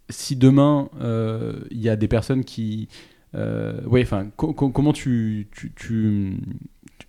si 0.09 0.35
demain, 0.35 0.89
euh, 1.01 1.59
il 1.71 1.81
y 1.81 1.89
a 1.89 1.95
des 1.95 2.07
personnes 2.07 2.43
qui. 2.43 2.89
oui, 3.33 4.01
enfin, 4.01 4.27
comment 4.35 4.93
tu, 4.93 5.47
tu, 5.75 6.37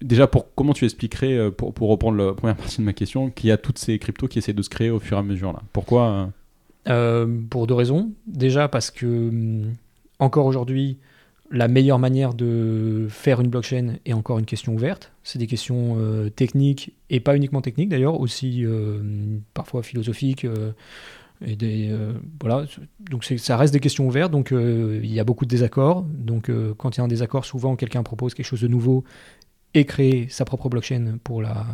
déjà 0.01 0.27
pour 0.27 0.55
comment 0.55 0.73
tu 0.73 0.85
expliquerais 0.85 1.51
pour, 1.51 1.75
pour, 1.75 1.89
reprendre 1.89 2.19
la 2.19 2.33
première 2.33 2.57
partie 2.57 2.79
de 2.79 2.85
ma 2.85 2.93
question 2.93 3.31
qu'il 3.31 3.49
y 3.49 3.53
a 3.53 3.57
toutes 3.57 3.79
ces 3.79 3.99
cryptos 3.99 4.29
qui 4.29 4.39
essaient 4.39 4.53
de 4.53 4.63
se 4.63 4.71
créer 4.71 4.91
au 4.91 5.01
fur 5.01 5.17
et 5.17 5.21
à 5.21 5.23
mesure 5.23 5.53
là? 5.53 5.63
Pourquoi 5.73 6.31
pour 7.51 7.69
deux 7.69 7.75
raisons 7.75 8.13
déjà 8.27 8.67
parce 8.67 8.91
que 8.91 9.07
hum, 9.07 9.75
encore 10.19 10.47
aujourd'hui 10.47 10.99
la 11.53 11.69
meilleure 11.69 11.99
manière 11.99 12.33
de 12.33 13.07
faire 13.11 13.41
une 13.41 13.49
blockchain 13.49 13.97
est 14.07 14.15
encore 14.15 14.39
une 14.39 14.47
question 14.47 14.73
ouverte. 14.73 15.13
C'est 15.23 15.39
des 15.39 15.47
questions 15.47 15.97
euh, 15.99 16.31
techniques 16.31 16.95
et 17.11 17.21
pas 17.21 17.37
uniquement 17.37 17.61
techniques 17.61 17.91
d'ailleurs, 17.91 18.19
aussi 18.19 18.65
euh, 18.65 19.39
parfois 19.53 19.83
philosophiques. 19.83 20.47
Euh, 20.47 20.73
et 21.45 21.91
voilà. 22.41 22.67
Donc 23.01 23.25
ça 23.25 23.57
reste 23.57 23.73
des 23.73 23.81
questions 23.81 24.07
ouvertes. 24.07 24.31
Donc 24.31 24.53
il 24.53 25.13
y 25.13 25.19
a 25.19 25.25
beaucoup 25.25 25.45
de 25.45 25.51
désaccords. 25.51 26.03
Donc 26.03 26.49
quand 26.79 26.97
il 26.97 26.99
y 26.99 27.01
a 27.01 27.05
un 27.05 27.09
désaccord, 27.09 27.45
souvent 27.45 27.75
quelqu'un 27.75 28.05
propose 28.05 28.33
quelque 28.35 28.47
chose 28.47 28.61
de 28.61 28.69
nouveau 28.69 29.03
et 29.75 29.85
crée 29.85 30.29
sa 30.31 30.45
propre 30.45 30.69
blockchain 30.69 31.19
pour 31.25 31.43
la 31.43 31.67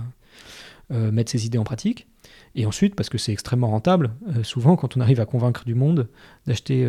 mettre 0.88 1.30
ses 1.30 1.44
idées 1.44 1.58
en 1.58 1.64
pratique. 1.64 2.06
Et 2.54 2.64
ensuite, 2.64 2.94
parce 2.94 3.10
que 3.10 3.18
c'est 3.18 3.32
extrêmement 3.32 3.68
rentable, 3.68 4.12
souvent 4.42 4.74
quand 4.74 4.96
on 4.96 5.02
arrive 5.02 5.20
à 5.20 5.26
convaincre 5.26 5.66
du 5.66 5.74
monde 5.74 6.08
d'acheter 6.46 6.88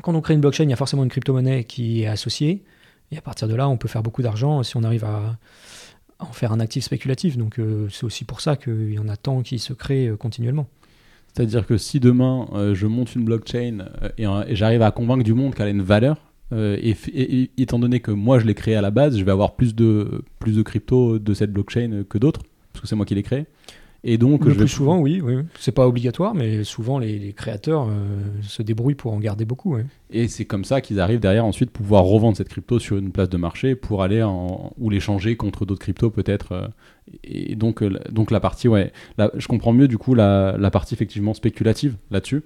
quand 0.00 0.14
on 0.14 0.20
crée 0.20 0.34
une 0.34 0.40
blockchain, 0.40 0.64
il 0.64 0.70
y 0.70 0.72
a 0.72 0.76
forcément 0.76 1.04
une 1.04 1.10
crypto-monnaie 1.10 1.64
qui 1.64 2.02
est 2.02 2.06
associée. 2.06 2.62
Et 3.10 3.18
à 3.18 3.20
partir 3.20 3.48
de 3.48 3.54
là, 3.54 3.68
on 3.68 3.76
peut 3.76 3.88
faire 3.88 4.02
beaucoup 4.02 4.22
d'argent 4.22 4.62
si 4.62 4.76
on 4.76 4.82
arrive 4.82 5.04
à, 5.04 5.36
en 6.18 6.32
faire 6.32 6.52
un 6.52 6.60
actif 6.60 6.84
spéculatif. 6.84 7.36
Donc 7.36 7.60
c'est 7.90 8.04
aussi 8.04 8.24
pour 8.24 8.40
ça 8.40 8.56
qu'il 8.56 8.92
y 8.92 8.98
en 8.98 9.08
a 9.08 9.16
tant 9.16 9.42
qui 9.42 9.58
se 9.58 9.72
créent 9.72 10.10
continuellement. 10.18 10.66
C'est-à-dire 11.34 11.66
que 11.66 11.76
si 11.76 12.00
demain 12.00 12.48
je 12.72 12.86
monte 12.86 13.14
une 13.14 13.24
blockchain 13.24 13.86
et, 14.18 14.26
j'arrive 14.54 14.82
à 14.82 14.90
convaincre 14.90 15.24
du 15.24 15.34
monde 15.34 15.54
qu'elle 15.54 15.68
a 15.68 15.70
une 15.70 15.82
valeur, 15.82 16.16
et, 16.52 17.50
étant 17.58 17.78
donné 17.78 18.00
que 18.00 18.10
moi 18.10 18.38
je 18.38 18.46
l'ai 18.46 18.54
créé 18.54 18.76
à 18.76 18.80
la 18.80 18.90
base, 18.90 19.18
je 19.18 19.24
vais 19.24 19.32
avoir 19.32 19.56
plus 19.56 19.74
de, 19.74 20.22
plus 20.38 20.56
de 20.56 20.62
crypto 20.62 21.18
de 21.18 21.34
cette 21.34 21.52
blockchain 21.52 22.04
que 22.08 22.18
d'autres, 22.18 22.42
parce 22.72 22.82
que 22.82 22.88
c'est 22.88 22.96
moi 22.96 23.04
qui 23.04 23.14
l'ai 23.14 23.22
créé. 23.22 23.46
Et 24.04 24.18
donc, 24.18 24.44
le 24.44 24.54
plus 24.54 24.68
souvent, 24.68 24.98
oui, 24.98 25.20
oui. 25.22 25.36
C'est 25.58 25.72
pas 25.72 25.86
obligatoire, 25.86 26.34
mais 26.34 26.64
souvent 26.64 26.98
les, 26.98 27.32
créateurs 27.34 27.86
euh, 27.88 28.18
se 28.42 28.62
débrouillent 28.62 28.96
pour 28.96 29.12
en 29.12 29.20
garder 29.20 29.44
beaucoup. 29.44 29.76
Et 30.10 30.26
c'est 30.26 30.44
comme 30.44 30.64
ça 30.64 30.80
qu'ils 30.80 30.98
arrivent 30.98 31.20
derrière 31.20 31.44
ensuite 31.44 31.70
pouvoir 31.70 32.02
revendre 32.02 32.36
cette 32.36 32.48
crypto 32.48 32.80
sur 32.80 32.96
une 32.96 33.12
place 33.12 33.28
de 33.28 33.36
marché 33.36 33.76
pour 33.76 34.02
aller 34.02 34.22
en, 34.22 34.72
ou 34.78 34.90
l'échanger 34.90 35.36
contre 35.36 35.64
d'autres 35.64 35.80
cryptos 35.80 36.10
peut-être. 36.10 36.52
Euh. 36.52 36.68
Et 37.22 37.54
donc, 37.54 37.82
euh, 37.82 37.98
donc 38.10 38.32
la 38.32 38.40
partie, 38.40 38.66
ouais, 38.66 38.92
je 39.18 39.46
comprends 39.46 39.72
mieux 39.72 39.88
du 39.88 39.98
coup 39.98 40.14
la, 40.14 40.56
la 40.58 40.70
partie 40.70 40.94
effectivement 40.94 41.34
spéculative 41.34 41.96
là-dessus. 42.10 42.42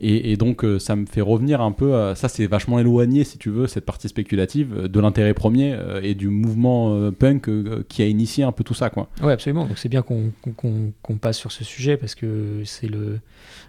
Et, 0.00 0.36
donc, 0.36 0.64
euh, 0.64 0.78
ça 0.78 0.94
me 0.94 1.06
fait 1.06 1.20
revenir 1.20 1.60
un 1.60 1.72
peu. 1.72 2.14
ça, 2.14 2.28
c'est 2.28 2.46
vachement 2.46 2.78
éloigné, 2.78 3.24
si 3.24 3.36
tu 3.36 3.50
veux, 3.50 3.66
cette 3.66 3.84
partie 3.84 4.08
spéculative 4.08 4.72
euh, 4.76 4.88
de 4.88 5.00
l'intérêt 5.00 5.34
premier 5.34 5.74
euh, 5.74 6.00
et 6.02 6.14
du 6.14 6.28
mouvement 6.28 7.10
punk 7.12 7.50
qui 7.88 8.02
a 8.02 8.06
initié 8.06 8.44
un 8.44 8.52
peu 8.52 8.62
tout 8.62 8.74
ça, 8.74 8.90
quoi. 8.90 9.08
Ouais, 9.20 9.32
absolument. 9.32 9.66
Donc, 9.66 9.78
c'est 9.78 9.88
bien 9.88 10.02
qu'on 10.02 11.18
passe 11.20 11.36
sur 11.36 11.50
ce 11.50 11.64
sujet 11.64 11.96
parce 11.96 12.14
que 12.14 12.62
c'est 12.64 12.88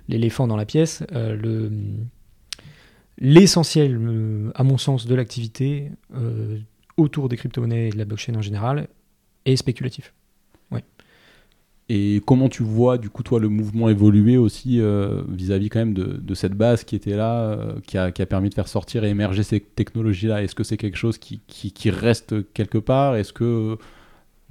l'éléphant 0.08 0.46
dans 0.48 0.58
la 0.58 0.66
pièce. 0.66 1.04
le 1.12 1.72
L'essentiel, 3.22 4.00
à 4.56 4.64
mon 4.64 4.78
sens, 4.78 5.06
de 5.06 5.14
l'activité 5.14 5.92
autour 6.96 7.28
des 7.28 7.36
crypto-monnaies 7.36 7.88
et 7.88 7.92
de 7.92 7.98
la 7.98 8.06
blockchain 8.06 8.36
en 8.36 8.42
général 8.42 8.88
est 9.46 9.58
spéculatif. 9.58 10.14
Et 11.92 12.22
comment 12.28 12.50
tu 12.50 12.62
vois, 12.62 13.00
du 13.00 13.10
coup, 13.10 13.24
toi, 13.24 13.40
le 13.40 13.50
mouvement 13.50 13.90
évoluer 13.90 14.38
aussi 14.38 14.80
euh, 14.80 15.24
vis-à-vis 15.28 15.70
quand 15.70 15.80
même 15.80 15.96
de, 15.96 16.34
cette 16.36 16.54
base 16.54 16.84
qui 16.84 16.96
était 16.96 17.16
là, 17.16 17.42
euh, 17.42 17.74
qui, 17.88 17.98
a, 17.98 18.12
permis 18.12 18.50
de 18.50 18.54
faire 18.54 18.68
sortir 18.68 19.04
et 19.04 19.10
émerger 19.10 19.42
ces 19.42 19.60
technologies-là? 19.60 20.44
Est-ce 20.44 20.54
que 20.54 20.64
c'est 20.64 20.78
quelque 20.78 20.98
chose 20.98 21.18
qui, 21.18 21.90
reste 21.90 22.54
quelque 22.54 22.78
part? 22.78 23.16
Est-ce 23.16 23.34
que 23.34 23.80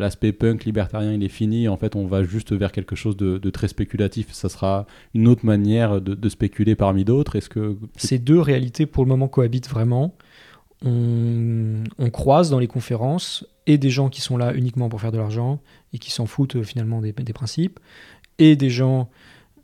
l'aspect 0.00 0.32
punk 0.32 0.64
libertarien, 0.64 1.12
il 1.12 1.22
est 1.22 1.28
fini? 1.28 1.68
En 1.68 1.76
fait, 1.76 1.94
on 1.94 2.08
va 2.08 2.24
juste 2.24 2.52
vers 2.52 2.72
quelque 2.72 2.96
chose 2.96 3.16
de, 3.16 3.50
très 3.50 3.68
spéculatif. 3.68 4.32
Ça 4.32 4.48
sera 4.48 4.86
une 5.14 5.28
autre 5.28 5.46
manière 5.46 6.00
de, 6.00 6.28
spéculer 6.28 6.74
parmi 6.74 7.04
d'autres 7.04 7.36
Est-ce 7.36 7.48
que... 7.48 7.76
Ces 7.96 8.18
deux 8.18 8.40
réalités, 8.40 8.84
pour 8.84 9.04
le 9.04 9.10
moment, 9.10 9.28
cohabitent 9.28 9.70
vraiment. 9.70 10.12
On 10.84 12.10
croise 12.10 12.50
dans 12.50 12.58
les 12.58 12.66
conférences 12.66 13.46
et 13.68 13.76
des 13.76 13.90
gens 13.90 14.08
qui 14.08 14.22
sont 14.22 14.36
là 14.36 14.54
uniquement 14.54 14.88
pour 14.88 15.00
faire 15.00 15.12
de 15.12 15.18
l'argent 15.18 15.60
et 15.92 15.98
qui 15.98 16.10
s'en 16.10 16.26
foutent 16.26 16.56
euh, 16.56 16.64
finalement 16.64 17.00
des, 17.02 17.12
principes, 17.12 17.78
et 18.38 18.56
des 18.56 18.70
gens 18.70 19.10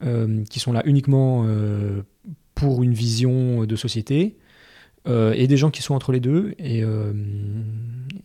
euh, 0.05 0.45
qui 0.45 0.61
sont 0.61 0.73
là 0.73 0.83
uniquement 0.85 1.45
euh, 1.47 2.03
pour 2.55 2.83
une 2.83 2.93
vision 2.93 3.65
de 3.65 3.77
société, 3.77 4.37
et 5.07 5.47
des 5.47 5.59
gens 5.59 5.71
qui 5.71 5.83
sont 5.83 5.95
entre 5.95 6.13
les 6.13 6.21
deux. 6.21 6.55
Et, 6.59 6.83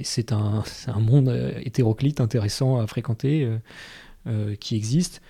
c'est 0.02 0.32
un, 0.32 0.64
un, 0.88 1.00
monde 1.00 1.58
hétéroclite 1.62 2.22
intéressant 2.22 2.80
à 2.80 2.88
fréquenter 2.88 3.50
qui 4.62 4.78
existe. 4.78 5.22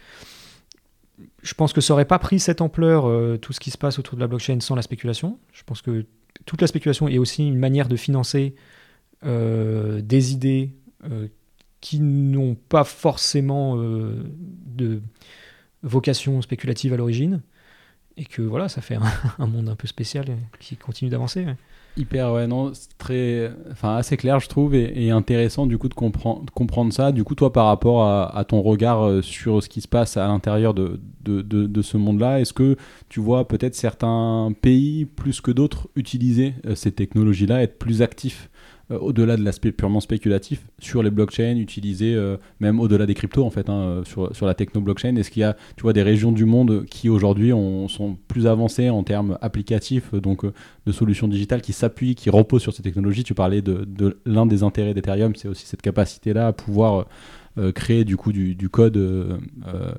Je 1.41 1.53
pense 1.55 1.73
que 1.73 1.81
ça 1.81 1.93
n'aurait 1.93 2.05
pas 2.05 2.19
pris 2.19 2.39
cette 2.39 2.61
ampleur, 2.61 3.39
tout 3.39 3.51
ce 3.51 3.59
qui 3.59 3.71
se 3.71 3.79
passe 3.79 3.97
autour 3.97 4.15
de 4.15 4.19
la 4.21 4.27
blockchain, 4.27 4.59
sans 4.59 4.75
la 4.75 4.83
spéculation. 4.83 5.39
Je 5.51 5.63
pense 5.63 5.81
que 5.81 6.05
toute 6.45 6.61
la 6.61 6.67
spéculation 6.67 7.07
est 7.07 7.17
aussi 7.17 7.47
une 7.47 7.57
manière 7.57 7.87
de 7.87 7.95
financer 7.95 8.53
des 9.23 10.33
idées 10.33 10.71
qui 11.81 11.99
n'ont 11.99 12.55
pas 12.55 12.83
forcément 12.83 13.77
euh, 13.77 14.23
de 14.65 15.01
vocation 15.83 16.41
spéculative 16.41 16.93
à 16.93 16.97
l'origine. 16.97 17.41
Et 18.17 18.25
que 18.25 18.41
voilà, 18.41 18.67
ça 18.67 18.81
fait 18.81 18.97
un, 19.37 19.47
monde 19.47 19.69
un 19.69 19.75
peu 19.75 19.87
spécial 19.87 20.25
qui 20.59 20.75
continue 20.75 21.09
d'avancer. 21.09 21.45
Hyper, 21.95 22.33
ouais, 22.33 22.47
non, 22.47 22.73
très, 22.97 23.51
enfin, 23.71 23.95
assez 23.95 24.17
clair, 24.17 24.39
je 24.41 24.49
trouve, 24.49 24.75
et, 24.75 25.09
intéressant 25.09 25.65
du 25.65 25.77
coup 25.77 25.87
de, 25.87 25.93
comprendre, 25.93 26.51
comprendre 26.53 26.91
ça. 26.91 27.13
Du 27.13 27.23
coup, 27.23 27.33
toi, 27.33 27.53
par 27.53 27.67
rapport 27.67 28.05
à, 28.05 28.43
ton 28.43 28.61
regard 28.61 29.03
euh, 29.03 29.21
sur 29.21 29.63
ce 29.63 29.69
qui 29.69 29.79
se 29.79 29.87
passe 29.87 30.17
à 30.17 30.27
l'intérieur 30.27 30.73
de, 30.73 30.99
de, 31.23 31.41
de, 31.41 31.81
ce 31.81 31.95
monde-là, 31.95 32.41
est-ce 32.41 32.53
que 32.53 32.75
tu 33.07 33.21
vois 33.21 33.47
peut-être 33.47 33.75
certains 33.75 34.51
pays 34.61 35.05
plus 35.05 35.39
que 35.39 35.51
d'autres 35.51 35.87
utiliser 35.95 36.55
euh, 36.65 36.75
ces 36.75 36.91
technologies-là, 36.91 37.63
être 37.63 37.79
plus 37.79 38.01
actifs 38.01 38.49
euh, 38.53 38.58
au-delà 38.95 39.37
de 39.37 39.43
l'aspect 39.43 39.71
purement 39.71 39.99
spéculatif, 39.99 40.65
sur 40.79 41.03
les 41.03 41.11
blockchains 41.11 41.57
utilisées, 41.57 42.15
euh, 42.15 42.37
même 42.59 42.79
au-delà 42.79 43.05
des 43.05 43.13
cryptos 43.13 43.45
en 43.45 43.49
fait, 43.49 43.69
hein, 43.69 43.79
euh, 43.79 44.03
sur, 44.03 44.35
sur 44.35 44.45
la 44.45 44.53
techno-blockchain 44.53 45.15
Est-ce 45.15 45.29
qu'il 45.29 45.41
y 45.41 45.43
a 45.43 45.55
tu 45.75 45.83
vois, 45.83 45.93
des 45.93 46.03
régions 46.03 46.31
du 46.31 46.45
monde 46.45 46.85
qui 46.85 47.09
aujourd'hui 47.09 47.51
sont 47.87 48.17
plus 48.27 48.47
avancées 48.47 48.89
en 48.89 49.03
termes 49.03 49.37
applicatifs, 49.41 50.13
donc 50.13 50.45
de 50.45 50.91
solutions 50.91 51.27
digitales 51.27 51.61
qui 51.61 51.73
s'appuient, 51.73 52.15
qui 52.15 52.29
reposent 52.29 52.61
sur 52.61 52.73
ces 52.73 52.83
technologies? 52.83 53.23
Tu 53.23 53.33
parlais 53.33 53.61
de, 53.61 53.85
de 53.85 54.19
l'un 54.25 54.45
des 54.45 54.63
intérêts 54.63 54.93
d'Ethereum, 54.93 55.35
c'est 55.35 55.47
aussi 55.47 55.65
cette 55.65 55.81
capacité-là 55.81 56.47
à 56.47 56.53
pouvoir 56.53 57.05
créer 57.75 58.05
du 58.05 58.15
coup 58.15 58.31
du, 58.31 58.55
du 58.55 58.69
code. 58.69 58.97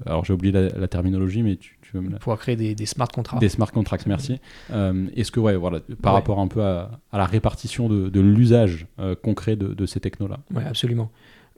alors 0.07 0.24
j'ai 0.24 0.32
oublié 0.32 0.53
la, 0.53 0.88
terminologie, 0.88 1.42
mais 1.42 1.57
tu, 1.57 1.76
Pouvoir 1.92 2.38
créer 2.38 2.57
des, 2.57 2.86
smart 2.86 3.09
contracts. 3.09 3.40
Des 3.40 3.48
smart 3.48 3.70
contracts, 3.70 4.07
merci. 4.07 4.38
Euh, 4.70 5.09
est-ce 5.16 5.30
que, 5.30 5.40
ouais, 5.40 5.57
voilà, 5.57 5.80
par 6.03 6.12
rapport 6.12 6.38
un 6.38 6.48
peu 6.48 6.62
à, 6.62 7.01
la 7.12 7.26
répartition 7.26 7.88
de, 7.88 8.20
l'usage 8.20 8.86
euh, 8.98 9.14
concret 9.14 9.57
de, 9.57 9.86
ces 9.86 10.01
technos-là 10.01 10.40
Oui, 10.55 10.62
absolument. 10.64 11.11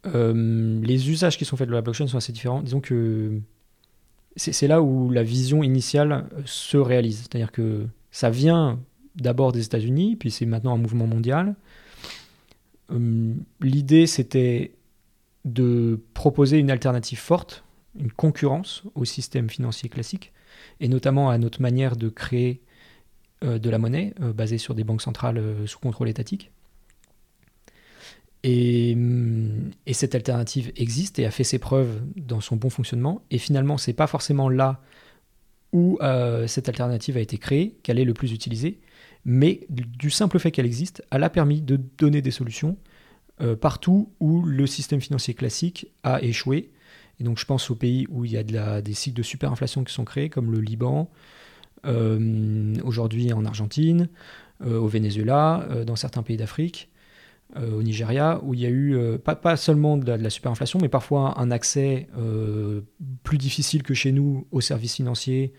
Euh, 0.07 0.80
les 0.82 1.11
usages 1.11 1.38
qui 1.38 1.45
sont 1.45 1.57
faits 1.57 1.68
de 1.68 1.74
la 1.74 1.80
blockchain 1.80 2.07
sont 2.07 2.16
assez 2.16 2.32
différents. 2.32 2.62
Disons 2.62 2.80
que 2.80 3.38
c'est 4.36 4.66
là 4.66 4.80
où 4.80 5.11
la 5.11 5.22
vision 5.22 5.62
initiale 5.62 6.26
se 6.45 6.76
réalise. 6.76 7.18
C'est-à-dire 7.18 7.53
que 7.53 7.86
ça 8.11 8.30
vient 8.30 8.80
d'abord 9.16 9.53
des 9.53 9.64
États-Unis, 9.64 10.16
puis 10.16 10.30
c'est 10.30 10.47
maintenant 10.47 10.74
un 10.74 10.78
mouvement 10.78 11.07
mondial. 11.07 11.55
L'idée, 13.61 14.07
c'était 14.07 14.72
de 15.45 16.01
proposer 16.14 16.59
une 16.59 16.70
alternative 16.70 17.18
forte 17.18 17.64
une 17.99 18.12
concurrence 18.12 18.82
au 18.95 19.05
système 19.05 19.51
financier 19.51 19.88
classique, 19.88 20.32
et 20.80 20.88
notamment 20.88 21.30
à 21.30 21.38
notre 21.38 21.61
manière 21.61 21.97
de 21.97 22.09
créer 22.09 22.62
euh, 23.45 23.59
de 23.59 23.70
la 23.70 23.78
monnaie 23.78 24.14
euh, 24.20 24.32
basée 24.32 24.59
sur 24.59 24.74
des 24.74 24.84
banques 24.84 25.03
centrales 25.03 25.38
euh, 25.38 25.66
sous 25.66 25.78
contrôle 25.78 26.09
étatique. 26.09 26.51
Et, 28.45 28.95
hum, 28.95 29.70
et, 29.86 29.93
cette 29.93 30.14
alternative 30.14 30.72
existe 30.76 31.18
et 31.18 31.26
a 31.26 31.30
fait 31.30 31.45
ses 31.45 31.59
preuves 31.59 32.03
dans 32.16 32.40
son 32.40 32.57
bon 32.57 32.70
fonctionnement. 32.70 33.22
Et 33.30 33.38
finalement, 33.38 33.78
c'est 33.78 33.93
pas 33.93 34.07
forcément 34.07 34.49
là 34.49 34.80
où 35.72 35.99
cette 36.49 36.68
alternative 36.68 37.16
a 37.16 37.20
été 37.20 37.38
créée 37.38 37.78
qu'elle 37.82 37.99
est 37.99 38.05
le 38.05 38.12
plus 38.12 38.32
utilisée, 38.32 38.78
mais 39.24 39.61
du 39.70 40.11
simple 40.11 40.38
fait 40.38 40.51
qu'elle 40.51 40.66
existe, 40.66 41.03
elle 41.11 41.24
a 41.24 41.30
permis 41.30 41.62
de 41.62 41.80
donner 41.97 42.20
des 42.20 42.30
solutions 42.30 42.76
partout 43.61 44.12
où 44.20 44.43
le 44.43 44.66
système 44.66 45.01
financier 45.01 45.35
classique 45.35 45.89
a 46.03 46.22
échoué 46.22 46.70
et 47.22 47.24
donc 47.24 47.39
je 47.39 47.45
pense 47.45 47.70
aux 47.70 47.76
pays 47.76 48.07
où 48.11 48.24
il 48.24 48.33
y 48.33 48.37
a 48.37 48.83
des 48.83 48.95
cycles 48.95 49.16
de 49.16 49.22
superinflation 49.22 49.85
qui 49.85 49.95
sont 49.95 50.05
créés, 50.05 50.28
comme 50.28 50.51
le 50.51 50.61
Liban, 50.61 51.09
euh, 51.87 52.74
aujourd'hui 52.85 53.33
en 53.33 53.45
Argentine, 53.45 54.09
euh, 54.64 54.78
au 54.78 54.89
Venezuela, 54.89 55.66
euh, 55.70 55.85
dans 55.85 55.97
certains 55.97 56.22
pays 56.22 56.37
d'Afrique, 56.37 56.89
au 57.55 57.83
Nigeria, 57.83 58.41
où 58.43 58.55
il 58.55 58.61
y 58.61 58.64
a 58.64 58.70
eu 58.70 58.97
pas, 59.18 59.57
seulement 59.59 59.99
de 59.99 60.11
la, 60.11 60.30
superinflation, 60.30 60.78
mais 60.80 60.89
parfois 60.89 61.39
un 61.39 61.51
accès 61.51 62.09
plus 63.24 63.37
difficile 63.37 63.83
que 63.83 63.93
chez 63.93 64.11
nous 64.11 64.47
aux 64.53 64.62
services 64.62 64.95
financiers 64.95 65.53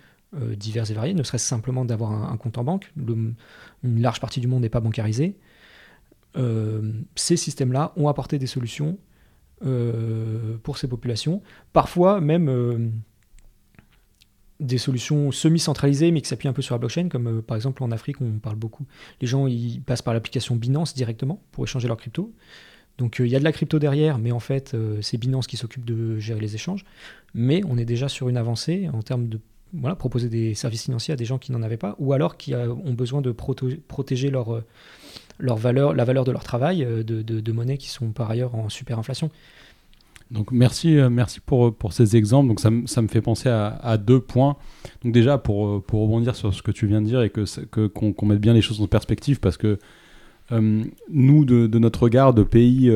divers 0.57 0.89
et 0.89 0.95
variés, 0.95 1.13
ne 1.13 1.21
serait-ce 1.21 1.45
simplement 1.45 1.86
d'avoir 1.86 2.11
un, 2.11 2.36
compte 2.38 2.57
en 2.57 2.63
banque. 2.63 2.91
une 2.97 3.36
large 3.84 4.19
partie 4.19 4.39
du 4.39 4.47
monde 4.47 4.63
n'est 4.63 4.69
pas 4.69 4.80
bancarisé. 4.80 5.38
Ces 7.15 7.38
systèmes-là 7.38 7.93
ont 7.95 8.07
apporté 8.07 8.39
des 8.39 8.47
solutions 8.47 8.97
euh, 9.65 10.57
pour 10.61 10.77
ces 10.77 10.89
populations. 10.89 11.41
Parfois 11.71 12.19
même 12.19 12.49
euh, 12.49 12.89
des 14.59 14.77
solutions 14.77 15.31
semi-centralisées 15.31 16.11
mais 16.11 16.19
qui 16.19 16.27
s'appuient 16.27 16.49
un 16.49 16.53
peu 16.53 16.61
sur 16.61 16.75
la 16.75 16.79
blockchain, 16.79 17.07
comme 17.07 17.27
euh, 17.27 17.41
par 17.41 17.55
exemple 17.55 17.81
en 17.81 17.91
Afrique 17.91 18.19
on 18.19 18.39
parle 18.39 18.57
beaucoup. 18.57 18.86
Les 19.21 19.27
gens 19.27 19.47
passent 19.86 20.01
par 20.01 20.13
l'application 20.13 20.57
Binance 20.57 20.93
directement 20.93 21.41
pour 21.53 21.63
échanger 21.63 21.88
leurs 21.88 21.95
crypto. 21.95 22.34
Donc 22.97 23.19
il 23.19 23.27
y 23.27 23.38
a 23.38 23.39
de 23.39 23.45
la 23.45 23.53
crypto 23.53 23.79
derrière, 23.79 24.17
mais 24.17 24.34
en 24.34 24.41
fait 24.41 24.75
c'est 24.99 25.17
Binance 25.17 25.47
qui 25.47 25.55
s'occupe 25.55 25.86
de 25.86 26.19
gérer 26.19 26.41
les 26.41 26.55
échanges. 26.55 26.84
Mais 27.34 27.61
on 27.65 27.77
est 27.77 27.86
déjà 27.86 28.09
sur 28.09 28.27
une 28.27 28.38
avancée 28.38 28.89
en 28.91 29.01
termes 29.01 29.29
de 29.29 29.39
proposer 29.97 30.27
des 30.27 30.55
services 30.55 30.84
financiers 30.84 31.13
à 31.13 31.17
des 31.17 31.25
gens 31.25 31.38
qui 31.39 31.53
n'en 31.53 31.63
avaient 31.63 31.77
pas, 31.77 31.95
ou 31.99 32.11
alors 32.11 32.36
qui 32.36 32.53
ont 32.53 32.93
besoin 32.93 33.21
de 33.21 33.31
protéger 33.31 34.29
leur 34.29 34.61
leur 35.39 35.57
valeur, 35.57 35.93
la 35.93 36.05
valeur 36.05 36.23
de 36.23 36.31
leur 36.31 36.43
travail 36.43 36.84
euh, 36.84 37.03
de, 37.03 37.21
de, 37.21 37.51
monnaies 37.51 37.77
qui 37.77 37.89
sont 37.89 38.09
par 38.11 38.29
ailleurs 38.29 38.55
en 38.55 38.69
super 38.69 38.99
inflation. 38.99 39.29
Donc 40.31 40.51
merci, 40.51 40.97
euh, 40.97 41.09
merci 41.09 41.39
pour, 41.39 41.73
pour 41.73 41.93
ces 41.93 42.15
exemples. 42.15 42.47
Donc 42.47 42.59
ça, 42.59 42.69
ça 42.86 43.01
me 43.01 43.07
fait 43.07 43.21
penser 43.21 43.49
à, 43.49 43.97
deux 43.97 44.19
points. 44.19 44.57
Donc 45.03 45.13
déjà 45.13 45.38
pour, 45.38 45.84
pour 45.84 46.01
rebondir 46.01 46.36
sur 46.36 46.53
ce 46.53 46.61
que 46.61 46.71
tu 46.71 46.88
viens 46.88 47.01
de 47.01 47.07
dire 47.07 47.21
et 47.21 47.29
que 47.29 47.88
qu'on 47.88 48.25
mette 48.25 48.39
bien 48.39 48.53
les 48.53 48.61
choses 48.61 48.81
en 48.81 48.88
perspective 48.88 49.39
parce 49.39 49.57
que 49.57 49.77
nous, 50.51 51.45
de, 51.45 51.79
notre 51.79 52.03
regard 52.03 52.34
de 52.34 52.43
pays 52.43 52.91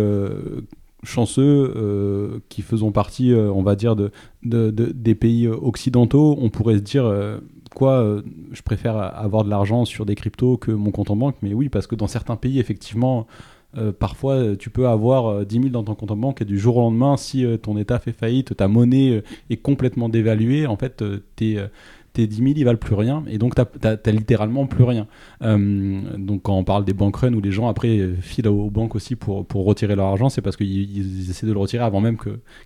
chanceux 1.03 2.41
qui 2.49 2.61
faisons 2.61 2.91
partie, 2.91 3.33
on 3.33 3.61
va 3.61 3.75
dire, 3.75 3.95
de, 3.95 4.11
des 4.43 5.15
pays 5.15 5.47
occidentaux, 5.47 6.37
on 6.39 6.49
pourrait 6.49 6.75
se 6.75 6.83
dire 6.83 7.39
quoi 7.77 8.21
je 8.51 8.61
préfère 8.63 8.97
avoir 8.97 9.43
de 9.43 9.49
l'argent 9.49 9.85
sur 9.85 10.05
des 10.05 10.15
cryptos 10.15 10.57
que 10.57 10.71
mon 10.71 10.89
compte 10.89 11.11
en 11.11 11.15
banque. 11.15 11.35
Mais 11.43 11.53
oui, 11.53 11.69
parce 11.69 11.85
que 11.85 11.95
dans 11.95 12.07
certains 12.07 12.35
pays, 12.35 12.59
effectivement, 12.59 13.27
euh, 13.77 13.91
parfois, 13.91 14.35
euh, 14.35 14.55
tu 14.55 14.69
peux 14.69 14.87
avoir 14.87 15.45
10 15.45 15.57
euh, 15.57 15.61
000 15.63 15.71
dans 15.71 15.83
ton 15.83 15.93
compte 15.93 16.11
en 16.11 16.15
banque 16.15 16.41
et 16.41 16.45
du 16.45 16.57
jour 16.57 16.77
au 16.77 16.81
lendemain, 16.81 17.17
si 17.17 17.45
ton 17.61 17.77
État 17.77 17.99
fait 17.99 18.13
faillite, 18.13 18.55
ta 18.55 18.67
monnaie 18.67 19.23
est 19.49 19.57
complètement 19.57 20.09
dévaluée, 20.09 20.65
en 20.67 20.77
fait, 20.77 21.03
tes, 21.35 21.59
tes 22.17 22.27
10 22.27 22.35
000, 22.37 22.49
ils 22.55 22.63
valent 22.63 22.77
plus 22.77 22.95
rien. 22.95 23.23
Et 23.27 23.37
donc, 23.37 23.55
tu 23.55 23.61
n'as 23.83 24.11
littéralement 24.11 24.65
plus 24.65 24.83
rien. 24.83 25.07
donc, 25.41 26.41
quand 26.43 26.57
on 26.57 26.63
parle 26.63 26.85
des 26.85 26.93
bank 26.93 27.15
runs 27.15 27.33
où 27.33 27.41
les 27.41 27.51
gens, 27.51 27.67
après, 27.67 28.09
filent 28.21 28.47
aux 28.47 28.69
banques 28.69 28.95
aussi 28.95 29.15
pour, 29.15 29.45
pour 29.45 29.65
retirer 29.65 29.95
leur 29.95 30.07
argent, 30.07 30.29
c'est 30.29 30.41
parce 30.41 30.57
qu'ils 30.57 31.29
essaient 31.29 31.47
de 31.47 31.53
le 31.53 31.59
retirer 31.59 31.83
avant 31.83 32.01
même 32.01 32.17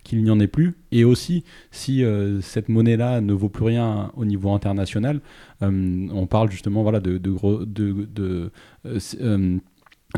qu'il 0.04 0.22
n'y 0.22 0.30
en 0.30 0.40
ait 0.40 0.46
plus. 0.46 0.76
Et 0.90 1.04
aussi, 1.04 1.44
si 1.70 2.04
cette 2.40 2.68
monnaie-là 2.68 3.20
ne 3.20 3.32
vaut 3.32 3.48
plus 3.48 3.64
rien 3.64 4.10
au 4.16 4.24
niveau 4.24 4.52
international, 4.52 5.20
on 5.60 6.26
parle 6.26 6.50
justement 6.50 6.82
voilà, 6.82 7.00
de, 7.00 7.18
de, 7.18 7.30
gros, 7.30 7.64
de, 7.64 8.08
de 8.14 8.50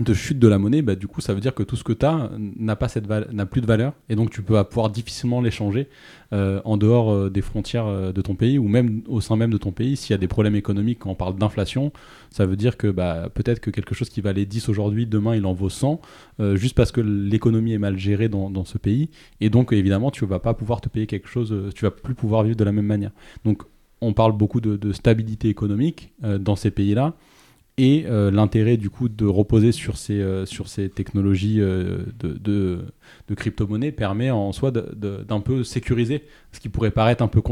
de 0.01 0.12
chute 0.12 0.40
de 0.40 0.49
la 0.49 0.59
monnaie, 0.59 0.82
bah, 0.82 0.97
du 0.97 1.07
coup, 1.07 1.20
ça 1.20 1.34
veut 1.34 1.40
dire 1.40 1.55
que 1.55 1.62
tout 1.62 1.76
ce 1.76 1.84
que 1.84 1.92
tu 1.92 2.05
as 2.05 2.30
n'a 2.38 2.74
pas 2.74 2.88
cette 2.88 3.09
n'a 3.09 3.47
plus 3.47 3.61
de 3.61 3.66
valeur, 3.66 3.92
et 4.09 4.16
donc 4.16 4.30
tu 4.30 4.42
peux 4.42 4.62
pouvoir 4.64 4.90
difficilement 4.90 5.40
l'échanger 5.40 5.88
euh, 6.32 6.61
en 6.64 6.76
dehors 6.76 7.12
euh, 7.12 7.30
des 7.30 7.42
frontières 7.42 7.86
euh, 7.86 8.12
de 8.12 8.20
ton 8.20 8.34
pays 8.34 8.59
ou 8.59 8.66
même 8.66 9.03
au 9.07 9.20
sein 9.20 9.36
même 9.36 9.51
de 9.51 9.57
ton 9.57 9.70
pays. 9.70 9.97
S'il 9.97 10.11
y 10.11 10.14
a 10.14 10.18
des 10.18 10.26
problèmes 10.26 10.57
économiques, 10.57 11.01
quand 11.01 11.11
on 11.11 11.14
parle 11.14 11.36
d'inflation, 11.36 11.92
ça 12.30 12.45
veut 12.45 12.57
dire 12.57 12.76
que 12.76 12.88
bah, 12.88 13.28
peut-être 13.32 13.61
que 13.61 13.70
quelque 13.70 13.95
chose 13.95 14.09
qui 14.09 14.20
valait 14.20 14.47
10 14.47 14.68
aujourd'hui, 14.68 15.07
demain 15.07 15.36
il 15.36 15.47
en 15.47 15.53
vaut 15.53 15.68
100, 15.68 16.01
juste 16.55 16.74
parce 16.74 16.90
que 16.90 17.01
l'économie 17.01 17.72
est 17.72 17.78
mal 17.78 17.97
gérée 17.97 18.28
dans, 18.28 18.64
ce 18.64 18.78
pays, 18.78 19.11
et 19.40 19.51
donc 19.51 19.72
évidemment 19.72 20.11
tu 20.11 20.26
vas 20.26 20.38
pas 20.40 20.55
pouvoir 20.55 20.80
te 20.80 20.88
payer 20.88 21.07
quelque 21.07 21.28
chose, 21.28 21.55
tu 21.74 21.84
vas 21.84 21.90
plus 21.90 22.14
pouvoir 22.14 22.42
vivre 22.42 22.57
de 22.57 22.64
la 22.64 22.72
même 22.72 22.86
manière. 22.86 23.12
Donc 23.45 23.62
on 24.01 24.12
parle 24.12 24.32
beaucoup 24.32 24.61
de, 24.61 24.76
de 24.76 24.92
stabilité 24.92 25.49
économique 25.49 26.12
dans 26.22 26.57
ces 26.57 26.70
pays-là 26.70 27.14
et 27.77 28.05
euh, 28.07 28.31
l'intérêt 28.31 28.77
du 28.77 28.89
coup 28.89 29.09
de 29.09 29.27
reposer 29.27 29.72
sur 29.72 29.97
ces, 29.97 30.20
euh, 30.20 30.47
sur 30.47 30.68
ces 30.68 30.89
technologies 30.89 31.61
euh, 31.61 32.05
de, 32.20 32.85
de, 33.29 33.35
crypto-monnaie 33.35 33.91
permet 33.91 34.31
en 34.31 34.53
soi 34.53 34.70
d'un 34.70 35.41
peu 35.41 35.64
sécuriser, 35.64 36.22
ce 36.53 36.61
qui 36.61 36.68
pourrait 36.68 36.93
paraître 36.93 37.22
un 37.22 37.29
peu 37.29 37.43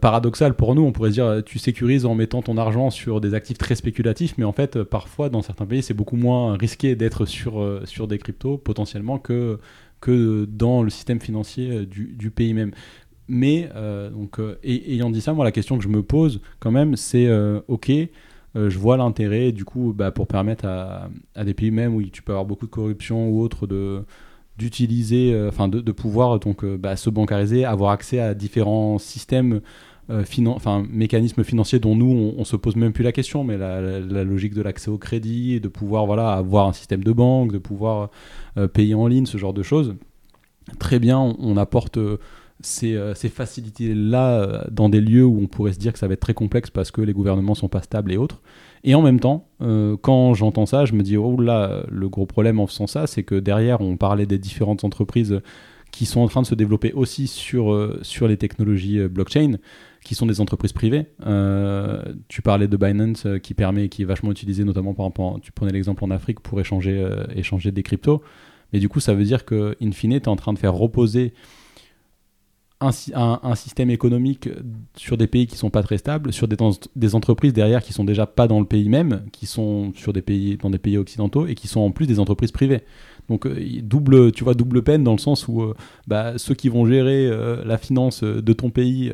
paradoxal 0.00 0.54
pour 0.54 0.74
nous. 0.74 0.82
On 0.82 0.90
pourrait 0.90 1.10
dire 1.10 1.42
tu 1.44 1.58
sécurises 1.58 2.04
en 2.04 2.14
mettant 2.14 2.42
ton 2.42 2.56
argent 2.56 2.90
sur 2.90 3.20
des 3.20 3.34
actifs 3.34 3.58
très 3.58 3.74
spéculatifs, 3.76 4.34
mais 4.38 4.44
en 4.44 4.52
fait 4.52 4.82
parfois 4.82 5.28
dans 5.28 5.42
certains 5.42 5.66
pays 5.66 5.82
c'est 5.82 5.94
beaucoup 5.94 6.16
moins 6.16 6.56
risqué 6.56 6.96
d'être 6.96 7.26
sur, 7.26 7.82
sur 7.84 8.08
des 8.08 8.18
cryptos 8.18 8.58
potentiellement 8.58 9.18
que, 9.18 9.60
que 10.00 10.46
dans 10.50 10.82
le 10.82 10.90
système 10.90 11.20
financier 11.20 11.86
du 11.86 12.30
pays 12.30 12.54
même. 12.54 12.72
Mais 13.28 13.68
donc, 14.12 14.40
ayant 14.64 15.10
dit 15.10 15.20
ça, 15.20 15.32
moi 15.32 15.44
la 15.44 15.52
question 15.52 15.76
que 15.78 15.84
je 15.84 15.88
me 15.88 16.02
pose 16.02 16.40
quand 16.58 16.72
même 16.72 16.96
c'est 16.96 17.30
ok 17.68 17.92
euh, 18.56 18.70
je 18.70 18.78
vois 18.78 18.96
l'intérêt, 18.96 19.52
du 19.52 19.64
coup, 19.64 19.92
bah, 19.94 20.10
pour 20.10 20.26
permettre 20.26 20.64
à, 20.66 21.08
des 21.44 21.54
pays 21.54 21.70
même 21.70 21.94
où 21.94 22.02
tu 22.02 22.22
peux 22.22 22.32
avoir 22.32 22.46
beaucoup 22.46 22.66
de 22.66 22.70
corruption 22.70 23.28
ou 23.28 23.40
autre 23.40 23.66
de 23.66 24.04
d'utiliser, 24.58 25.34
euh, 25.34 25.48
enfin 25.50 25.68
de, 25.68 25.92
pouvoir 25.92 26.40
donc 26.40 26.64
euh, 26.64 26.78
bah, 26.78 26.96
se 26.96 27.10
bancariser, 27.10 27.66
avoir 27.66 27.90
accès 27.90 28.20
à 28.20 28.32
différents 28.32 28.96
systèmes, 28.98 29.60
enfin 30.08 30.86
mécanismes 30.88 31.44
financiers 31.44 31.78
dont 31.78 31.94
nous 31.94 32.32
on, 32.38 32.44
se 32.44 32.56
pose 32.56 32.74
même 32.76 32.92
plus 32.94 33.04
la 33.04 33.12
question, 33.12 33.44
mais 33.44 33.58
la, 33.58 34.24
logique 34.24 34.54
de 34.54 34.62
l'accès 34.62 34.88
au 34.88 34.96
crédit, 34.96 35.60
de 35.60 35.68
pouvoir 35.68 36.06
voilà 36.06 36.32
avoir 36.32 36.68
un 36.68 36.72
système 36.72 37.04
de 37.04 37.12
banque, 37.12 37.52
de 37.52 37.58
pouvoir 37.58 38.08
payer 38.72 38.94
en 38.94 39.08
ligne, 39.08 39.26
ce 39.26 39.36
genre 39.36 39.52
de 39.52 39.62
choses. 39.62 39.94
Très 40.78 41.00
bien, 41.00 41.18
on 41.18 41.56
apporte 41.58 41.98
ces, 42.60 43.14
facilités-là 43.28 44.30
euh, 44.30 44.64
dans 44.70 44.88
des 44.88 45.00
lieux 45.00 45.24
où 45.24 45.40
on 45.40 45.46
pourrait 45.46 45.72
se 45.72 45.78
dire 45.78 45.92
que 45.92 45.98
ça 45.98 46.08
va 46.08 46.14
être 46.14 46.20
très 46.20 46.34
complexe 46.34 46.70
parce 46.70 46.90
que 46.90 47.00
les 47.00 47.12
gouvernements 47.12 47.54
sont 47.54 47.68
pas 47.68 47.82
stables 47.82 48.12
et 48.12 48.16
autres. 48.16 48.42
Et 48.84 48.94
en 48.94 49.02
même 49.02 49.20
temps, 49.20 49.48
euh, 49.62 49.96
quand 50.00 50.34
j'entends 50.34 50.66
ça, 50.66 50.84
je 50.84 50.94
me 50.94 51.02
dis, 51.02 51.16
oh 51.16 51.40
là, 51.40 51.84
le 51.90 52.08
gros 52.08 52.26
problème 52.26 52.60
en 52.60 52.66
faisant 52.66 52.86
ça, 52.86 53.06
c'est 53.06 53.22
que 53.22 53.34
derrière, 53.34 53.80
on 53.80 53.96
parlait 53.96 54.26
des 54.26 54.38
différentes 54.38 54.84
entreprises 54.84 55.40
qui 55.92 56.06
sont 56.06 56.20
en 56.20 56.28
train 56.28 56.42
de 56.42 56.46
se 56.46 56.54
développer 56.54 56.92
aussi 56.92 57.26
sur, 57.26 57.96
sur 58.02 58.28
les 58.28 58.36
technologies 58.36 59.00
blockchain, 59.08 59.56
qui 60.04 60.14
sont 60.14 60.26
des 60.26 60.40
entreprises 60.40 60.74
privées. 60.74 61.06
tu 62.28 62.42
parlais 62.42 62.68
de 62.68 62.76
Binance 62.76 63.26
qui 63.42 63.54
permet, 63.54 63.88
qui 63.88 64.02
est 64.02 64.04
vachement 64.04 64.30
utilisé, 64.30 64.64
notamment 64.64 64.92
par 64.92 65.06
exemple, 65.06 65.40
tu 65.40 65.52
prenais 65.52 65.72
l'exemple 65.72 66.04
en 66.04 66.10
Afrique 66.10 66.40
pour 66.40 66.60
échanger, 66.60 67.08
échanger 67.34 67.72
des 67.72 67.82
cryptos. 67.82 68.22
Mais 68.72 68.78
du 68.78 68.90
coup, 68.90 69.00
ça 69.00 69.14
veut 69.14 69.24
dire 69.24 69.46
que, 69.46 69.74
in 69.80 69.92
fine, 69.92 70.10
tu 70.10 70.16
es 70.16 70.28
en 70.28 70.36
train 70.36 70.52
de 70.52 70.58
faire 70.58 70.74
reposer 70.74 71.32
un, 73.14 73.54
système 73.54 73.90
économique 73.90 74.48
sur 74.96 75.16
des 75.16 75.26
pays 75.26 75.46
qui 75.46 75.56
sont 75.56 75.70
pas 75.70 75.82
très 75.82 75.98
stables, 75.98 76.32
sur 76.32 76.48
des, 76.48 77.14
entreprises 77.14 77.52
derrière 77.52 77.82
qui 77.82 77.92
sont 77.92 78.04
déjà 78.04 78.26
pas 78.26 78.48
dans 78.48 78.60
le 78.60 78.66
pays 78.66 78.88
même, 78.88 79.22
qui 79.32 79.46
sont 79.46 79.92
sur 79.94 80.12
des 80.12 80.22
pays, 80.22 80.56
dans 80.56 80.70
des 80.70 80.78
pays 80.78 80.98
occidentaux 80.98 81.46
et 81.46 81.54
qui 81.54 81.68
sont 81.68 81.80
en 81.80 81.90
plus 81.90 82.06
des 82.06 82.18
entreprises 82.18 82.52
privées. 82.52 82.82
Donc 83.28 83.46
euh, 83.46 83.56
double, 83.82 84.32
tu 84.32 84.44
vois, 84.44 84.54
double 84.54 84.82
peine 84.82 85.02
dans 85.02 85.12
le 85.12 85.18
sens 85.18 85.48
où 85.48 85.62
euh, 85.62 85.74
bah, 86.06 86.38
ceux 86.38 86.54
qui 86.54 86.68
vont 86.68 86.86
gérer 86.86 87.26
euh, 87.26 87.64
la 87.64 87.78
finance 87.78 88.22
de 88.22 88.52
ton 88.52 88.70
pays, 88.70 89.12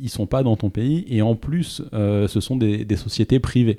ils 0.00 0.08
sont 0.08 0.26
pas 0.26 0.42
dans 0.42 0.56
ton 0.56 0.70
pays 0.70 1.04
et 1.08 1.22
en 1.22 1.34
plus, 1.34 1.82
ce 1.92 2.40
sont 2.40 2.56
des, 2.56 2.86
sociétés 2.96 3.38
privées. 3.38 3.78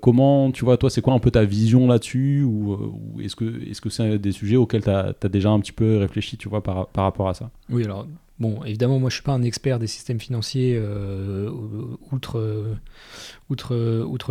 comment, 0.00 0.50
tu 0.50 0.64
vois, 0.64 0.76
toi, 0.76 0.90
c'est 0.90 1.00
quoi 1.00 1.14
un 1.14 1.18
peu 1.18 1.30
ta 1.30 1.44
vision 1.44 1.86
là-dessus 1.86 2.42
Ou, 2.42 3.20
est-ce 3.22 3.36
que 3.36 3.44
c'est 3.72 3.84
-ce 3.84 3.90
c'est 3.90 4.18
des 4.18 4.32
sujets 4.32 4.56
auxquels 4.56 4.82
tu 4.82 4.90
as, 4.90 5.28
déjà 5.28 5.50
un 5.50 5.60
petit 5.60 5.72
peu 5.72 5.98
réfléchi, 5.98 6.36
tu 6.36 6.48
vois, 6.48 6.62
par 6.62 6.88
rapport 6.94 7.28
à 7.28 7.34
ça? 7.34 7.50
Oui, 7.70 7.84
alors 7.84 8.06
Bon, 8.38 8.62
évidemment, 8.64 8.98
moi, 8.98 9.08
je 9.08 9.14
suis 9.14 9.22
pas 9.22 9.32
un 9.32 9.42
expert 9.42 9.78
des 9.78 9.86
systèmes 9.86 10.20
financiers 10.20 10.74
euh, 10.76 11.50
outre 12.10 12.82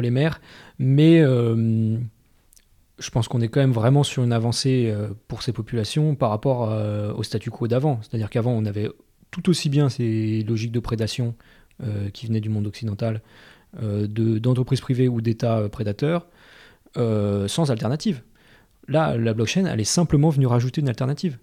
les 0.01 0.11
mers, 0.11 0.41
mais 0.77 1.21
euh, 1.21 1.97
je 2.99 3.09
pense 3.09 3.27
qu'on 3.27 3.41
est 3.41 3.47
quand 3.47 3.61
même 3.61 3.71
vraiment 3.71 4.03
sur 4.03 4.23
une 4.23 4.31
avancée 4.31 4.91
euh, 4.93 5.09
pour 5.27 5.41
ces 5.41 5.53
populations 5.53 6.13
par 6.13 6.29
rapport 6.29 6.71
au 7.17 7.23
statu 7.23 7.49
quo 7.49 7.67
d'avant. 7.67 7.99
C'est-à-dire 8.03 8.29
qu'avant, 8.29 8.51
on 8.51 8.65
avait 8.65 8.91
tout 9.31 9.49
aussi 9.49 9.69
bien 9.69 9.89
ces 9.89 10.43
logiques 10.47 10.71
de 10.71 10.79
prédation 10.79 11.35
qui 12.13 12.27
venaient 12.27 12.39
du 12.39 12.47
monde 12.47 12.67
occidental, 12.67 13.21
d'entreprises 13.73 14.79
privées 14.79 15.09
ou 15.09 15.19
d'États 15.19 15.67
prédateurs, 15.67 16.25
sans 16.95 17.69
alternative. 17.69 18.21
Là, 18.87 19.17
la 19.17 19.33
blockchain, 19.33 19.65
elle 19.65 19.81
est 19.81 19.83
simplement 19.83 20.29
venue 20.29 20.45
rajouter 20.45 20.79
une 20.79 20.87
alternative. 20.87 21.37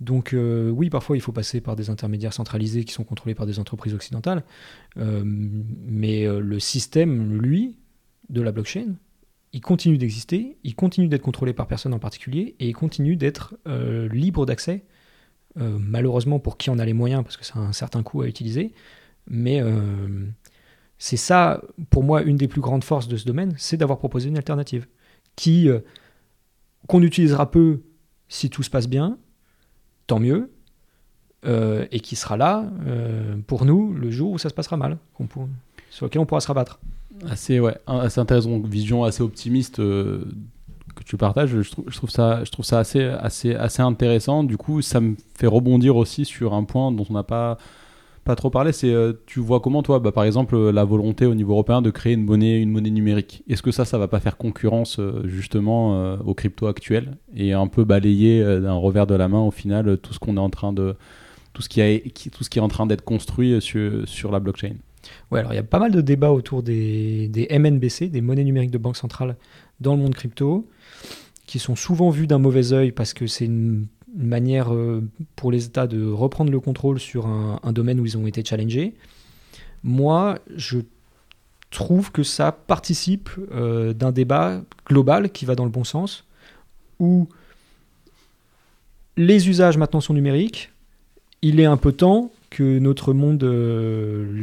Donc 0.00 0.32
euh, 0.32 0.70
oui, 0.70 0.90
parfois 0.90 1.16
il 1.16 1.20
faut 1.20 1.32
passer 1.32 1.60
par 1.60 1.74
des 1.74 1.90
intermédiaires 1.90 2.32
centralisés 2.32 2.84
qui 2.84 2.92
sont 2.92 3.04
contrôlés 3.04 3.34
par 3.34 3.46
des 3.46 3.58
entreprises 3.58 3.94
occidentales, 3.94 4.44
euh, 4.96 5.22
mais 5.24 6.24
euh, 6.24 6.40
le 6.40 6.60
système, 6.60 7.36
lui, 7.40 7.76
de 8.28 8.40
la 8.40 8.52
blockchain, 8.52 8.94
il 9.52 9.60
continue 9.60 9.98
d'exister, 9.98 10.58
il 10.62 10.74
continue 10.74 11.08
d'être 11.08 11.22
contrôlé 11.22 11.52
par 11.52 11.66
personne 11.66 11.94
en 11.94 11.98
particulier, 11.98 12.54
et 12.60 12.68
il 12.68 12.74
continue 12.74 13.16
d'être 13.16 13.56
libre 14.12 14.44
d'accès, 14.44 14.84
malheureusement 15.56 16.38
pour 16.38 16.58
qui 16.58 16.68
en 16.68 16.78
a 16.78 16.84
les 16.84 16.92
moyens, 16.92 17.24
parce 17.24 17.38
que 17.38 17.46
c'est 17.46 17.56
un 17.56 17.72
certain 17.72 18.02
coût 18.02 18.20
à 18.20 18.28
utiliser, 18.28 18.74
mais 19.26 19.62
c'est 20.98 21.16
ça, 21.16 21.62
pour 21.88 22.04
moi, 22.04 22.20
une 22.20 22.36
des 22.36 22.46
plus 22.46 22.60
grandes 22.60 22.84
forces 22.84 23.08
de 23.08 23.16
ce 23.16 23.24
domaine, 23.24 23.54
c'est 23.56 23.78
d'avoir 23.78 23.98
proposé 23.98 24.28
une 24.28 24.36
alternative, 24.36 24.86
qui 25.34 25.70
qu'on 26.86 27.02
utilisera 27.02 27.50
peu 27.50 27.80
si 28.28 28.50
tout 28.50 28.62
se 28.62 28.68
passe 28.68 28.86
bien, 28.86 29.18
tant 30.08 30.18
mieux, 30.18 30.50
euh, 31.46 31.86
et 31.92 32.00
qui 32.00 32.16
sera 32.16 32.36
là 32.36 32.64
euh, 32.88 33.36
pour 33.46 33.64
nous 33.64 33.92
le 33.92 34.10
jour 34.10 34.32
où 34.32 34.38
ça 34.38 34.48
se 34.48 34.54
passera 34.54 34.76
mal, 34.76 34.98
sur 35.88 36.06
lequel 36.06 36.20
on 36.20 36.26
pourra 36.26 36.40
se 36.40 36.48
rabattre. 36.48 36.80
Assez, 37.28 37.60
ouais, 37.60 37.76
assez 37.86 38.18
intéressant, 38.18 38.58
vision 38.58 39.04
assez 39.04 39.22
optimiste 39.22 39.78
euh, 39.78 40.24
que 40.96 41.04
tu 41.04 41.16
partages. 41.16 41.50
Je 41.50 41.62
je 41.62 41.96
trouve, 41.96 42.10
ça, 42.10 42.42
je 42.42 42.50
trouve 42.50 42.64
ça 42.64 42.80
assez, 42.80 43.04
assez, 43.04 43.54
assez 43.54 43.82
intéressant. 43.82 44.42
Du 44.42 44.56
coup, 44.56 44.82
ça 44.82 45.00
me 45.00 45.14
fait 45.36 45.46
rebondir 45.46 45.94
aussi 45.96 46.24
sur 46.24 46.54
un 46.54 46.64
point 46.64 46.90
dont 46.90 47.06
on 47.08 47.12
n'a 47.12 47.22
pas 47.22 47.58
pas 48.28 48.36
trop 48.36 48.50
parlé, 48.50 48.72
c'est 48.72 48.92
euh, 48.92 49.14
tu 49.24 49.40
vois 49.40 49.58
comment 49.60 49.82
toi, 49.82 50.00
bah, 50.00 50.12
par 50.12 50.24
exemple, 50.24 50.54
euh, 50.54 50.70
la 50.70 50.84
volonté 50.84 51.24
au 51.24 51.34
niveau 51.34 51.52
européen 51.52 51.80
de 51.80 51.88
créer 51.88 52.12
une 52.12 52.24
monnaie, 52.24 52.60
une 52.60 52.68
monnaie 52.68 52.90
numérique. 52.90 53.42
Est-ce 53.48 53.62
que 53.62 53.70
ça, 53.70 53.86
ça 53.86 53.96
va 53.96 54.06
pas 54.06 54.20
faire 54.20 54.36
concurrence 54.36 54.98
euh, 54.98 55.26
justement 55.26 56.18
aux 56.26 56.34
cryptos 56.34 56.66
actuels 56.66 57.16
et 57.34 57.54
un 57.54 57.68
peu 57.68 57.84
balayer 57.84 58.44
d'un 58.60 58.74
revers 58.74 59.06
de 59.06 59.14
la 59.14 59.28
main 59.28 59.40
au 59.40 59.50
final 59.50 59.96
tout 59.96 60.12
ce 60.12 60.18
qu'on 60.18 60.36
est 60.36 60.40
en 60.40 60.50
train 60.50 60.74
de 60.74 60.94
tout 61.54 61.62
ce 61.62 61.70
qui, 61.70 61.80
a, 61.80 61.98
tout 62.30 62.44
ce 62.44 62.50
qui 62.50 62.58
est 62.58 62.62
en 62.62 62.68
train 62.68 62.84
d'être 62.84 63.02
construit 63.02 63.62
sur, 63.62 64.06
sur 64.06 64.30
la 64.30 64.40
blockchain? 64.40 64.74
Ouais, 65.30 65.40
alors 65.40 65.54
il 65.54 65.56
y 65.56 65.60
a 65.60 65.62
pas 65.62 65.78
mal 65.78 65.90
de 65.90 66.02
débats 66.02 66.30
autour 66.30 66.62
des, 66.62 67.28
des 67.28 67.48
MNBC, 67.50 68.10
des 68.10 68.20
monnaies 68.20 68.44
numériques 68.44 68.70
de 68.70 68.78
banque 68.78 68.98
centrale 68.98 69.36
dans 69.80 69.96
le 69.96 70.02
monde 70.02 70.14
crypto, 70.14 70.68
qui 71.46 71.58
sont 71.58 71.76
souvent 71.76 72.10
vus 72.10 72.26
d'un 72.26 72.38
mauvais 72.38 72.74
oeil 72.74 72.92
parce 72.92 73.14
que 73.14 73.26
c'est 73.26 73.46
une 73.46 73.86
une 74.16 74.26
manière 74.26 74.72
euh, 74.72 75.02
pour 75.36 75.52
les 75.52 75.66
États 75.66 75.86
de 75.86 76.10
reprendre 76.10 76.50
le 76.50 76.60
contrôle 76.60 76.98
sur 76.98 77.26
un, 77.26 77.72
domaine 77.72 78.00
où 78.00 78.06
ils 78.06 78.16
ont 78.16 78.26
été 78.26 78.44
challengés. 78.44 78.94
Moi, 79.82 80.38
je 80.56 80.78
trouve 81.70 82.10
que 82.10 82.22
ça 82.22 82.52
participe 82.52 83.28
d'un 83.52 84.10
débat 84.10 84.62
global 84.86 85.30
qui 85.30 85.44
va 85.44 85.54
dans 85.54 85.64
le 85.64 85.70
bon 85.70 85.84
sens, 85.84 86.24
où 86.98 87.28
les 89.16 89.48
usages 89.48 89.76
maintenant 89.76 90.00
sont 90.00 90.14
numériques. 90.14 90.72
Il 91.42 91.60
est 91.60 91.66
un 91.66 91.76
peu 91.76 91.92
temps 91.92 92.32
que 92.50 92.78
notre 92.78 93.12
monde 93.12 93.44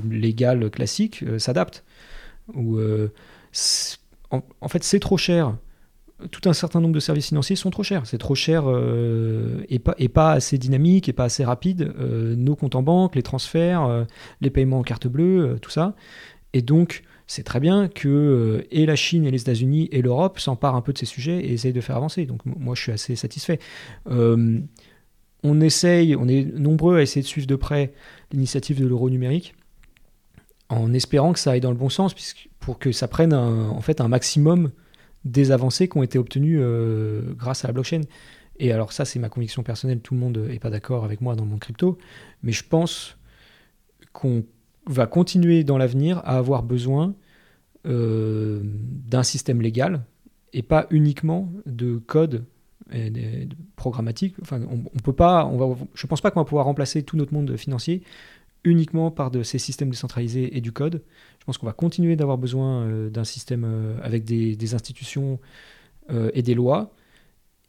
légal 0.09 0.70
classique 0.70 1.26
s'adapte. 1.39 1.84
Ou 2.53 2.80
en, 4.32 4.68
fait, 4.68 4.84
c'est 4.84 4.99
trop 4.99 5.18
cher. 5.18 5.55
Tout 6.32 6.47
un 6.49 6.53
certain 6.53 6.80
nombre 6.80 6.93
de 6.93 7.01
services 7.01 7.28
financiers 7.28 7.57
sont 7.57 7.72
trop 7.72 7.84
chers. 7.84 8.07
C'est 8.07 8.18
trop 8.18 8.36
cher 8.36 8.63
euh, 8.68 9.66
et, 9.68 9.80
pas, 9.80 9.95
et 9.97 10.07
pas 10.07 10.32
assez 10.32 10.57
dynamique 10.57 11.09
et 11.09 11.13
pas 11.13 11.26
assez 11.26 11.43
rapide. 11.43 11.93
Euh, 11.99 12.36
nos 12.38 12.55
comptes 12.55 12.76
en 12.76 12.84
banque, 12.84 13.16
les 13.16 13.24
transferts, 13.24 13.84
euh, 13.84 14.05
les 14.39 14.49
paiements 14.49 14.80
en 14.80 14.84
carte 14.84 15.07
bleue, 15.07 15.57
tout 15.61 15.70
ça. 15.70 15.93
Et 16.53 16.61
donc, 16.61 17.03
c'est 17.28 17.43
très 17.43 17.59
bien 17.59 17.89
que 17.89 18.66
et 18.72 18.86
la 18.86 18.95
Chine 18.95 19.26
et 19.26 19.32
les 19.32 19.41
États-Unis 19.41 19.89
et 19.91 20.01
l'Europe 20.01 20.39
s'emparent 20.39 20.78
un 20.78 20.82
peu 20.82 20.93
de 20.93 20.97
ces 20.97 21.05
sujets 21.05 21.39
et 21.39 21.51
essayent 21.51 21.74
de 21.74 21.82
faire 21.82 21.97
avancer. 21.97 22.26
Donc, 22.26 22.45
moi, 22.45 22.76
je 22.76 22.82
suis 22.82 22.91
assez 22.93 23.18
satisfait. 23.18 23.59
on 24.05 25.61
essaye, 25.61 26.16
on 26.16 26.30
est 26.30 26.45
nombreux 26.57 26.97
à 26.97 27.01
essayer 27.01 27.24
de 27.24 27.28
suivre 27.28 27.47
de 27.47 27.57
près 27.57 27.93
l'initiative 28.32 28.80
de 28.80 28.88
l'euro 28.88 29.09
numérique 29.09 29.53
en 30.70 30.93
espérant 30.93 31.34
que 31.34 31.39
ça 31.39 31.51
aille 31.51 31.61
dans 31.61 31.72
le 31.72 31.78
bon 31.78 31.89
sens, 31.89 32.13
puisque, 32.13 32.49
pour 32.59 32.80
que 32.80 32.93
ça 32.93 33.09
prenne 33.09 33.34
en 33.34 33.82
fait 33.82 33.99
un 33.99 34.07
maximum 34.07 34.72
des 35.26 35.51
avancées 35.51 35.89
qui 35.89 35.97
ont 35.97 36.03
été 36.03 36.17
obtenues 36.17 36.59
euh, 36.61 37.34
grâce 37.34 37.65
à 37.65 37.67
la 37.67 37.73
blockchain. 37.73 38.01
Et 38.57 38.71
alors 38.71 38.93
ça, 38.93 39.03
c'est 39.03 39.19
ma 39.19 39.28
conviction 39.30 39.63
personnelle, 39.63 39.99
tout 39.99 40.13
le 40.13 40.19
monde 40.19 40.38
n'est 40.38 40.59
pas 40.59 40.69
d'accord 40.69 41.03
avec 41.03 41.19
moi 41.19 41.36
dans 41.36 41.45
mon 41.45 41.57
crypto, 41.57 41.97
mais 42.41 42.53
je 42.53 42.63
pense 42.63 43.17
qu'on 44.13 44.45
va 44.86 45.07
continuer 45.07 45.63
dans 45.63 45.78
l'avenir 45.78 46.19
à 46.19 46.38
avoir 46.38 46.63
besoin 46.63 47.15
euh, 47.86 48.61
d'un 48.63 49.23
système 49.23 49.61
légal 49.61 50.05
et 50.53 50.61
pas 50.61 50.88
uniquement 50.89 51.51
de 51.65 51.97
code 51.97 52.45
programmatique. 53.76 54.36
Enfin, 54.41 54.61
on, 54.69 54.99
peut 54.99 55.11
pas, 55.11 55.45
on 55.45 55.57
va, 55.57 55.76
je 55.95 56.07
pense 56.07 56.21
pas 56.21 56.30
qu'on 56.30 56.39
va 56.39 56.45
pouvoir 56.45 56.65
remplacer 56.65 57.01
tout 57.03 57.17
notre 57.17 57.34
monde 57.34 57.57
financier 57.57 58.03
uniquement 58.66 59.11
par 59.11 59.32
de 59.32 59.43
ces 59.43 59.59
systèmes 59.59 59.89
décentralisés 59.89 60.57
et 60.57 60.61
du 60.61 60.72
code. 60.72 61.01
Je 61.39 61.45
pense 61.45 61.57
qu'on 61.57 61.68
va 61.68 61.74
continuer 61.74 62.16
d'avoir 62.16 62.38
besoin 62.38 62.82
euh, 62.82 63.09
d'un 63.09 63.24
système 63.24 63.63
euh, 63.66 63.97
avec 64.01 64.26
des, 64.26 64.74
institutions 64.74 65.39
euh, 66.11 66.32
et 66.34 66.41
des 66.41 66.55
lois, 66.55 66.91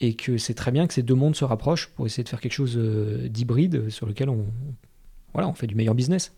et 0.00 0.14
que 0.14 0.38
c'est 0.38 0.54
très 0.54 0.72
bien 0.72 0.86
que 0.86 0.94
ces 0.94 1.02
deux 1.02 1.14
mondes 1.14 1.36
se 1.36 1.44
rapprochent 1.44 1.88
pour 1.88 2.06
essayer 2.06 2.24
de 2.24 2.28
faire 2.28 2.40
quelque 2.40 2.52
chose 2.52 2.76
d'hybride 2.76 3.88
sur 3.90 4.06
lequel 4.06 4.28
on, 4.28 4.44
voilà, 5.32 5.48
on 5.48 5.54
fait 5.54 5.66
du 5.66 5.74
meilleur 5.74 5.94
business. 5.94 6.32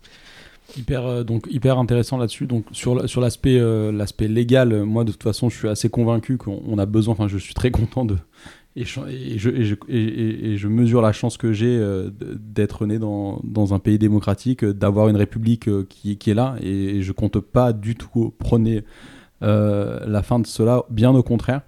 Hyper, 0.77 1.25
donc, 1.25 1.47
hyper 1.49 1.79
intéressant 1.79 2.17
là-dessus. 2.17 2.45
Donc, 2.45 2.65
sur, 2.71 3.09
sur 3.09 3.21
l'aspect, 3.21 3.59
l'aspect 3.91 4.27
légal, 4.27 4.83
moi, 4.83 5.03
de 5.03 5.11
toute 5.11 5.23
façon, 5.23 5.49
je 5.49 5.57
suis 5.57 5.67
assez 5.67 5.89
convaincu 5.89 6.37
qu'on 6.37 6.77
a 6.77 6.85
besoin, 6.85 7.13
enfin, 7.13 7.27
je 7.27 7.37
suis 7.37 7.53
très 7.53 7.71
content 7.71 8.05
de, 8.05 8.17
et 8.79 8.85
je, 8.87 10.67
mesure 10.67 11.01
la 11.01 11.11
chance 11.11 11.37
que 11.37 11.51
j'ai 11.51 11.77
euh, 11.77 12.09
d'être 12.39 12.85
né 12.85 12.97
dans, 12.97 13.73
un 13.73 13.79
pays 13.79 13.99
démocratique, 13.99 14.63
d'avoir 14.63 15.09
une 15.09 15.17
république 15.17 15.67
euh, 15.67 15.85
qui, 15.89 16.17
est 16.29 16.33
là, 16.33 16.55
et, 16.61 17.01
je 17.01 17.11
compte 17.11 17.39
pas 17.39 17.73
du 17.73 17.95
tout 17.95 18.33
prôner 18.37 18.83
euh, 19.41 19.99
la 20.07 20.23
fin 20.23 20.39
de 20.39 20.47
cela, 20.47 20.83
bien 20.89 21.13
au 21.13 21.23
contraire. 21.23 21.61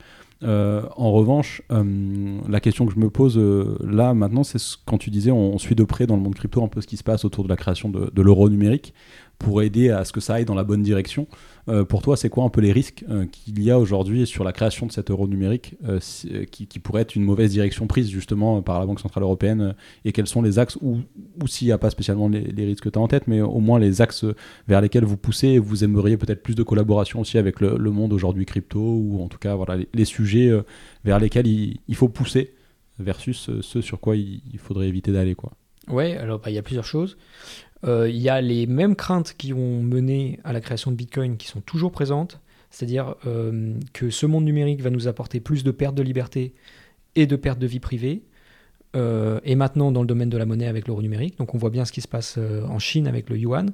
en 0.43 1.11
revanche, 1.11 1.61
la 1.69 2.59
question 2.59 2.85
que 2.85 2.93
je 2.93 2.99
me 2.99 3.09
pose 3.09 3.37
là 3.83 4.13
maintenant, 4.13 4.43
c'est 4.43 4.59
quand 4.85 4.97
tu 4.97 5.09
disais 5.09 5.31
on, 5.31 5.57
suit 5.57 5.75
de 5.75 5.83
près 5.83 6.07
dans 6.07 6.15
le 6.15 6.21
monde 6.21 6.35
crypto 6.35 6.63
un 6.63 6.67
peu 6.69 6.81
ce 6.81 6.87
qui 6.87 6.97
se 6.97 7.03
passe 7.03 7.25
autour 7.25 7.43
de 7.43 7.49
la 7.49 7.57
création 7.57 7.89
de 7.89 8.21
l'euro 8.21 8.49
numérique 8.49 8.93
pour 9.41 9.61
aider 9.63 9.89
à 9.89 10.05
ce 10.05 10.11
que 10.11 10.19
ça 10.19 10.35
aille 10.35 10.45
dans 10.45 10.55
la 10.55 10.63
bonne 10.63 10.83
direction. 10.83 11.27
Euh, 11.67 11.83
pour 11.83 12.01
toi, 12.01 12.15
c'est 12.15 12.29
quoi 12.29 12.43
un 12.43 12.49
peu 12.49 12.61
les 12.61 12.71
risques 12.71 13.03
euh, 13.09 13.25
qu'il 13.25 13.61
y 13.61 13.71
a 13.71 13.79
aujourd'hui 13.79 14.25
sur 14.25 14.43
la 14.43 14.51
création 14.51 14.85
de 14.85 14.91
cet 14.91 15.11
euro 15.11 15.27
numérique 15.27 15.75
euh, 15.87 15.99
qui, 16.49 16.79
pourrait 16.79 17.01
être 17.01 17.15
une 17.15 17.23
mauvaise 17.23 17.51
direction 17.51 17.87
prise 17.87 18.09
justement 18.09 18.61
par 18.61 18.79
la 18.79 18.85
Banque 18.85 18.99
Centrale 18.99 19.23
Européenne 19.23 19.75
et 20.05 20.11
quels 20.11 20.27
sont 20.27 20.41
les 20.41 20.59
axes, 20.59 20.77
ou, 20.81 20.99
s'il 21.47 21.67
n'y 21.67 21.71
a 21.71 21.77
pas 21.77 21.89
spécialement 21.89 22.27
les, 22.27 22.65
risques 22.65 22.83
que 22.83 22.89
tu 22.89 22.97
as 22.97 23.01
en 23.01 23.07
tête, 23.07 23.27
mais 23.27 23.41
au 23.41 23.59
moins 23.59 23.79
les 23.79 24.01
axes 24.01 24.25
vers 24.67 24.81
lesquels 24.81 25.05
vous 25.05 25.17
poussez 25.17 25.49
et 25.49 25.59
vous 25.59 25.83
aimeriez 25.83 26.17
peut-être 26.17 26.41
plus 26.41 26.55
de 26.55 26.63
collaboration 26.63 27.19
aussi 27.19 27.37
avec 27.37 27.59
le, 27.59 27.77
monde 27.91 28.13
aujourd'hui 28.13 28.45
crypto 28.45 28.79
ou 28.79 29.21
en 29.21 29.27
tout 29.27 29.37
cas 29.37 29.55
voilà, 29.55 29.77
les, 29.93 30.05
sujets 30.05 30.51
vers 31.03 31.19
lesquels 31.19 31.47
il, 31.47 31.95
faut 31.95 32.07
pousser 32.07 32.53
versus 32.99 33.49
ceux 33.61 33.81
sur 33.81 33.99
quoi 33.99 34.15
il, 34.15 34.41
faudrait 34.57 34.87
éviter 34.87 35.11
d'aller. 35.11 35.35
quoi. 35.35 35.51
Ouais, 35.87 36.15
alors 36.15 36.39
bah, 36.39 36.49
il 36.49 36.53
y 36.53 36.59
a 36.59 36.63
plusieurs 36.63 36.85
choses. 36.85 37.17
Euh, 37.85 38.09
il 38.09 38.17
y 38.17 38.29
a 38.29 38.41
les 38.41 38.67
mêmes 38.67 38.95
craintes 38.95 39.33
qui 39.37 39.53
ont 39.53 39.81
mené 39.81 40.39
à 40.43 40.53
la 40.53 40.61
création 40.61 40.91
de 40.91 40.95
Bitcoin 40.95 41.37
qui 41.37 41.47
sont 41.47 41.61
toujours 41.61 41.91
présentes, 41.91 42.39
c'est-à-dire 42.69 43.15
euh, 43.25 43.73
que 43.93 44.09
ce 44.09 44.25
monde 44.25 44.45
numérique 44.45 44.81
va 44.81 44.89
nous 44.89 45.07
apporter 45.07 45.39
plus 45.39 45.63
de 45.63 45.71
pertes 45.71 45.95
de 45.95 46.03
liberté 46.03 46.53
et 47.15 47.25
de 47.25 47.35
pertes 47.35 47.59
de 47.59 47.67
vie 47.67 47.79
privée, 47.79 48.23
euh, 48.95 49.39
et 49.43 49.55
maintenant 49.55 49.91
dans 49.91 50.01
le 50.01 50.07
domaine 50.07 50.29
de 50.29 50.37
la 50.37 50.45
monnaie 50.45 50.67
avec 50.67 50.87
l'euro 50.87 51.01
numérique. 51.01 51.37
Donc 51.37 51.55
on 51.55 51.57
voit 51.57 51.69
bien 51.69 51.85
ce 51.85 51.91
qui 51.91 52.01
se 52.01 52.07
passe 52.07 52.37
en 52.37 52.79
Chine 52.79 53.07
avec 53.07 53.29
le 53.29 53.37
yuan. 53.37 53.71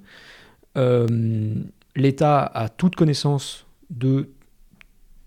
L'État 1.95 2.45
a 2.45 2.70
toute 2.70 2.95
connaissance 2.95 3.66
de 3.89 4.30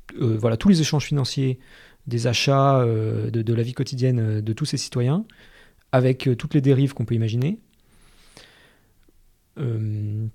tous 0.09 0.69
les 0.69 0.81
échanges 0.81 1.05
financiers, 1.05 1.59
des 2.07 2.27
achats, 2.29 2.85
de, 2.85 3.53
la 3.53 3.63
vie 3.63 3.73
quotidienne 3.73 4.41
de 4.41 4.53
tous 4.53 4.65
ses 4.65 4.77
citoyens, 4.77 5.25
avec 5.93 6.29
toutes 6.39 6.55
les 6.55 6.61
dérives 6.61 6.95
qu'on 6.95 7.05
peut 7.05 7.17
imaginer. 7.17 7.59
Euh, 9.59 10.27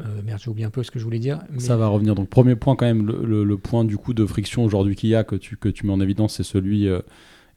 euh, 0.00 0.22
merde, 0.24 0.40
j'ai 0.42 0.50
oublié 0.50 0.66
un 0.66 0.70
peu 0.70 0.82
ce 0.82 0.90
que 0.90 0.98
je 0.98 1.04
voulais 1.04 1.18
dire. 1.18 1.40
Ça 1.58 1.76
va 1.76 1.88
revenir. 1.88 2.14
Donc, 2.14 2.28
premier 2.28 2.54
point, 2.54 2.76
quand 2.76 2.86
même, 2.86 3.06
le, 3.06 3.56
point 3.56 3.84
du 3.84 3.96
coup 3.96 4.14
de 4.14 4.24
friction 4.26 4.64
aujourd'hui 4.64 4.94
qu'il 4.94 5.10
y 5.10 5.14
a, 5.14 5.24
que 5.24 5.36
tu, 5.36 5.56
que 5.56 5.68
tu 5.68 5.86
mets 5.86 5.92
en 5.92 6.00
évidence, 6.00 6.34
c'est 6.34 6.44
celui 6.44 6.88
euh, 6.88 7.00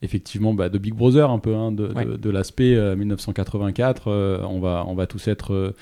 effectivement 0.02 0.54
bah, 0.54 0.70
de 0.70 0.78
Big 0.78 0.94
Brother, 0.94 1.30
un 1.30 1.39
peu, 1.39 1.56
hein, 1.56 1.72
de, 1.72 2.18
de, 2.18 2.30
l'aspect 2.30 2.96
1984. 2.96 4.08
on, 4.48 4.60
va, 4.60 4.86
on 4.88 4.96
va 4.96 5.08
tous 5.08 5.28
être 5.28 5.76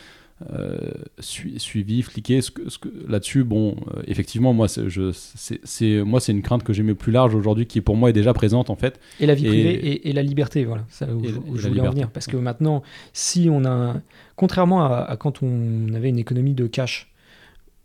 euh, 0.53 0.77
suivi, 1.19 2.01
fliqué. 2.01 2.41
Ce 2.41 2.49
que, 2.49 2.69
ce 2.69 2.79
que, 2.79 2.87
Là-dessus, 3.07 3.43
bon, 3.43 3.75
euh, 3.75 4.01
effectivement, 4.07 4.53
moi, 4.53 4.67
c'est 4.69 6.03
moi, 6.03 6.19
c'est 6.21 6.31
une 6.31 6.41
crainte 6.41 6.63
que 6.63 6.71
j'aimais 6.71 6.95
plus 6.95 7.11
large 7.11 7.35
aujourd'hui, 7.35 7.65
qui 7.65 7.81
pour 7.81 7.97
moi 7.97 8.09
est 8.09 8.13
déjà 8.13 8.33
présente 8.33 8.69
en 8.69 8.75
fait. 8.75 8.99
Et 9.19 9.25
la 9.25 9.35
vie 9.35 9.45
privée 9.45 10.07
et, 10.07 10.13
la 10.13 10.23
liberté, 10.23 10.63
voilà, 10.63 10.85
ça 10.89 11.07
où, 11.13 11.23
je 11.57 11.67
voulais 11.67 11.81
en 11.81 11.91
venir. 11.91 12.09
Parce 12.09 12.27
que 12.27 12.37
maintenant, 12.37 12.83
si 13.11 13.49
on 13.51 13.65
a, 13.65 14.01
contrairement 14.37 14.85
à, 14.85 15.17
quand 15.17 15.43
on 15.43 15.93
avait 15.93 16.09
une 16.09 16.19
économie 16.19 16.53
de 16.53 16.67
cash, 16.67 17.11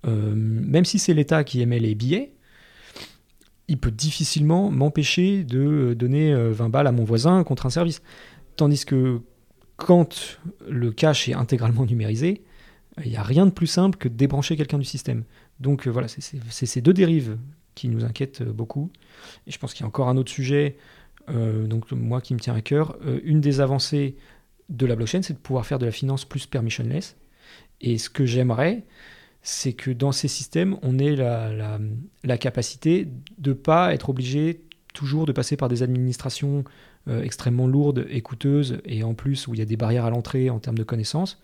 euh, 0.06 0.32
même 0.34 0.84
si 0.84 1.00
c'est 1.00 1.14
l'État 1.14 1.42
qui 1.42 1.60
émet 1.60 1.80
les 1.80 1.96
billets, 1.96 2.34
il 3.66 3.78
peut 3.78 3.90
difficilement 3.90 4.70
m'empêcher 4.70 5.42
de 5.42 5.94
donner 5.94 6.34
20 6.34 6.68
balles 6.68 6.86
à 6.86 6.92
mon 6.92 7.04
voisin 7.04 7.42
contre 7.42 7.66
un 7.66 7.70
service. 7.70 8.00
Tandis 8.56 8.84
que 8.84 9.20
quand 9.76 10.38
le 10.68 10.92
cache 10.92 11.28
est 11.28 11.34
intégralement 11.34 11.84
numérisé, 11.84 12.42
il 13.02 13.10
n'y 13.10 13.16
a 13.16 13.22
rien 13.22 13.46
de 13.46 13.50
plus 13.50 13.66
simple 13.66 13.98
que 13.98 14.08
de 14.08 14.14
débrancher 14.14 14.56
quelqu'un 14.56 14.78
du 14.78 14.84
système. 14.84 15.24
Donc 15.60 15.86
euh, 15.86 15.90
voilà, 15.90 16.08
c'est 16.08 16.66
ces 16.66 16.80
deux 16.80 16.92
dérives 16.92 17.38
qui 17.74 17.88
nous 17.88 18.04
inquiètent 18.04 18.42
euh, 18.42 18.52
beaucoup. 18.52 18.90
Et 19.46 19.50
je 19.50 19.58
pense 19.58 19.74
qu'il 19.74 19.82
y 19.82 19.84
a 19.84 19.88
encore 19.88 20.08
un 20.08 20.16
autre 20.16 20.30
sujet, 20.30 20.76
euh, 21.28 21.66
donc 21.66 21.90
moi 21.92 22.20
qui 22.20 22.34
me 22.34 22.38
tient 22.38 22.54
à 22.54 22.60
cœur. 22.60 22.96
une 23.24 23.40
des 23.40 23.60
avancées 23.60 24.16
de 24.68 24.86
la 24.86 24.96
blockchain, 24.96 25.22
c'est 25.22 25.34
de 25.34 25.38
pouvoir 25.38 25.66
faire 25.66 25.78
de 25.78 25.86
la 25.86 25.92
finance 25.92 26.24
plus 26.24 26.46
permissionless. 26.46 27.16
Et 27.80 27.98
ce 27.98 28.08
que 28.08 28.24
j'aimerais, 28.24 28.84
c'est 29.42 29.74
que 29.74 29.90
dans 29.90 30.12
ces 30.12 30.28
systèmes, 30.28 30.78
on 30.82 30.98
ait 30.98 31.16
la, 31.16 31.78
la 32.22 32.38
capacité 32.38 33.08
de 33.38 33.50
ne 33.50 33.54
pas 33.54 33.92
être 33.92 34.08
obligé 34.08 34.62
toujours 34.94 35.26
de 35.26 35.32
passer 35.32 35.56
par 35.56 35.68
des 35.68 35.82
administrations 35.82 36.64
euh, 37.06 37.22
extrêmement 37.22 37.66
lourde 37.66 38.06
et 38.08 38.22
coûteuse, 38.22 38.78
et 38.86 39.04
en 39.04 39.12
plus 39.12 39.46
où 39.46 39.52
il 39.54 39.58
y 39.58 39.62
a 39.62 39.66
des 39.66 39.76
barrières 39.76 40.06
à 40.06 40.10
l'entrée 40.10 40.48
en 40.48 40.58
termes 40.58 40.78
de 40.78 40.84
connaissances, 40.84 41.38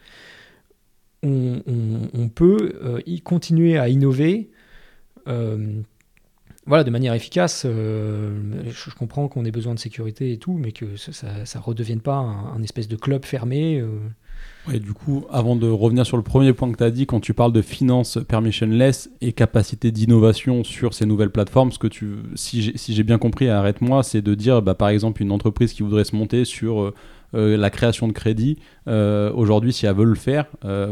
on, 1.22 2.30
peut 2.34 2.80
euh, 2.82 3.00
y 3.04 3.20
continuer 3.20 3.76
à 3.76 3.90
innover 3.90 4.50
euh, 5.28 5.82
de 6.66 6.90
manière 6.90 7.12
efficace. 7.12 7.66
je, 7.66 8.94
comprends 8.94 9.28
qu'on 9.28 9.44
ait 9.44 9.50
besoin 9.50 9.74
de 9.74 9.78
sécurité 9.78 10.32
et 10.32 10.38
tout, 10.38 10.54
mais 10.54 10.72
que 10.72 10.96
ça 10.96 11.26
ne 11.28 11.62
redevienne 11.62 12.00
pas 12.00 12.14
un, 12.14 12.62
espèce 12.62 12.88
de 12.88 12.96
club 12.96 13.26
fermé. 13.26 13.84
Et 14.72 14.78
du 14.78 14.92
coup, 14.92 15.24
avant 15.30 15.56
de 15.56 15.68
revenir 15.68 16.04
sur 16.06 16.16
le 16.16 16.22
premier 16.22 16.52
point 16.52 16.70
que 16.70 16.76
tu 16.76 16.84
as 16.84 16.90
dit, 16.90 17.06
quand 17.06 17.20
tu 17.20 17.34
parles 17.34 17.52
de 17.52 17.62
finance 17.62 18.18
permissionless 18.28 19.10
et 19.20 19.32
capacité 19.32 19.90
d'innovation 19.90 20.64
sur 20.64 20.94
ces 20.94 21.06
nouvelles 21.06 21.30
plateformes, 21.30 21.72
ce 21.72 21.78
que 21.78 21.86
tu, 21.86 22.16
si 22.34 22.74
j'ai 22.78 23.02
bien 23.02 23.18
compris, 23.18 23.48
arrête-moi, 23.48 24.02
c'est 24.02 24.22
de 24.22 24.34
dire, 24.34 24.62
bah, 24.62 24.74
par 24.74 24.90
exemple, 24.90 25.22
une 25.22 25.32
entreprise 25.32 25.72
qui 25.72 25.82
voudrait 25.82 26.04
se 26.04 26.14
monter 26.14 26.44
sur 26.44 26.92
euh, 27.34 27.56
la 27.56 27.70
création 27.70 28.08
de 28.08 28.12
crédit, 28.12 28.58
aujourd'hui, 28.86 29.72
si 29.72 29.86
elles 29.86 29.94
veulent 29.94 30.08
le 30.08 30.14
faire, 30.14 30.46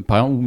par 0.06 0.18
exemple, 0.18 0.44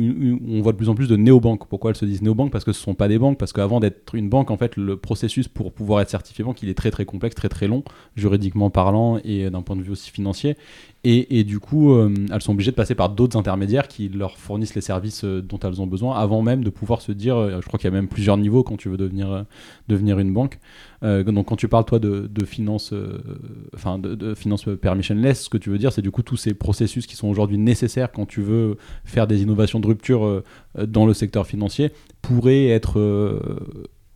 on 0.48 0.62
voit 0.62 0.72
de 0.72 0.78
plus 0.78 0.90
en 0.90 0.96
plus 0.96 1.08
de 1.08 1.16
néobanques. 1.16 1.68
Pourquoi 1.68 1.92
elles 1.92 1.98
se 1.98 2.06
disent 2.06 2.22
néobanques? 2.22 2.52
Parce 2.52 2.64
que 2.64 2.72
ce 2.72 2.80
ne 2.80 2.84
sont 2.84 2.94
pas 2.94 3.08
des 3.08 3.18
banques, 3.18 3.38
parce 3.38 3.54
qu'avant 3.54 3.80
d'être 3.80 4.16
une 4.16 4.30
banque, 4.30 4.52
en 4.52 4.58
fait, 4.58 4.78
le 4.78 4.98
processus 4.98 5.48
pour 5.48 5.74
pouvoir 5.74 6.02
être 6.02 6.10
certifié 6.10 6.44
banque, 6.44 6.62
il 6.62 6.70
est 6.70 6.78
très 6.78 6.92
très 6.92 7.06
complexe, 7.06 7.36
très 7.36 7.50
très 7.50 7.68
long, 7.68 7.84
juridiquement 8.16 8.70
parlant 8.70 9.20
et 9.24 9.50
d'un 9.50 9.62
point 9.62 9.76
de 9.76 9.82
vue 9.82 9.92
aussi 9.92 10.12
financier. 10.12 10.56
Et, 11.04 11.44
du 11.44 11.60
coup, 11.60 11.94
euh, 11.94 12.14
elles 12.32 12.42
sont 12.44 12.52
obligées 12.52 12.70
de 12.70 12.76
passer 12.76 12.94
par 12.94 13.10
d'autres 13.10 13.36
intermédiaires 13.36 13.88
qui 13.88 14.08
leur 14.08 14.38
fournissent 14.38 14.76
les 14.76 14.82
services 14.82 15.24
euh, 15.24 15.42
dont 15.42 15.58
elles 15.58 15.82
ont 15.82 15.88
besoin 15.88 16.16
avant 16.16 16.44
même 16.44 16.64
de 16.64 16.70
pouvoir 16.70 17.02
se 17.02 17.12
dire, 17.12 17.38
euh, 17.38 17.60
je 17.60 17.68
crois 17.68 17.80
qu'il 17.80 17.90
y 17.90 17.92
a 17.92 17.96
même 17.96 18.08
plusieurs 18.08 18.38
niveaux 18.38 18.62
quand 18.62 18.78
tu 18.78 18.88
veux 18.88 18.98
devenir, 18.98 19.46
devenir 19.88 20.20
une 20.20 20.32
banque. 20.32 20.60
donc 21.02 21.48
quand 21.48 21.56
tu 21.56 21.68
parles 21.68 21.86
toi 21.86 21.98
de, 21.98 22.30
de 22.32 22.46
finance, 22.46 22.94
de, 22.94 24.36
finance 24.36 24.66
permissionless, 24.80 25.46
ce 25.46 25.50
que 25.50 25.58
tu 25.58 25.72
veux 25.72 25.80
dire, 25.80 25.92
c'est 25.92 26.04
du 26.04 26.12
coup 26.12 26.22
tous 26.22 26.38
ces 26.38 26.54
processus 26.54 27.08
qui 27.08 27.16
sont 27.16 27.31
aujourd'hui 27.32 27.58
nécessaires 27.58 28.12
quand 28.12 28.28
tu 28.28 28.42
veux 28.42 28.78
faire 29.06 29.26
des 29.26 29.42
innovations 29.42 29.80
de 29.80 29.88
rupture 29.88 30.44
dans 30.78 31.06
le 31.06 31.14
secteur 31.14 31.48
financier 31.48 31.92
pourraient 32.22 32.68
être 32.68 33.00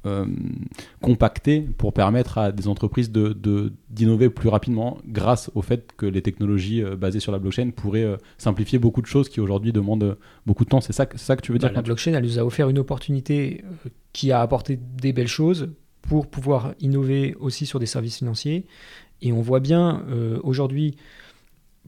euh, 0.06 0.26
compacté 1.02 1.62
pour 1.62 1.92
permettre 1.92 2.38
à 2.38 2.52
des 2.52 2.68
entreprises 2.68 3.12
de, 3.12 3.74
d'innover 3.90 4.30
plus 4.30 4.50
rapidement 4.50 5.00
grâce 5.08 5.50
au 5.56 5.64
fait 5.64 5.94
que 5.98 6.06
les 6.06 6.22
technologies 6.22 6.84
euh, 6.84 6.96
basées 6.96 7.20
sur 7.20 7.32
la 7.32 7.40
blockchain 7.40 7.72
pourraient 7.76 8.04
euh, 8.04 8.18
simplifier 8.38 8.78
beaucoup 8.78 9.02
de 9.02 9.08
choses 9.08 9.30
qui 9.30 9.40
aujourd'hui 9.40 9.72
demandent 9.72 10.18
beaucoup 10.46 10.64
de 10.64 10.70
temps. 10.70 10.82
C'est 10.82 10.94
ça, 10.94 11.08
ça 11.16 11.36
que 11.36 11.42
tu 11.42 11.52
veux 11.52 11.58
dire 11.58 11.70
bah, 11.70 11.76
La 11.76 11.82
blockchain, 11.82 12.14
elle 12.14 12.24
nous 12.24 12.38
a 12.38 12.44
offert 12.44 12.70
une 12.70 12.78
opportunité 12.78 13.64
qui 14.14 14.32
a 14.32 14.42
apporté 14.42 14.78
des 14.78 15.12
belles 15.12 15.28
choses 15.28 15.70
pour 16.04 16.28
pouvoir 16.28 16.76
innover 16.80 17.36
aussi 17.40 17.66
sur 17.66 17.80
des 17.80 17.88
services 17.88 18.18
financiers. 18.18 18.66
Et 19.24 19.32
on 19.32 19.42
voit 19.42 19.60
bien 19.60 20.06
aujourd'hui, 20.44 20.98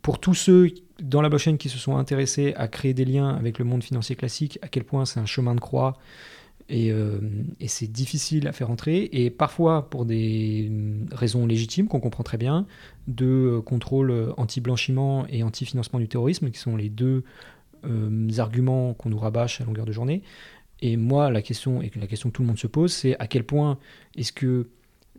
pour 0.01 0.19
tous 0.19 0.33
ceux 0.33 0.71
dans 1.07 1.21
la 1.21 1.29
blockchain 1.29 1.57
qui 1.57 1.69
se 1.69 1.77
sont 1.77 1.95
intéressés 1.95 2.53
à 2.57 2.67
créer 2.67 2.93
des 2.93 3.05
liens 3.05 3.29
avec 3.29 3.59
le 3.59 3.65
monde 3.65 3.83
financier 3.83 4.15
classique, 4.15 4.59
à 4.61 4.67
quel 4.67 4.83
point 4.83 5.05
c'est 5.05 5.19
un 5.19 5.25
chemin 5.25 5.55
de 5.55 5.59
croix 5.59 5.97
euh, 6.69 7.19
et, 7.61 7.69
c'est 7.69 7.87
difficile 7.87 8.47
à 8.47 8.51
faire 8.51 8.69
entrer. 8.69 9.09
Et 9.13 9.29
parfois, 9.29 9.89
pour 9.89 10.05
des 10.05 10.69
raisons 11.11 11.45
légitimes 11.45 11.87
qu'on 11.87 12.01
comprend 12.01 12.23
très 12.23 12.37
bien, 12.37 12.65
de 13.07 13.25
euh, 13.25 13.61
contrôle 13.61 14.33
anti-blanchiment 14.35 15.25
et 15.29 15.43
anti-financement 15.43 15.99
du 15.99 16.09
terrorisme, 16.09 16.51
qui 16.51 16.59
sont 16.59 16.75
les 16.75 16.89
deux 16.89 17.23
euh, 17.85 18.29
arguments 18.37 18.93
qu'on 18.93 19.09
nous 19.09 19.17
rabâche 19.17 19.61
à 19.61 19.63
longueur 19.63 19.85
de 19.85 19.93
journée. 19.93 20.23
Et 20.81 20.97
moi, 20.97 21.31
la 21.31 21.41
question, 21.41 21.81
et 21.81 21.89
la 21.95 22.07
question 22.07 22.29
que 22.29 22.35
tout 22.35 22.41
le 22.41 22.47
monde 22.47 22.59
se 22.59 22.67
pose, 22.67 22.91
c'est 22.91 23.17
à 23.19 23.27
quel 23.27 23.45
point 23.45 23.79
est-ce 24.15 24.33
que 24.33 24.67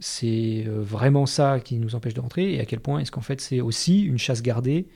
c'est 0.00 0.64
vraiment 0.68 1.26
ça 1.26 1.58
qui 1.58 1.76
nous 1.78 1.96
empêche 1.96 2.14
de 2.14 2.20
rentrer, 2.20 2.54
et 2.54 2.60
à 2.60 2.64
quel 2.66 2.78
point 2.78 3.00
est-ce 3.00 3.10
qu'en 3.10 3.20
fait 3.20 3.40
c'est 3.40 3.60
aussi 3.60 4.02
une 4.02 4.16
chasse 4.16 4.42
gardée 4.42 4.86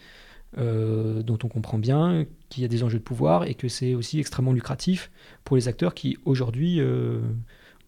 euh, 0.58 1.22
dont 1.22 1.38
on 1.44 1.48
comprend 1.48 1.78
bien 1.78 2.26
qu'il 2.50 2.62
y 2.62 2.66
a 2.66 2.68
des 2.68 2.84
enjeux 2.84 2.98
de 2.98 3.02
pouvoir 3.02 3.44
et 3.44 3.54
que 3.54 3.68
c'est 3.68 3.94
aussi 3.94 4.20
extrêmement 4.20 4.52
lucratif 4.52 5.10
pour 5.44 5.56
les 5.56 5.66
acteurs 5.66 5.94
qui 5.94 6.18
aujourd'hui 6.26 6.78
euh, 6.78 7.20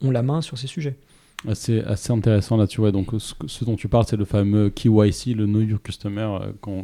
ont 0.01 0.11
la 0.11 0.23
main 0.23 0.41
sur 0.41 0.57
ces 0.57 0.67
sujets. 0.67 0.97
C'est 1.53 1.85
assez 1.85 2.11
intéressant 2.11 2.57
là-dessus. 2.57 2.91
Donc, 2.91 3.11
ce, 3.19 3.65
dont 3.67 3.77
tu 3.77 3.89
parles, 3.89 4.07
c'est 4.09 4.17
le 4.17 4.25
fameux 4.25 4.71
KYC, 4.71 5.35
le 5.37 5.45
Know 5.45 5.61
Your 5.61 5.83
Customer, 5.83 6.39
euh, 6.41 6.83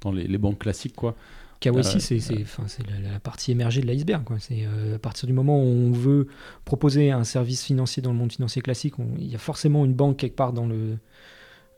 dans 0.00 0.10
les, 0.10 0.36
banques 0.36 0.58
classiques. 0.58 0.96
Quoi. 0.96 1.14
KYC, 1.60 2.00
c'est 2.00 2.18
la, 2.18 3.12
la, 3.12 3.20
partie 3.20 3.52
émergée 3.52 3.82
de 3.82 3.86
l'iceberg. 3.86 4.24
C'est 4.40 4.66
à 4.92 4.98
partir 4.98 5.28
du 5.28 5.32
moment 5.32 5.62
où 5.62 5.68
on 5.68 5.92
veut 5.92 6.26
proposer 6.64 7.12
un 7.12 7.22
service 7.22 7.62
financier 7.62 8.02
dans 8.02 8.10
le 8.10 8.18
monde 8.18 8.32
financier 8.32 8.62
classique, 8.62 8.94
il 9.16 9.30
y 9.30 9.36
a 9.36 9.38
forcément 9.38 9.84
une 9.84 9.94
banque 9.94 10.16
quelque 10.16 10.34
part 10.34 10.52
dans, 10.52 10.66
le, 10.66 10.98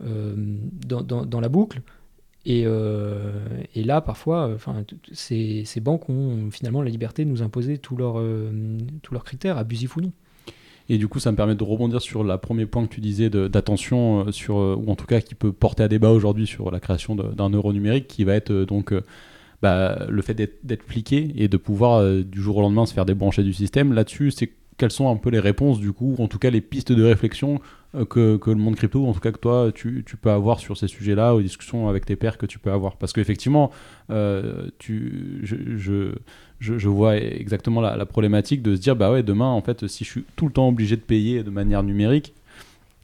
dans, 0.00 1.02
dans 1.02 1.40
la 1.40 1.48
boucle. 1.50 1.82
Euh, 2.48 3.32
et, 3.74 3.84
là, 3.84 4.00
parfois, 4.00 4.48
euh, 4.48 4.54
enfin, 4.54 4.84
ces, 5.12 5.62
ces, 5.64 5.80
banques 5.80 6.08
ont 6.08 6.50
finalement 6.50 6.82
la 6.82 6.90
liberté 6.90 7.24
de 7.24 7.30
nous 7.30 7.42
imposer 7.42 7.78
tous 7.78 7.96
leurs, 7.96 8.18
euh, 8.18 8.50
leurs 9.10 9.24
critères, 9.24 9.58
abusifs 9.58 9.96
ou 9.96 10.00
non. 10.00 10.12
Et 10.88 10.98
du 10.98 11.06
coup, 11.06 11.20
ça 11.20 11.30
me 11.30 11.36
permet 11.36 11.54
de 11.54 11.62
rebondir 11.62 12.02
sur 12.02 12.24
le 12.24 12.36
premier 12.38 12.66
point 12.66 12.84
que 12.86 12.92
tu 12.92 13.00
disais 13.00 13.30
d'attention, 13.30 14.30
sur, 14.32 14.56
ou 14.56 14.90
en 14.90 14.96
tout 14.96 15.06
cas 15.06 15.20
qui 15.20 15.36
peut 15.36 15.52
porter 15.52 15.84
à 15.84 15.88
débat 15.88 16.10
aujourd'hui 16.10 16.46
sur 16.46 16.72
la 16.72 16.80
création 16.80 17.14
d'un 17.14 17.50
euro 17.50 17.72
numérique, 17.72 18.08
qui 18.08 18.24
va 18.24 18.34
être 18.34 18.52
donc 18.52 18.92
bah, 19.62 20.06
le 20.08 20.22
fait 20.22 20.34
d'être 20.34 20.82
pliqué 20.82 21.32
et 21.36 21.46
de 21.46 21.56
pouvoir 21.56 22.04
du 22.24 22.42
jour 22.42 22.56
au 22.56 22.60
lendemain 22.62 22.84
se 22.84 22.92
faire 22.92 23.06
débrancher 23.06 23.44
du 23.44 23.52
système. 23.52 23.92
Là-dessus, 23.92 24.32
c'est 24.32 24.50
quelles 24.76 24.90
sont 24.90 25.10
un 25.10 25.16
peu 25.16 25.30
les 25.30 25.40
réponses 25.40 25.80
du 25.80 25.92
coup, 25.92 26.16
en 26.18 26.28
tout 26.28 26.38
cas 26.38 26.50
les 26.50 26.60
pistes 26.60 26.92
de 26.92 27.04
réflexion 27.04 27.60
euh, 27.94 28.04
que, 28.04 28.36
que, 28.36 28.50
le 28.50 28.56
monde 28.56 28.74
crypto, 28.74 29.06
en 29.06 29.12
tout 29.12 29.20
cas 29.20 29.32
que 29.32 29.38
toi, 29.38 29.70
tu, 29.74 30.02
tu 30.06 30.16
peux 30.16 30.30
avoir 30.30 30.60
sur 30.60 30.76
ces 30.76 30.88
sujets-là, 30.88 31.34
aux 31.34 31.42
discussions 31.42 31.88
avec 31.88 32.06
tes 32.06 32.16
pairs 32.16 32.38
que 32.38 32.46
tu 32.46 32.58
peux 32.58 32.72
avoir. 32.72 32.96
Parce 32.96 33.12
qu'effectivement, 33.12 33.70
euh, 34.10 34.68
je, 34.80 35.76
je, 35.76 36.14
je, 36.58 36.88
vois 36.88 37.16
exactement 37.16 37.80
la, 37.80 37.96
la, 37.96 38.06
problématique 38.06 38.62
de 38.62 38.74
se 38.74 38.80
dire, 38.80 38.96
bah 38.96 39.12
ouais, 39.12 39.22
demain, 39.22 39.48
en 39.48 39.60
fait, 39.60 39.86
si 39.88 40.04
je 40.04 40.10
suis 40.10 40.24
tout 40.36 40.46
le 40.46 40.52
temps 40.52 40.68
obligé 40.68 40.96
de 40.96 41.02
payer 41.02 41.42
de 41.42 41.50
manière 41.50 41.82
numérique, 41.82 42.32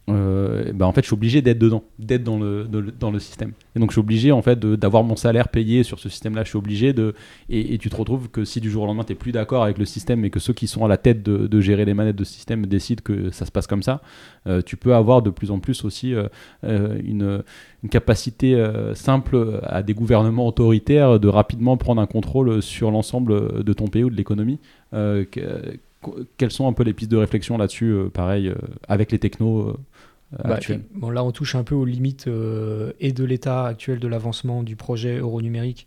bah 0.09 0.87
en 0.87 0.93
fait 0.93 1.03
je 1.03 1.07
suis 1.07 1.15
obligé 1.15 1.43
d'être 1.43 1.59
dedans, 1.59 1.85
d'être 1.99 2.25
dans 2.25 2.39
le, 2.39 2.67
dans 2.99 3.11
le 3.11 3.19
système. 3.19 3.53
Et 3.77 3.81
donc 3.81 3.91
je 3.91 3.95
suis 3.95 4.01
obligé 4.01 4.33
en 4.33 4.43
fait 4.43 4.59
d'avoir 4.59 5.05
mon 5.05 5.17
salaire 5.17 5.49
payé 5.49 5.83
sur 5.83 5.99
ce 5.99 6.09
système-là. 6.09 6.45
Je 6.45 6.49
suis 6.49 6.59
obligé 6.59 6.93
de 6.93 7.15
et, 7.49 7.79
tu 7.79 7.91
te 7.91 7.97
retrouves 7.97 8.29
que 8.29 8.45
si 8.45 8.61
du 8.61 8.71
jour 8.71 8.85
au 8.85 8.87
lendemain 8.87 9.05
tu 9.05 9.13
n'es 9.13 9.19
plus 9.19 9.33
d'accord 9.33 9.65
avec 9.65 9.79
le 9.79 9.85
système 9.85 10.25
et 10.25 10.31
que 10.31 10.41
ceux 10.41 10.53
qui 10.53 10.67
sont 10.67 10.85
à 10.85 10.89
la 10.89 10.97
tête 10.97 11.23
de, 11.23 11.61
gérer 11.61 11.85
les 11.85 11.95
manettes 11.95 12.17
de 12.17 12.25
ce 12.25 12.33
système 12.33 12.67
décident 12.67 13.03
que 13.03 13.31
ça 13.31 13.45
se 13.45 13.51
passe 13.51 13.67
comme 13.67 13.83
ça, 13.83 14.01
euh, 14.47 14.63
tu 14.65 14.77
peux 14.77 14.95
avoir 14.95 15.23
de 15.23 15.31
plus 15.31 15.51
en 15.51 15.59
plus 15.59 15.85
aussi 15.85 16.15
euh, 16.15 16.29
une, 17.05 17.43
capacité 17.91 18.61
simple 18.95 19.61
à 19.63 19.83
des 19.83 19.95
gouvernements 19.95 20.47
autoritaires 20.47 21.21
de 21.21 21.29
rapidement 21.29 21.77
prendre 21.77 22.03
un 22.03 22.07
contrôle 22.07 22.61
sur 22.61 22.91
l'ensemble 22.91 23.63
de 23.63 23.73
ton 23.73 23.87
pays 23.87 24.05
ou 24.05 24.11
de 24.11 24.17
l'économie. 24.17 24.59
Quelles 26.37 26.51
sont 26.51 26.69
un 26.69 26.73
peu 26.73 26.85
les 26.85 26.93
pistes 26.93 27.11
de 27.11 27.17
réflexion 27.17 27.59
là-dessus, 27.59 27.95
pareil, 28.13 28.53
avec 28.89 29.11
les 29.13 29.19
technos 29.19 29.77
euh, 30.35 30.49
bah, 30.49 30.59
bon, 30.95 31.11
là, 31.11 31.25
on 31.25 31.33
touche 31.33 31.55
un 31.55 31.65
peu 31.65 31.75
aux 31.75 31.85
limites 31.85 32.29
euh, 32.29 32.93
et 33.01 33.13
de 33.13 33.25
l'état 33.25 33.67
actuel 33.67 33.99
de 33.99 34.09
l'avancement 34.09 34.63
du 34.63 34.77
projet 34.77 35.19
euro 35.19 35.41
numérique 35.41 35.87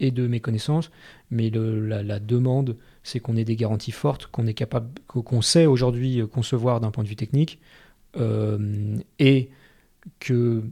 et 0.00 0.10
de 0.10 0.26
mes 0.26 0.40
connaissances, 0.40 0.90
mais 1.30 1.50
la, 1.50 2.18
demande, 2.18 2.76
c'est 3.02 3.18
qu'on 3.18 3.36
ait 3.36 3.44
des 3.44 3.56
garanties 3.56 3.92
fortes, 3.92 4.26
qu'on 4.26 4.46
est 4.46 4.54
capable, 4.54 4.90
qu'on 5.06 5.40
sait 5.40 5.64
aujourd'hui 5.64 6.20
concevoir 6.30 6.80
d'un 6.80 6.90
point 6.90 7.02
de 7.02 7.08
vue 7.08 7.16
technique, 7.16 7.60
euh, 8.18 8.98
et 9.18 9.48
que 10.20 10.62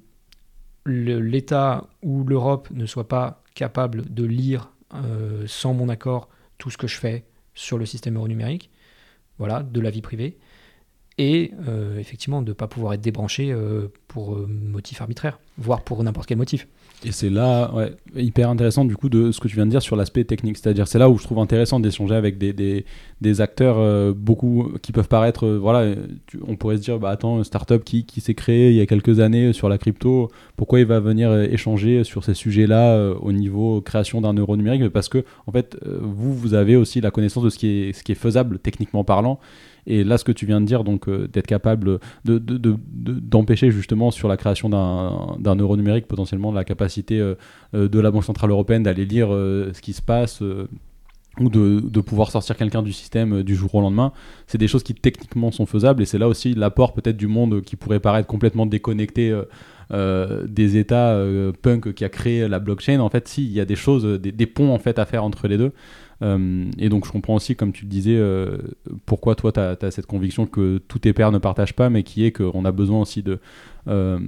l'État 0.85 1.87
ou 2.03 2.25
l'Europe 2.25 2.69
ne 2.75 2.85
soit 2.85 3.09
pas 3.09 3.43
capable 3.55 4.13
de 4.13 4.25
lire 4.25 4.71
sans 5.47 5.75
mon 5.75 5.89
accord 5.89 6.29
tout 6.59 6.71
ce 6.71 6.77
que 6.77 6.87
je 6.87 6.99
fais 6.99 7.25
sur 7.55 7.79
le 7.79 7.87
système 7.87 8.17
euro 8.17 8.29
numérique, 8.29 8.71
voilà, 9.39 9.63
de 9.63 9.81
la 9.81 9.91
vie 9.91 10.03
privée 10.03 10.39
et 11.19 11.53
euh, 11.69 11.99
effectivement 11.99 12.43
de 12.43 12.49
ne 12.49 12.53
pas 12.55 12.67
pouvoir 12.67 12.95
être 12.95 13.01
débranché 13.01 13.53
euh, 13.53 13.89
pour 14.09 14.35
euh, 14.35 14.47
motif 14.49 15.01
arbitraire, 15.01 15.39
voire 15.59 15.83
pour 15.83 16.03
n'importe 16.03 16.27
quel 16.27 16.39
motif. 16.39 16.67
Et 17.07 17.13
c'est 17.13 17.29
là, 17.29 17.71
ouais, 17.75 17.93
hyper 18.17 18.49
intéressant 18.49 18.87
du 18.87 18.97
coup 18.97 19.11
de 19.11 19.31
ce 19.31 19.39
que 19.39 19.47
tu 19.47 19.57
viens 19.57 19.67
de 19.67 19.71
dire 19.71 19.83
sur 19.83 19.95
l'aspect 19.95 20.25
technique. 20.25 20.57
C'est-à-dire, 20.57 20.89
c'est 20.89 20.99
là 20.99 21.11
où 21.11 21.19
je 21.19 21.25
trouve 21.25 21.39
intéressant 21.39 21.79
d'échanger 21.79 22.15
avec 22.15 22.39
des, 22.39 22.55
des, 22.55 22.87
des 23.21 23.41
acteurs 23.43 24.15
beaucoup 24.15 24.73
qui 24.81 24.93
peuvent 24.93 25.09
paraître, 25.09 25.47
voilà, 25.47 25.95
on 26.47 26.57
pourrait 26.57 26.79
se 26.79 26.83
dire, 26.83 26.99
bah 26.99 27.11
attends, 27.11 27.45
startup 27.45 27.85
qui, 27.85 28.07
qui 28.07 28.23
s'est 28.23 28.35
créée 28.35 28.71
il 28.71 28.77
y 28.77 28.81
a 28.81 28.87
quelques 28.87 29.21
années 29.21 29.53
sur 29.53 29.69
la 29.69 29.77
crypto, 29.77 30.31
pourquoi 30.57 30.81
il 30.81 30.87
va 30.87 30.99
venir 30.99 31.31
échanger 31.35 32.05
sur 32.05 32.25
ces 32.25 32.33
sujets-là 32.33 33.11
au 33.21 33.33
niveau 33.33 33.83
création 33.83 34.23
d'un 34.23 34.33
euro 34.33 34.57
numérique? 34.57 34.89
Parce 34.89 35.11
que 35.11 35.25
en 35.47 35.53
fait, 35.53 35.77
vous, 36.01 36.33
vous 36.33 36.55
avez 36.55 36.75
aussi 36.75 37.03
la 37.03 37.11
connaissance 37.11 37.45
de 37.45 37.51
ce 37.51 37.59
qui 37.59 37.67
est, 37.67 37.93
ce 37.93 38.03
qui 38.03 38.13
est 38.13 38.17
faisable 38.17 38.59
techniquement 38.59 39.05
parlant. 39.05 39.39
Et 39.87 40.05
là, 40.05 40.19
ce 40.19 40.25
que 40.25 40.33
tu 40.33 40.47
viens 40.47 40.61
de 40.61 40.67
dire, 40.67 40.85
donc 40.85 41.09
euh, 41.09 41.29
d'être 41.29 41.47
capable 41.47 41.99
d'empêcher 42.25 43.67
de, 43.67 43.73
de, 43.73 43.77
justement 43.77 44.11
sur 44.11 44.29
la 44.29 44.37
création 44.37 44.69
d'un 44.69 45.57
euro 45.57 45.77
numérique 45.77 46.07
potentiellement 46.07 46.53
la 46.53 46.65
capacité 46.65 47.21
euh, 47.21 47.35
euh, 47.75 47.89
de 47.89 48.01
la 48.01 48.11
Banque 48.11 48.25
Centrale 48.25 48.51
Européenne 48.51 48.83
d'aller 48.83 49.05
lire 49.05 49.29
ce 49.29 49.81
qui 49.81 49.93
se 49.93 50.03
passe 50.03 50.43
ou 51.41 51.49
de, 51.49 52.01
pouvoir 52.01 52.31
sortir 52.31 52.57
quelqu'un 52.57 52.83
du 52.83 52.93
système 52.93 53.43
du 53.43 53.57
jour 53.57 53.75
au 53.75 53.81
lendemain, 53.81 54.13
c'est 54.47 54.59
des 54.59 54.69
choses 54.69 54.83
qui 54.83 54.95
techniquement 54.95 55.51
sont 55.51 55.67
faisables 55.67 56.03
et 56.03 56.07
c'est 56.07 56.19
là 56.19 56.29
aussi 56.29 56.55
l'apport 56.55 56.93
peut-être 56.93 57.17
du 57.17 57.27
monde 57.27 57.63
qui 57.63 57.77
pourrait 57.77 58.01
paraître 58.01 58.29
complètement 58.29 58.67
déconnecté 58.67 59.37
des 59.91 60.77
États 60.77 61.19
punk 61.63 61.93
qui 61.95 62.05
a 62.05 62.09
créé 62.09 62.49
la 62.49 62.59
blockchain. 62.59 63.01
En 63.01 63.11
fait, 63.11 63.29
si, 63.29 63.45
il 63.45 63.53
y 63.53 63.61
a 63.61 63.65
des 63.65 63.77
choses, 63.77 64.05
des, 64.21 64.33
des, 64.33 64.47
ponts 64.47 64.73
en 64.73 64.79
fait 64.79 64.99
à 64.99 65.05
faire 65.05 65.25
entre 65.25 65.49
les 65.49 65.59
deux. 65.59 65.73
Euh, 66.25 66.71
et 66.79 66.89
donc 66.89 67.07
je 67.07 67.13
comprends 67.13 67.35
aussi, 67.35 67.55
comme 67.55 67.73
tu 67.73 67.85
disais, 67.85 68.17
euh, 68.17 68.59
pourquoi 69.05 69.35
toi 69.35 69.53
tu 69.53 69.61
as, 69.61 69.91
cette 69.91 70.07
conviction 70.07 70.47
que 70.47 70.79
tous 70.89 71.01
tes 71.01 71.13
pairs 71.13 71.33
ne 71.33 71.39
partagent 71.39 71.75
pas, 71.75 71.91
mais 71.91 72.03
qui 72.03 72.25
est 72.25 72.33
qu'on 72.33 72.65
a 72.65 72.73
besoin 72.73 73.01
aussi 73.01 73.23
de, 73.23 73.41
euh, 73.89 74.19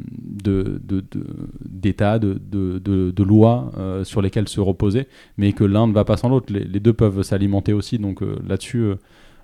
d'états, 1.65 2.19
de, 2.19 2.39
de, 2.39 3.23
lois 3.23 3.73
sur 4.05 4.21
lesquelles 4.21 4.49
se 4.49 4.61
reposer, 4.61 5.07
mais 5.39 5.53
que 5.53 5.65
l'un 5.65 5.87
ne 5.87 5.93
va 5.93 6.05
pas 6.05 6.17
sans 6.17 6.29
l'autre. 6.29 6.53
Les, 6.53 6.81
deux 6.81 6.93
peuvent 6.93 7.23
s'alimenter 7.23 7.73
aussi. 7.73 7.99
Donc 7.99 8.21
là-dessus, 8.47 8.93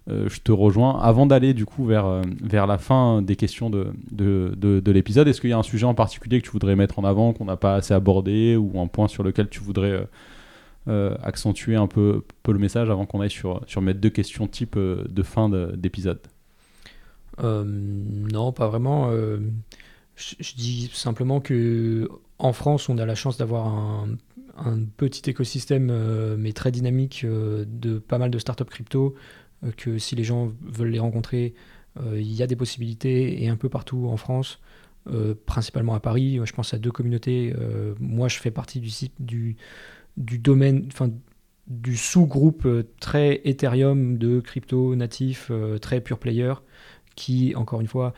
je 0.09 0.41
te 0.41 0.53
rejoins. 0.53 1.01
Avant 1.01 1.27
d'aller 1.27 1.55
du 1.55 1.65
coup 1.65 1.87
vers, 1.87 2.23
vers 2.43 2.67
la 2.67 2.79
fin 2.79 3.23
des 3.23 3.37
questions 3.37 3.71
de, 3.71 3.89
de, 4.11 4.55
de, 4.57 4.93
l'épisode, 4.93 5.27
est-ce 5.27 5.41
qu'il 5.41 5.51
y 5.51 5.55
a 5.55 5.59
un 5.59 5.63
sujet 5.63 5.87
en 5.87 5.95
particulier 5.95 6.41
que 6.41 6.45
tu 6.45 6.53
voudrais 6.53 6.77
mettre 6.77 6.99
en 6.99 7.05
avant, 7.05 7.33
qu'on 7.33 7.47
n'a 7.47 7.57
pas 7.57 7.77
assez 7.77 7.95
abordé, 7.95 8.57
ou 8.57 8.79
un 8.79 8.87
point 8.87 9.09
sur 9.09 9.23
lequel 9.23 9.49
tu 9.49 9.61
voudrais 9.61 10.07
accentuer 10.87 11.77
un 11.77 11.87
peu, 11.87 12.25
le 12.47 12.59
message 12.59 12.91
avant 12.91 13.07
qu'on 13.07 13.21
aille 13.21 13.31
sur, 13.31 13.63
sur 13.67 13.81
mes 13.83 13.95
deux 13.95 14.11
questions 14.11 14.47
type 14.47 14.77
de 14.77 15.23
fin 15.23 15.49
d'épisode 15.77 16.21
Non, 17.43 18.53
pas 18.53 18.69
vraiment. 18.69 19.11
Je, 20.17 20.55
dis 20.57 20.91
simplement 20.93 21.41
que 21.41 22.09
en 22.39 22.53
France, 22.53 22.89
on 22.89 22.99
a 22.99 23.07
la 23.07 23.15
chance 23.15 23.39
d'avoir 23.39 23.67
un, 24.57 24.79
petit 24.97 25.31
écosystème, 25.31 26.37
mais 26.37 26.53
très 26.53 26.73
dynamique, 26.73 27.25
de 27.25 27.99
pas 27.99 28.19
mal 28.19 28.31
de 28.31 28.39
startups 28.39 28.65
crypto 28.65 29.15
euh, 29.65 29.71
que 29.77 29.99
si 29.99 30.17
les 30.17 30.25
gens 30.25 30.53
veulent 30.63 30.91
les 30.91 30.99
rencontrer, 30.99 31.55
euh, 32.01 32.21
il 32.21 32.33
y 32.33 32.43
a 32.43 32.47
des 32.47 32.57
possibilités 32.57 33.43
et 33.43 33.49
un 33.49 33.57
peu 33.57 33.69
partout 33.69 34.09
en 34.09 34.17
France. 34.17 34.61
Euh, 35.09 35.35
principalement 35.47 35.95
à 35.95 36.01
Paris. 36.01 36.39
Je 36.45 36.53
pense 36.53 36.75
à 36.75 36.79
deux 36.79 36.93
communautés. 36.93 37.53
moi, 37.99 38.29
je 38.29 38.39
fais 38.39 38.53
partie 38.53 38.81
du, 38.81 38.91
du, 39.19 39.57
du 40.17 40.39
domaine, 40.39 40.85
enfin, 40.89 41.11
du 41.67 41.97
sous-groupe 41.97 42.69
très 43.01 43.41
Ethereum 43.45 44.19
de 44.19 44.41
crypto 44.41 44.95
natif, 44.95 45.51
très 45.81 46.01
pure 46.01 46.19
player, 46.19 46.55
qui, 47.15 47.55
encore 47.55 47.81
une 47.81 47.87
fois, 47.87 48.15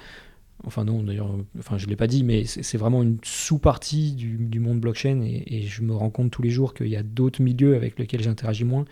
enfin 0.66 0.84
non, 0.84 1.02
d'ailleurs, 1.02 1.30
enfin, 1.58 1.78
je 1.78 1.84
ne 1.86 1.90
l'ai 1.90 1.96
pas 1.96 2.06
dit, 2.06 2.24
mais 2.24 2.44
c'est 2.44 2.78
vraiment 2.78 3.02
une 3.02 3.18
sous-partie 3.22 4.12
du, 4.12 4.60
monde 4.60 4.80
blockchain 4.80 5.22
et, 5.22 5.62
je 5.62 5.82
me 5.82 5.94
rends 5.94 6.10
compte 6.10 6.30
tous 6.30 6.42
les 6.42 6.50
jours 6.50 6.74
qu'il 6.74 6.88
y 6.88 6.96
a 6.96 7.02
d'autres 7.02 7.42
milieux 7.42 7.74
avec 7.74 7.98
lesquels 7.98 8.22
j'interagis 8.22 8.64
moins, 8.64 8.84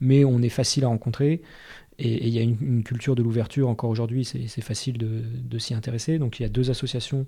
mais 0.00 0.24
on 0.24 0.42
est 0.42 0.48
facile 0.48 0.84
à 0.84 0.88
rencontrer. 0.88 1.42
Et 2.00 2.28
il 2.28 2.32
y 2.32 2.38
a 2.38 2.42
une, 2.42 2.84
culture 2.84 3.16
de 3.16 3.22
l'ouverture 3.22 3.68
encore 3.68 3.90
aujourd'hui, 3.90 4.24
c'est 4.24 4.60
facile 4.60 4.98
de 4.98 5.58
s'y 5.58 5.74
intéresser. 5.74 6.18
Donc 6.18 6.38
il 6.38 6.42
y 6.42 6.46
a 6.46 6.48
deux 6.48 6.70
associations 6.70 7.26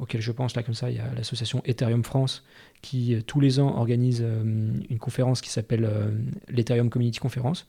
auxquelles 0.00 0.22
je 0.22 0.32
pense 0.32 0.56
là 0.56 0.62
comme 0.62 0.74
ça. 0.74 0.90
Il 0.90 0.96
y 0.96 1.00
a 1.00 1.14
l'association 1.14 1.62
Ethereum 1.64 2.02
France 2.02 2.42
qui 2.82 3.14
euh, 3.14 3.20
tous 3.24 3.40
les 3.40 3.60
ans 3.60 3.76
organise 3.76 4.22
euh, 4.24 4.42
une 4.88 4.98
conférence 4.98 5.40
qui 5.40 5.50
s'appelle 5.50 5.84
euh, 5.84 6.10
l'Ethereum 6.48 6.90
Community 6.90 7.20
Conference, 7.20 7.66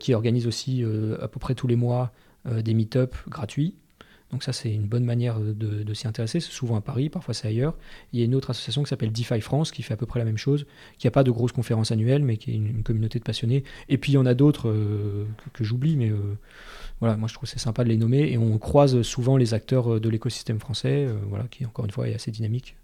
qui 0.00 0.12
organise 0.12 0.46
aussi 0.46 0.84
à 1.22 1.28
peu 1.28 1.38
près 1.40 1.54
tous 1.54 1.66
les 1.66 1.76
mois 1.76 2.12
des 2.44 2.74
meet-up 2.74 3.16
gratuits. 3.26 3.74
Donc 4.30 4.42
ça, 4.42 4.52
c'est 4.52 4.70
une 4.70 4.86
bonne 4.86 5.04
manière 5.04 5.40
de, 5.40 5.94
s'y 5.94 6.06
intéresser. 6.06 6.40
C'est 6.40 6.50
souvent 6.50 6.76
à 6.76 6.82
Paris, 6.82 7.08
parfois 7.08 7.32
c'est 7.32 7.48
ailleurs. 7.48 7.74
Il 8.12 8.18
y 8.18 8.22
a 8.22 8.26
une 8.26 8.34
autre 8.34 8.50
association 8.50 8.82
qui 8.82 8.90
s'appelle 8.90 9.12
DeFi 9.12 9.40
France, 9.40 9.70
qui 9.70 9.82
fait 9.82 9.94
à 9.94 9.96
peu 9.96 10.04
près 10.04 10.18
la 10.18 10.26
même 10.26 10.36
chose, 10.36 10.66
qui 10.98 11.06
n'a 11.06 11.10
pas 11.10 11.24
de 11.24 11.30
grosses 11.30 11.52
conférences 11.52 11.90
annuelles, 11.90 12.22
mais 12.22 12.36
qui 12.36 12.50
est 12.50 12.54
une, 12.54 12.82
communauté 12.82 13.18
de 13.18 13.24
passionnés. 13.24 13.64
Et 13.88 13.96
puis 13.96 14.12
il 14.12 14.16
y 14.16 14.18
en 14.18 14.26
a 14.26 14.34
d'autres 14.34 14.70
que, 15.54 15.64
j'oublie, 15.64 15.96
mais 15.96 16.12
voilà, 17.02 17.16
moi 17.16 17.26
je 17.26 17.34
trouve 17.34 17.48
c'est 17.48 17.58
sympa 17.58 17.82
de 17.82 17.88
les 17.88 17.96
nommer. 17.96 18.30
Et 18.30 18.38
on 18.38 18.56
croise 18.58 19.02
souvent 19.02 19.36
les 19.36 19.54
acteurs 19.54 20.00
de 20.00 20.08
l'écosystème 20.08 20.60
français, 20.60 21.06
euh, 21.08 21.16
voilà, 21.28 21.46
qui 21.50 21.66
encore 21.66 21.84
une 21.84 21.90
fois 21.90 22.08
est 22.08 22.14
assez 22.14 22.30
dynamique. 22.30 22.76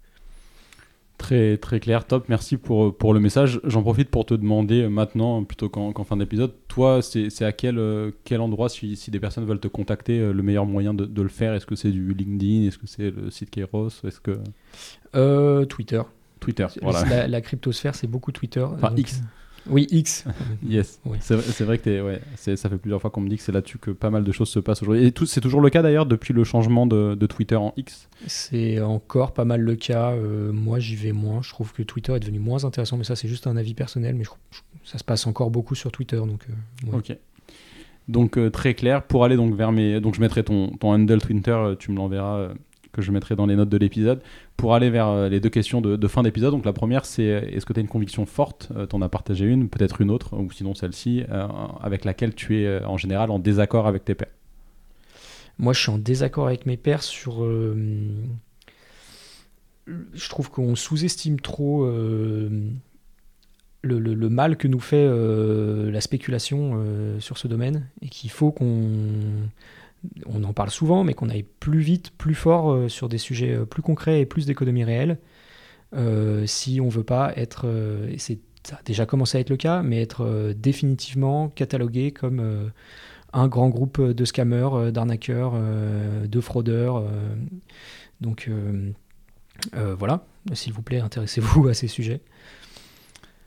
Très, 1.17 1.57
très 1.57 1.79
clair, 1.79 2.05
top. 2.05 2.27
Merci 2.27 2.57
pour, 2.57 2.97
pour 2.97 3.13
le 3.13 3.21
message. 3.21 3.61
J'en 3.63 3.81
profite 3.81 4.09
pour 4.09 4.25
te 4.25 4.33
demander 4.33 4.87
maintenant, 4.89 5.43
plutôt 5.45 5.69
qu'en 5.69 6.03
fin 6.03 6.17
d'épisode, 6.17 6.53
toi, 6.67 7.01
c'est 7.01 7.43
à 7.43 7.53
quel, 7.53 7.77
euh, 7.77 8.11
quel 8.25 8.41
endroit, 8.41 8.67
si, 8.67 8.95
si, 8.97 9.09
des 9.09 9.19
personnes 9.21 9.45
veulent 9.45 9.59
te 9.59 9.69
contacter, 9.69 10.19
euh, 10.19 10.33
le 10.33 10.43
meilleur 10.43 10.65
moyen 10.65 10.93
de, 10.93 11.05
de 11.05 11.21
le 11.21 11.29
faire? 11.29 11.53
Est-ce 11.53 11.65
que 11.65 11.75
c'est 11.75 11.91
du 11.91 12.13
LinkedIn? 12.13 12.67
Est-ce 12.67 12.77
que 12.77 12.87
c'est 12.87 13.11
le 13.11 13.31
site 13.31 13.49
Kairos? 13.49 14.01
Est-ce 14.05 14.19
que... 14.19 14.39
Euh, 15.15 15.65
Twitter. 15.65 16.01
Twitter, 16.39 16.67
voilà. 16.81 17.03
La, 17.05 17.27
la 17.27 17.41
cryptosphère, 17.41 17.95
c'est 17.95 18.07
beaucoup 18.07 18.31
Twitter. 18.31 18.61
Enfin, 18.61 18.93
X. 18.95 19.21
Oui, 19.67 19.87
X. 19.91 20.25
yes. 20.67 20.99
C'est 21.19 21.61
vrai 21.61 21.77
que 21.77 22.01
ouais, 22.01 22.21
ça 22.35 22.69
fait 22.69 22.77
plusieurs 22.77 23.01
fois 23.01 23.09
qu'on 23.09 23.21
me 23.21 23.29
dit 23.29 23.37
que 23.37 23.43
c'est 23.43 23.51
là-dessus 23.51 23.77
que 23.77 23.91
pas 23.91 24.09
mal 24.09 24.23
de 24.23 24.31
choses 24.31 24.49
se 24.49 24.59
passent 24.59 24.81
aujourd'hui. 24.81 25.05
Et 25.05 25.13
c'est 25.25 25.41
toujours 25.41 25.61
le 25.61 25.69
cas 25.69 25.81
d'ailleurs 25.81 26.05
depuis 26.05 26.33
le 26.33 26.43
changement 26.43 26.85
de, 26.85 27.15
Twitter 27.27 27.55
en 27.55 27.73
X? 27.77 28.09
C'est 28.27 28.81
encore 28.81 29.33
pas 29.33 29.45
mal 29.45 29.61
le 29.61 29.75
cas. 29.75 30.11
Euh, 30.11 30.51
moi, 30.51 30.79
j'y 30.79 30.95
vais 30.95 31.11
moins. 31.11 31.41
Je 31.41 31.49
trouve 31.49 31.73
que 31.73 31.83
Twitter 31.83 32.13
est 32.15 32.19
devenu 32.19 32.39
moins 32.39 32.65
intéressant, 32.65 32.97
mais 32.97 33.03
ça, 33.03 33.15
c'est 33.15 33.27
juste 33.27 33.47
un 33.47 33.55
avis 33.55 33.73
personnel. 33.73 34.15
Mais 34.15 34.25
ça 34.83 34.97
se 34.97 35.03
passe 35.03 35.27
encore 35.27 35.51
beaucoup 35.51 35.75
sur 35.75 35.91
Twitter. 35.91 36.17
Donc, 36.17 36.45
euh, 36.49 36.97
Ok. 36.97 37.15
Donc, 38.07 38.37
euh, 38.37 38.49
très 38.49 38.73
clair. 38.73 39.03
Pour 39.03 39.23
aller 39.23 39.35
donc 39.35 39.53
vers 39.53 39.71
mes. 39.71 40.01
Donc, 40.01 40.15
je 40.15 40.21
mettrai 40.21 40.43
ton, 40.43 40.69
ton 40.69 40.93
handle 40.93 41.19
Twitter, 41.19 41.75
tu 41.77 41.91
me 41.91 41.97
l'enverras 41.97 42.49
que 42.91 43.01
je 43.01 43.11
mettrai 43.11 43.35
dans 43.35 43.45
les 43.45 43.55
notes 43.55 43.69
de 43.69 43.77
l'épisode, 43.77 44.21
pour 44.57 44.73
aller 44.75 44.89
vers 44.89 45.07
euh, 45.07 45.29
les 45.29 45.39
deux 45.39 45.49
questions 45.49 45.81
de, 45.81 46.07
fin 46.07 46.23
d'épisode. 46.23 46.51
Donc 46.51 46.65
la 46.65 46.73
première, 46.73 47.05
c'est 47.05 47.29
euh, 47.29 47.41
est-ce 47.41 47.65
que 47.65 47.73
tu 47.73 47.79
as 47.79 47.81
une 47.81 47.87
conviction 47.87 48.25
forte, 48.25 48.69
euh, 48.75 48.87
tu 48.87 48.95
en 48.95 49.01
as 49.01 49.09
partagé 49.09 49.45
une, 49.45 49.69
peut-être 49.69 50.01
une 50.01 50.11
autre, 50.11 50.37
ou 50.37 50.51
sinon 50.51 50.73
celle-ci, 50.73 51.23
avec 51.81 52.05
laquelle 52.05 52.33
tu 52.35 52.61
es 52.61 52.83
en 52.83 52.97
général 52.97 53.31
en 53.31 53.39
désaccord 53.39 53.87
avec 53.87 54.05
tes 54.05 54.15
pairs? 54.15 54.29
Moi, 55.57 55.73
je 55.73 55.81
suis 55.81 55.91
en 55.91 55.97
désaccord 55.97 56.47
avec 56.47 56.65
mes 56.65 56.77
pairs 56.77 57.03
sur... 57.03 57.43
je 59.85 60.29
trouve 60.29 60.49
qu'on 60.49 60.75
sous-estime 60.75 61.39
trop... 61.39 61.85
Le, 63.81 63.97
le, 63.97 64.29
mal 64.29 64.57
que 64.57 64.67
nous 64.67 64.81
fait 64.81 65.07
la 65.07 66.01
spéculation 66.01 66.83
sur 67.19 67.37
ce 67.37 67.47
domaine 67.47 67.87
et 68.01 68.09
qu'il 68.09 68.29
faut 68.29 68.51
qu'on 68.51 69.47
on 70.25 70.43
en 70.43 70.53
parle 70.53 70.69
souvent, 70.69 71.03
mais 71.03 71.13
qu'on 71.13 71.29
aille 71.29 71.45
plus 71.59 71.79
vite, 71.79 72.11
plus 72.11 72.35
fort 72.35 72.71
euh, 72.71 72.89
sur 72.89 73.09
des 73.09 73.17
sujets 73.17 73.53
euh, 73.53 73.65
plus 73.65 73.81
concrets 73.81 74.21
et 74.21 74.25
plus 74.25 74.45
d'économie 74.45 74.83
réelle, 74.83 75.19
euh, 75.95 76.45
si 76.45 76.79
on 76.81 76.89
veut 76.89 77.03
pas 77.03 77.33
être, 77.35 77.65
et 78.09 78.17
c'est 78.17 78.39
ça 78.63 78.75
a 78.75 78.83
déjà 78.83 79.05
commencé 79.05 79.37
à 79.37 79.41
être 79.41 79.49
le 79.49 79.57
cas, 79.57 79.81
mais 79.81 80.01
être 80.01 80.53
définitivement 80.53 81.47
catalogué 81.47 82.11
comme 82.11 82.71
un 83.31 83.47
grand 83.47 83.69
groupe 83.69 84.01
de 84.01 84.25
scammers, 84.25 84.91
d'arnaqueurs, 84.91 85.53
de 86.27 86.41
fraudeurs. 86.41 87.05
donc 88.19 88.51
voilà, 89.73 90.25
s'il 90.51 90.73
vous 90.73 90.81
plaît, 90.81 90.99
intéressez-vous 90.99 91.67
à 91.69 91.73
ces 91.73 91.87
sujets. 91.87 92.21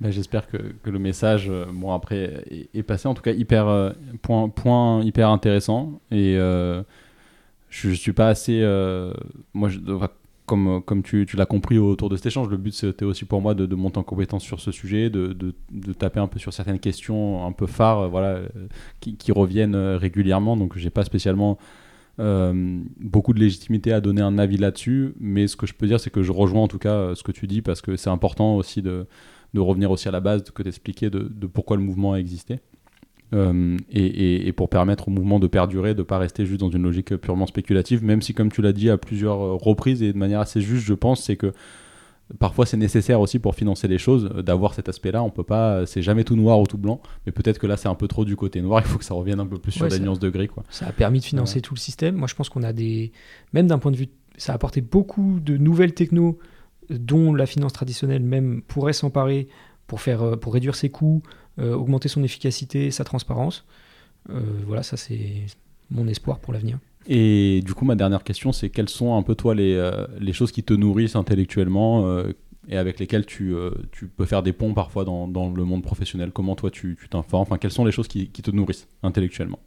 Ben, 0.02 0.10
j'espère 0.10 0.48
que, 0.48 0.56
le 0.84 0.98
message, 0.98 1.46
euh, 1.48 1.64
bon 1.72 1.92
après, 1.92 2.44
est, 2.74 2.82
passé. 2.82 3.06
En 3.06 3.14
tout 3.14 3.22
cas, 3.22 3.30
hyper 3.30 3.68
euh, 3.68 3.92
point, 4.20 4.48
point 4.48 5.00
hyper 5.04 5.28
intéressant. 5.28 6.00
Et 6.10 6.36
euh, 6.36 6.82
je, 7.70 7.90
ne 7.90 7.94
suis 7.94 8.12
pas 8.12 8.26
assez, 8.26 8.62
moi, 9.54 9.68
je, 9.68 9.78
comme, 10.44 10.82
comme 10.82 11.04
tu, 11.04 11.24
tu 11.24 11.36
l'as 11.36 11.46
compris 11.46 11.78
autour 11.78 12.08
de 12.08 12.16
cet 12.16 12.26
échange, 12.26 12.48
le 12.48 12.56
but 12.56 12.74
c'était 12.74 13.04
aussi 13.04 13.24
pour 13.24 13.40
moi 13.40 13.54
de, 13.54 13.64
de, 13.64 13.74
monter 13.76 13.98
en 13.98 14.02
compétence 14.02 14.42
sur 14.42 14.58
ce 14.58 14.72
sujet, 14.72 15.08
de, 15.08 15.28
de, 15.28 15.54
de, 15.70 15.92
taper 15.92 16.18
un 16.18 16.26
peu 16.26 16.40
sur 16.40 16.52
certaines 16.52 16.80
questions 16.80 17.46
un 17.46 17.52
peu 17.52 17.68
phares, 17.68 18.10
voilà, 18.10 18.40
qui, 18.98 19.14
qui 19.14 19.30
reviennent 19.30 19.76
régulièrement. 19.76 20.56
Donc, 20.56 20.76
j'ai 20.76 20.90
pas 20.90 21.04
spécialement 21.04 21.58
beaucoup 22.18 23.32
de 23.32 23.40
légitimité 23.40 23.92
à 23.92 24.00
donner 24.00 24.22
un 24.22 24.38
avis 24.38 24.58
là-dessus, 24.58 25.14
mais 25.18 25.48
ce 25.48 25.56
que 25.56 25.66
je 25.66 25.74
peux 25.74 25.86
dire, 25.86 25.98
c'est 25.98 26.10
que 26.10 26.22
je 26.22 26.32
rejoins 26.32 26.62
en 26.62 26.68
tout 26.68 26.78
cas 26.78 27.14
ce 27.14 27.22
que 27.22 27.32
tu 27.32 27.46
dis 27.46 27.62
parce 27.62 27.80
que 27.80 27.96
c'est 27.96 28.10
important 28.10 28.56
aussi 28.56 28.82
de 28.82 29.06
de 29.54 29.60
revenir 29.60 29.90
aussi 29.90 30.08
à 30.08 30.10
la 30.10 30.20
base 30.20 30.44
que 30.50 30.62
d'expliquer 30.62 31.10
de, 31.10 31.30
de, 31.30 31.46
pourquoi 31.46 31.76
le 31.76 31.82
mouvement 31.82 32.14
a 32.14 32.18
existé. 32.18 32.60
Euh, 33.34 33.78
et, 33.90 34.46
et, 34.46 34.52
pour 34.52 34.68
permettre 34.68 35.08
au 35.08 35.10
mouvement 35.10 35.38
de 35.38 35.46
perdurer, 35.46 35.94
de 35.94 36.00
ne 36.00 36.04
pas 36.04 36.18
rester 36.18 36.44
juste 36.44 36.60
dans 36.60 36.68
une 36.68 36.82
logique 36.82 37.16
purement 37.16 37.46
spéculative, 37.46 38.04
même 38.04 38.20
si, 38.20 38.34
comme 38.34 38.52
tu 38.52 38.60
l'as 38.60 38.74
dit 38.74 38.90
à 38.90 38.98
plusieurs 38.98 39.38
reprises 39.38 40.02
et 40.02 40.12
de 40.12 40.18
manière 40.18 40.40
assez 40.40 40.60
juste, 40.60 40.84
je 40.84 40.92
pense, 40.92 41.22
c'est 41.22 41.36
que 41.36 41.52
parfois 42.38 42.66
c'est 42.66 42.76
nécessaire 42.76 43.20
aussi 43.20 43.38
pour 43.38 43.54
financer 43.54 43.88
les 43.88 43.98
choses 43.98 44.30
d'avoir 44.44 44.74
cet 44.74 44.88
aspect-là. 44.88 45.22
On 45.22 45.30
peut 45.30 45.44
pas, 45.44 45.86
c'est 45.86 46.02
jamais 46.02 46.24
tout 46.24 46.36
noir 46.36 46.60
ou 46.60 46.66
tout 46.66 46.78
blanc, 46.78 47.00
mais 47.26 47.32
peut-être 47.32 47.58
que 47.58 47.66
là 47.66 47.76
c'est 47.76 47.88
un 47.88 47.94
peu 47.94 48.08
trop 48.08 48.24
du 48.24 48.36
côté 48.36 48.60
noir. 48.62 48.82
Il 48.84 48.88
faut 48.88 48.98
que 48.98 49.04
ça 49.04 49.14
revienne 49.14 49.40
un 49.40 49.46
peu 49.46 49.58
plus 49.58 49.72
sur 49.72 49.88
des 49.88 50.00
nuances 50.00 50.18
de 50.18 50.30
gris, 50.30 50.48
quoi. 50.48 50.64
Ça 50.70 50.86
a 50.86 50.92
permis 50.92 51.20
de 51.20 51.24
financer 51.24 51.60
tout 51.60 51.74
le 51.74 51.78
système. 51.80 52.16
Moi, 52.16 52.28
je 52.28 52.34
pense 52.34 52.48
qu'on 52.48 52.62
a 52.62 52.72
des, 52.72 53.12
même 53.52 53.66
d'un 53.66 53.78
point 53.78 53.90
de 53.90 53.96
vue, 53.96 54.08
ça 54.36 54.52
a 54.52 54.54
apporté 54.54 54.80
beaucoup 54.80 55.40
de 55.40 55.56
nouvelles 55.56 55.94
technos 55.94 56.38
dont 56.90 57.34
la 57.34 57.46
finance 57.46 57.72
traditionnelle 57.72 58.22
même 58.22 58.62
pourrait 58.62 58.92
s'emparer 58.92 59.48
pour, 59.86 60.00
faire, 60.00 60.22
euh, 60.22 60.36
pour 60.36 60.54
réduire 60.54 60.74
ses 60.74 60.90
coûts, 60.90 61.22
euh, 61.58 61.74
augmenter 61.74 62.08
son 62.08 62.22
efficacité, 62.22 62.90
sa 62.90 63.04
transparence. 63.04 63.64
Euh, 64.30 64.40
voilà, 64.66 64.82
ça 64.82 64.96
c'est 64.96 65.46
mon 65.90 66.06
espoir 66.06 66.38
pour 66.38 66.52
l'avenir. 66.52 66.78
Et 67.06 67.62
du 67.64 67.74
coup, 67.74 67.84
ma 67.84 67.96
dernière 67.96 68.22
question, 68.22 68.52
c'est 68.52 68.70
quelles 68.70 68.88
sont 68.88 69.16
un 69.16 69.22
peu 69.22 69.34
toi 69.34 69.54
les, 69.54 69.90
les 70.20 70.32
choses 70.32 70.52
qui 70.52 70.62
te 70.62 70.72
nourrissent 70.72 71.16
intellectuellement 71.16 72.24
et 72.68 72.76
avec 72.76 73.00
lesquelles 73.00 73.26
tu, 73.26 73.54
tu, 73.90 74.06
peux 74.06 74.24
faire 74.24 74.44
des 74.44 74.52
ponts 74.52 74.72
parfois 74.72 75.04
dans, 75.04 75.26
le 75.26 75.64
monde 75.64 75.82
professionnel? 75.82 76.30
Comment 76.32 76.54
toi 76.54 76.70
tu 76.70 76.96
t'informes? 77.10 77.42
Enfin, 77.42 77.58
quelles 77.58 77.72
sont 77.72 77.84
les 77.84 77.90
choses 77.90 78.06
qui, 78.06 78.28
te 78.28 78.50
nourrissent 78.52 78.86
intellectuellement? 79.02 79.58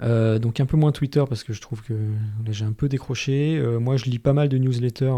Donc 0.00 0.60
un 0.60 0.66
peu 0.66 0.76
moins 0.76 0.92
Twitter 0.92 1.24
parce 1.28 1.42
que 1.42 1.52
je 1.52 1.60
trouve 1.60 1.82
que 1.82 1.94
j'ai 2.50 2.64
un 2.64 2.72
peu 2.72 2.88
décroché. 2.88 3.60
moi 3.80 3.96
je 3.96 4.04
lis 4.04 4.20
pas 4.20 4.32
mal 4.32 4.48
de 4.48 4.58
newsletters 4.58 5.10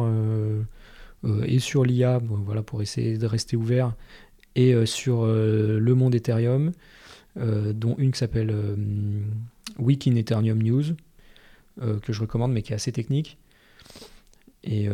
euh, 1.25 1.43
et 1.47 1.59
sur 1.59 1.85
l'IA, 1.85 2.21
voilà, 2.23 2.63
pour 2.63 2.83
essayer 2.83 3.19
de 3.19 3.27
rester 3.27 3.57
ouvert, 3.57 3.95
et 4.55 4.75
euh, 4.75 4.87
sur 4.87 5.25
euh, 5.25 5.79
le 5.79 5.95
monde 5.95 6.15
Ethereum, 6.15 6.73
dont 7.37 7.97
une 7.99 8.13
qui 8.13 8.19
s'appelle 8.21 8.55
Week 9.79 10.07
in 10.07 10.17
Ethereum 10.17 10.63
News, 10.63 10.85
que 11.81 12.13
je 12.13 12.21
recommande 12.21 12.53
mais 12.53 12.63
qui 12.63 12.73
est 12.73 12.77
assez 12.77 12.93
technique. 12.93 13.39
Et 14.63 14.89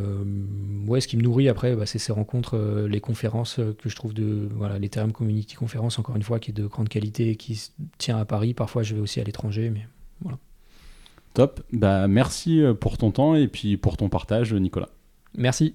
ouais, 0.86 1.00
ce 1.00 1.06
qui 1.06 1.16
me 1.16 1.22
nourrit 1.22 1.48
après, 1.48 1.76
bah, 1.76 1.86
c'est 1.86 1.98
ces 1.98 2.12
rencontres, 2.12 2.86
les 2.88 3.00
conférences 3.00 3.60
que 3.78 3.88
je 3.88 3.94
trouve 3.94 4.14
de. 4.14 4.48
Voilà, 4.52 4.78
l'Ethereum 4.78 5.12
Community 5.12 5.54
Conference, 5.54 5.98
encore 5.98 6.16
une 6.16 6.22
fois, 6.22 6.40
qui 6.40 6.50
est 6.50 6.54
de 6.54 6.66
grande 6.66 6.88
qualité 6.88 7.30
et 7.30 7.36
qui 7.36 7.70
tient 7.98 8.18
à 8.18 8.24
Paris. 8.24 8.52
Parfois, 8.52 8.82
je 8.82 8.94
vais 8.96 9.00
aussi 9.00 9.20
à 9.20 9.24
l'étranger, 9.24 9.70
mais 9.70 9.86
voilà. 10.22 10.38
Top. 11.34 11.62
Bah, 11.72 12.08
merci 12.08 12.62
pour 12.80 12.98
ton 12.98 13.12
temps 13.12 13.36
et 13.36 13.46
puis 13.46 13.76
pour 13.76 13.96
ton 13.96 14.08
partage, 14.08 14.52
Nicolas. 14.52 14.88
Merci. 15.36 15.74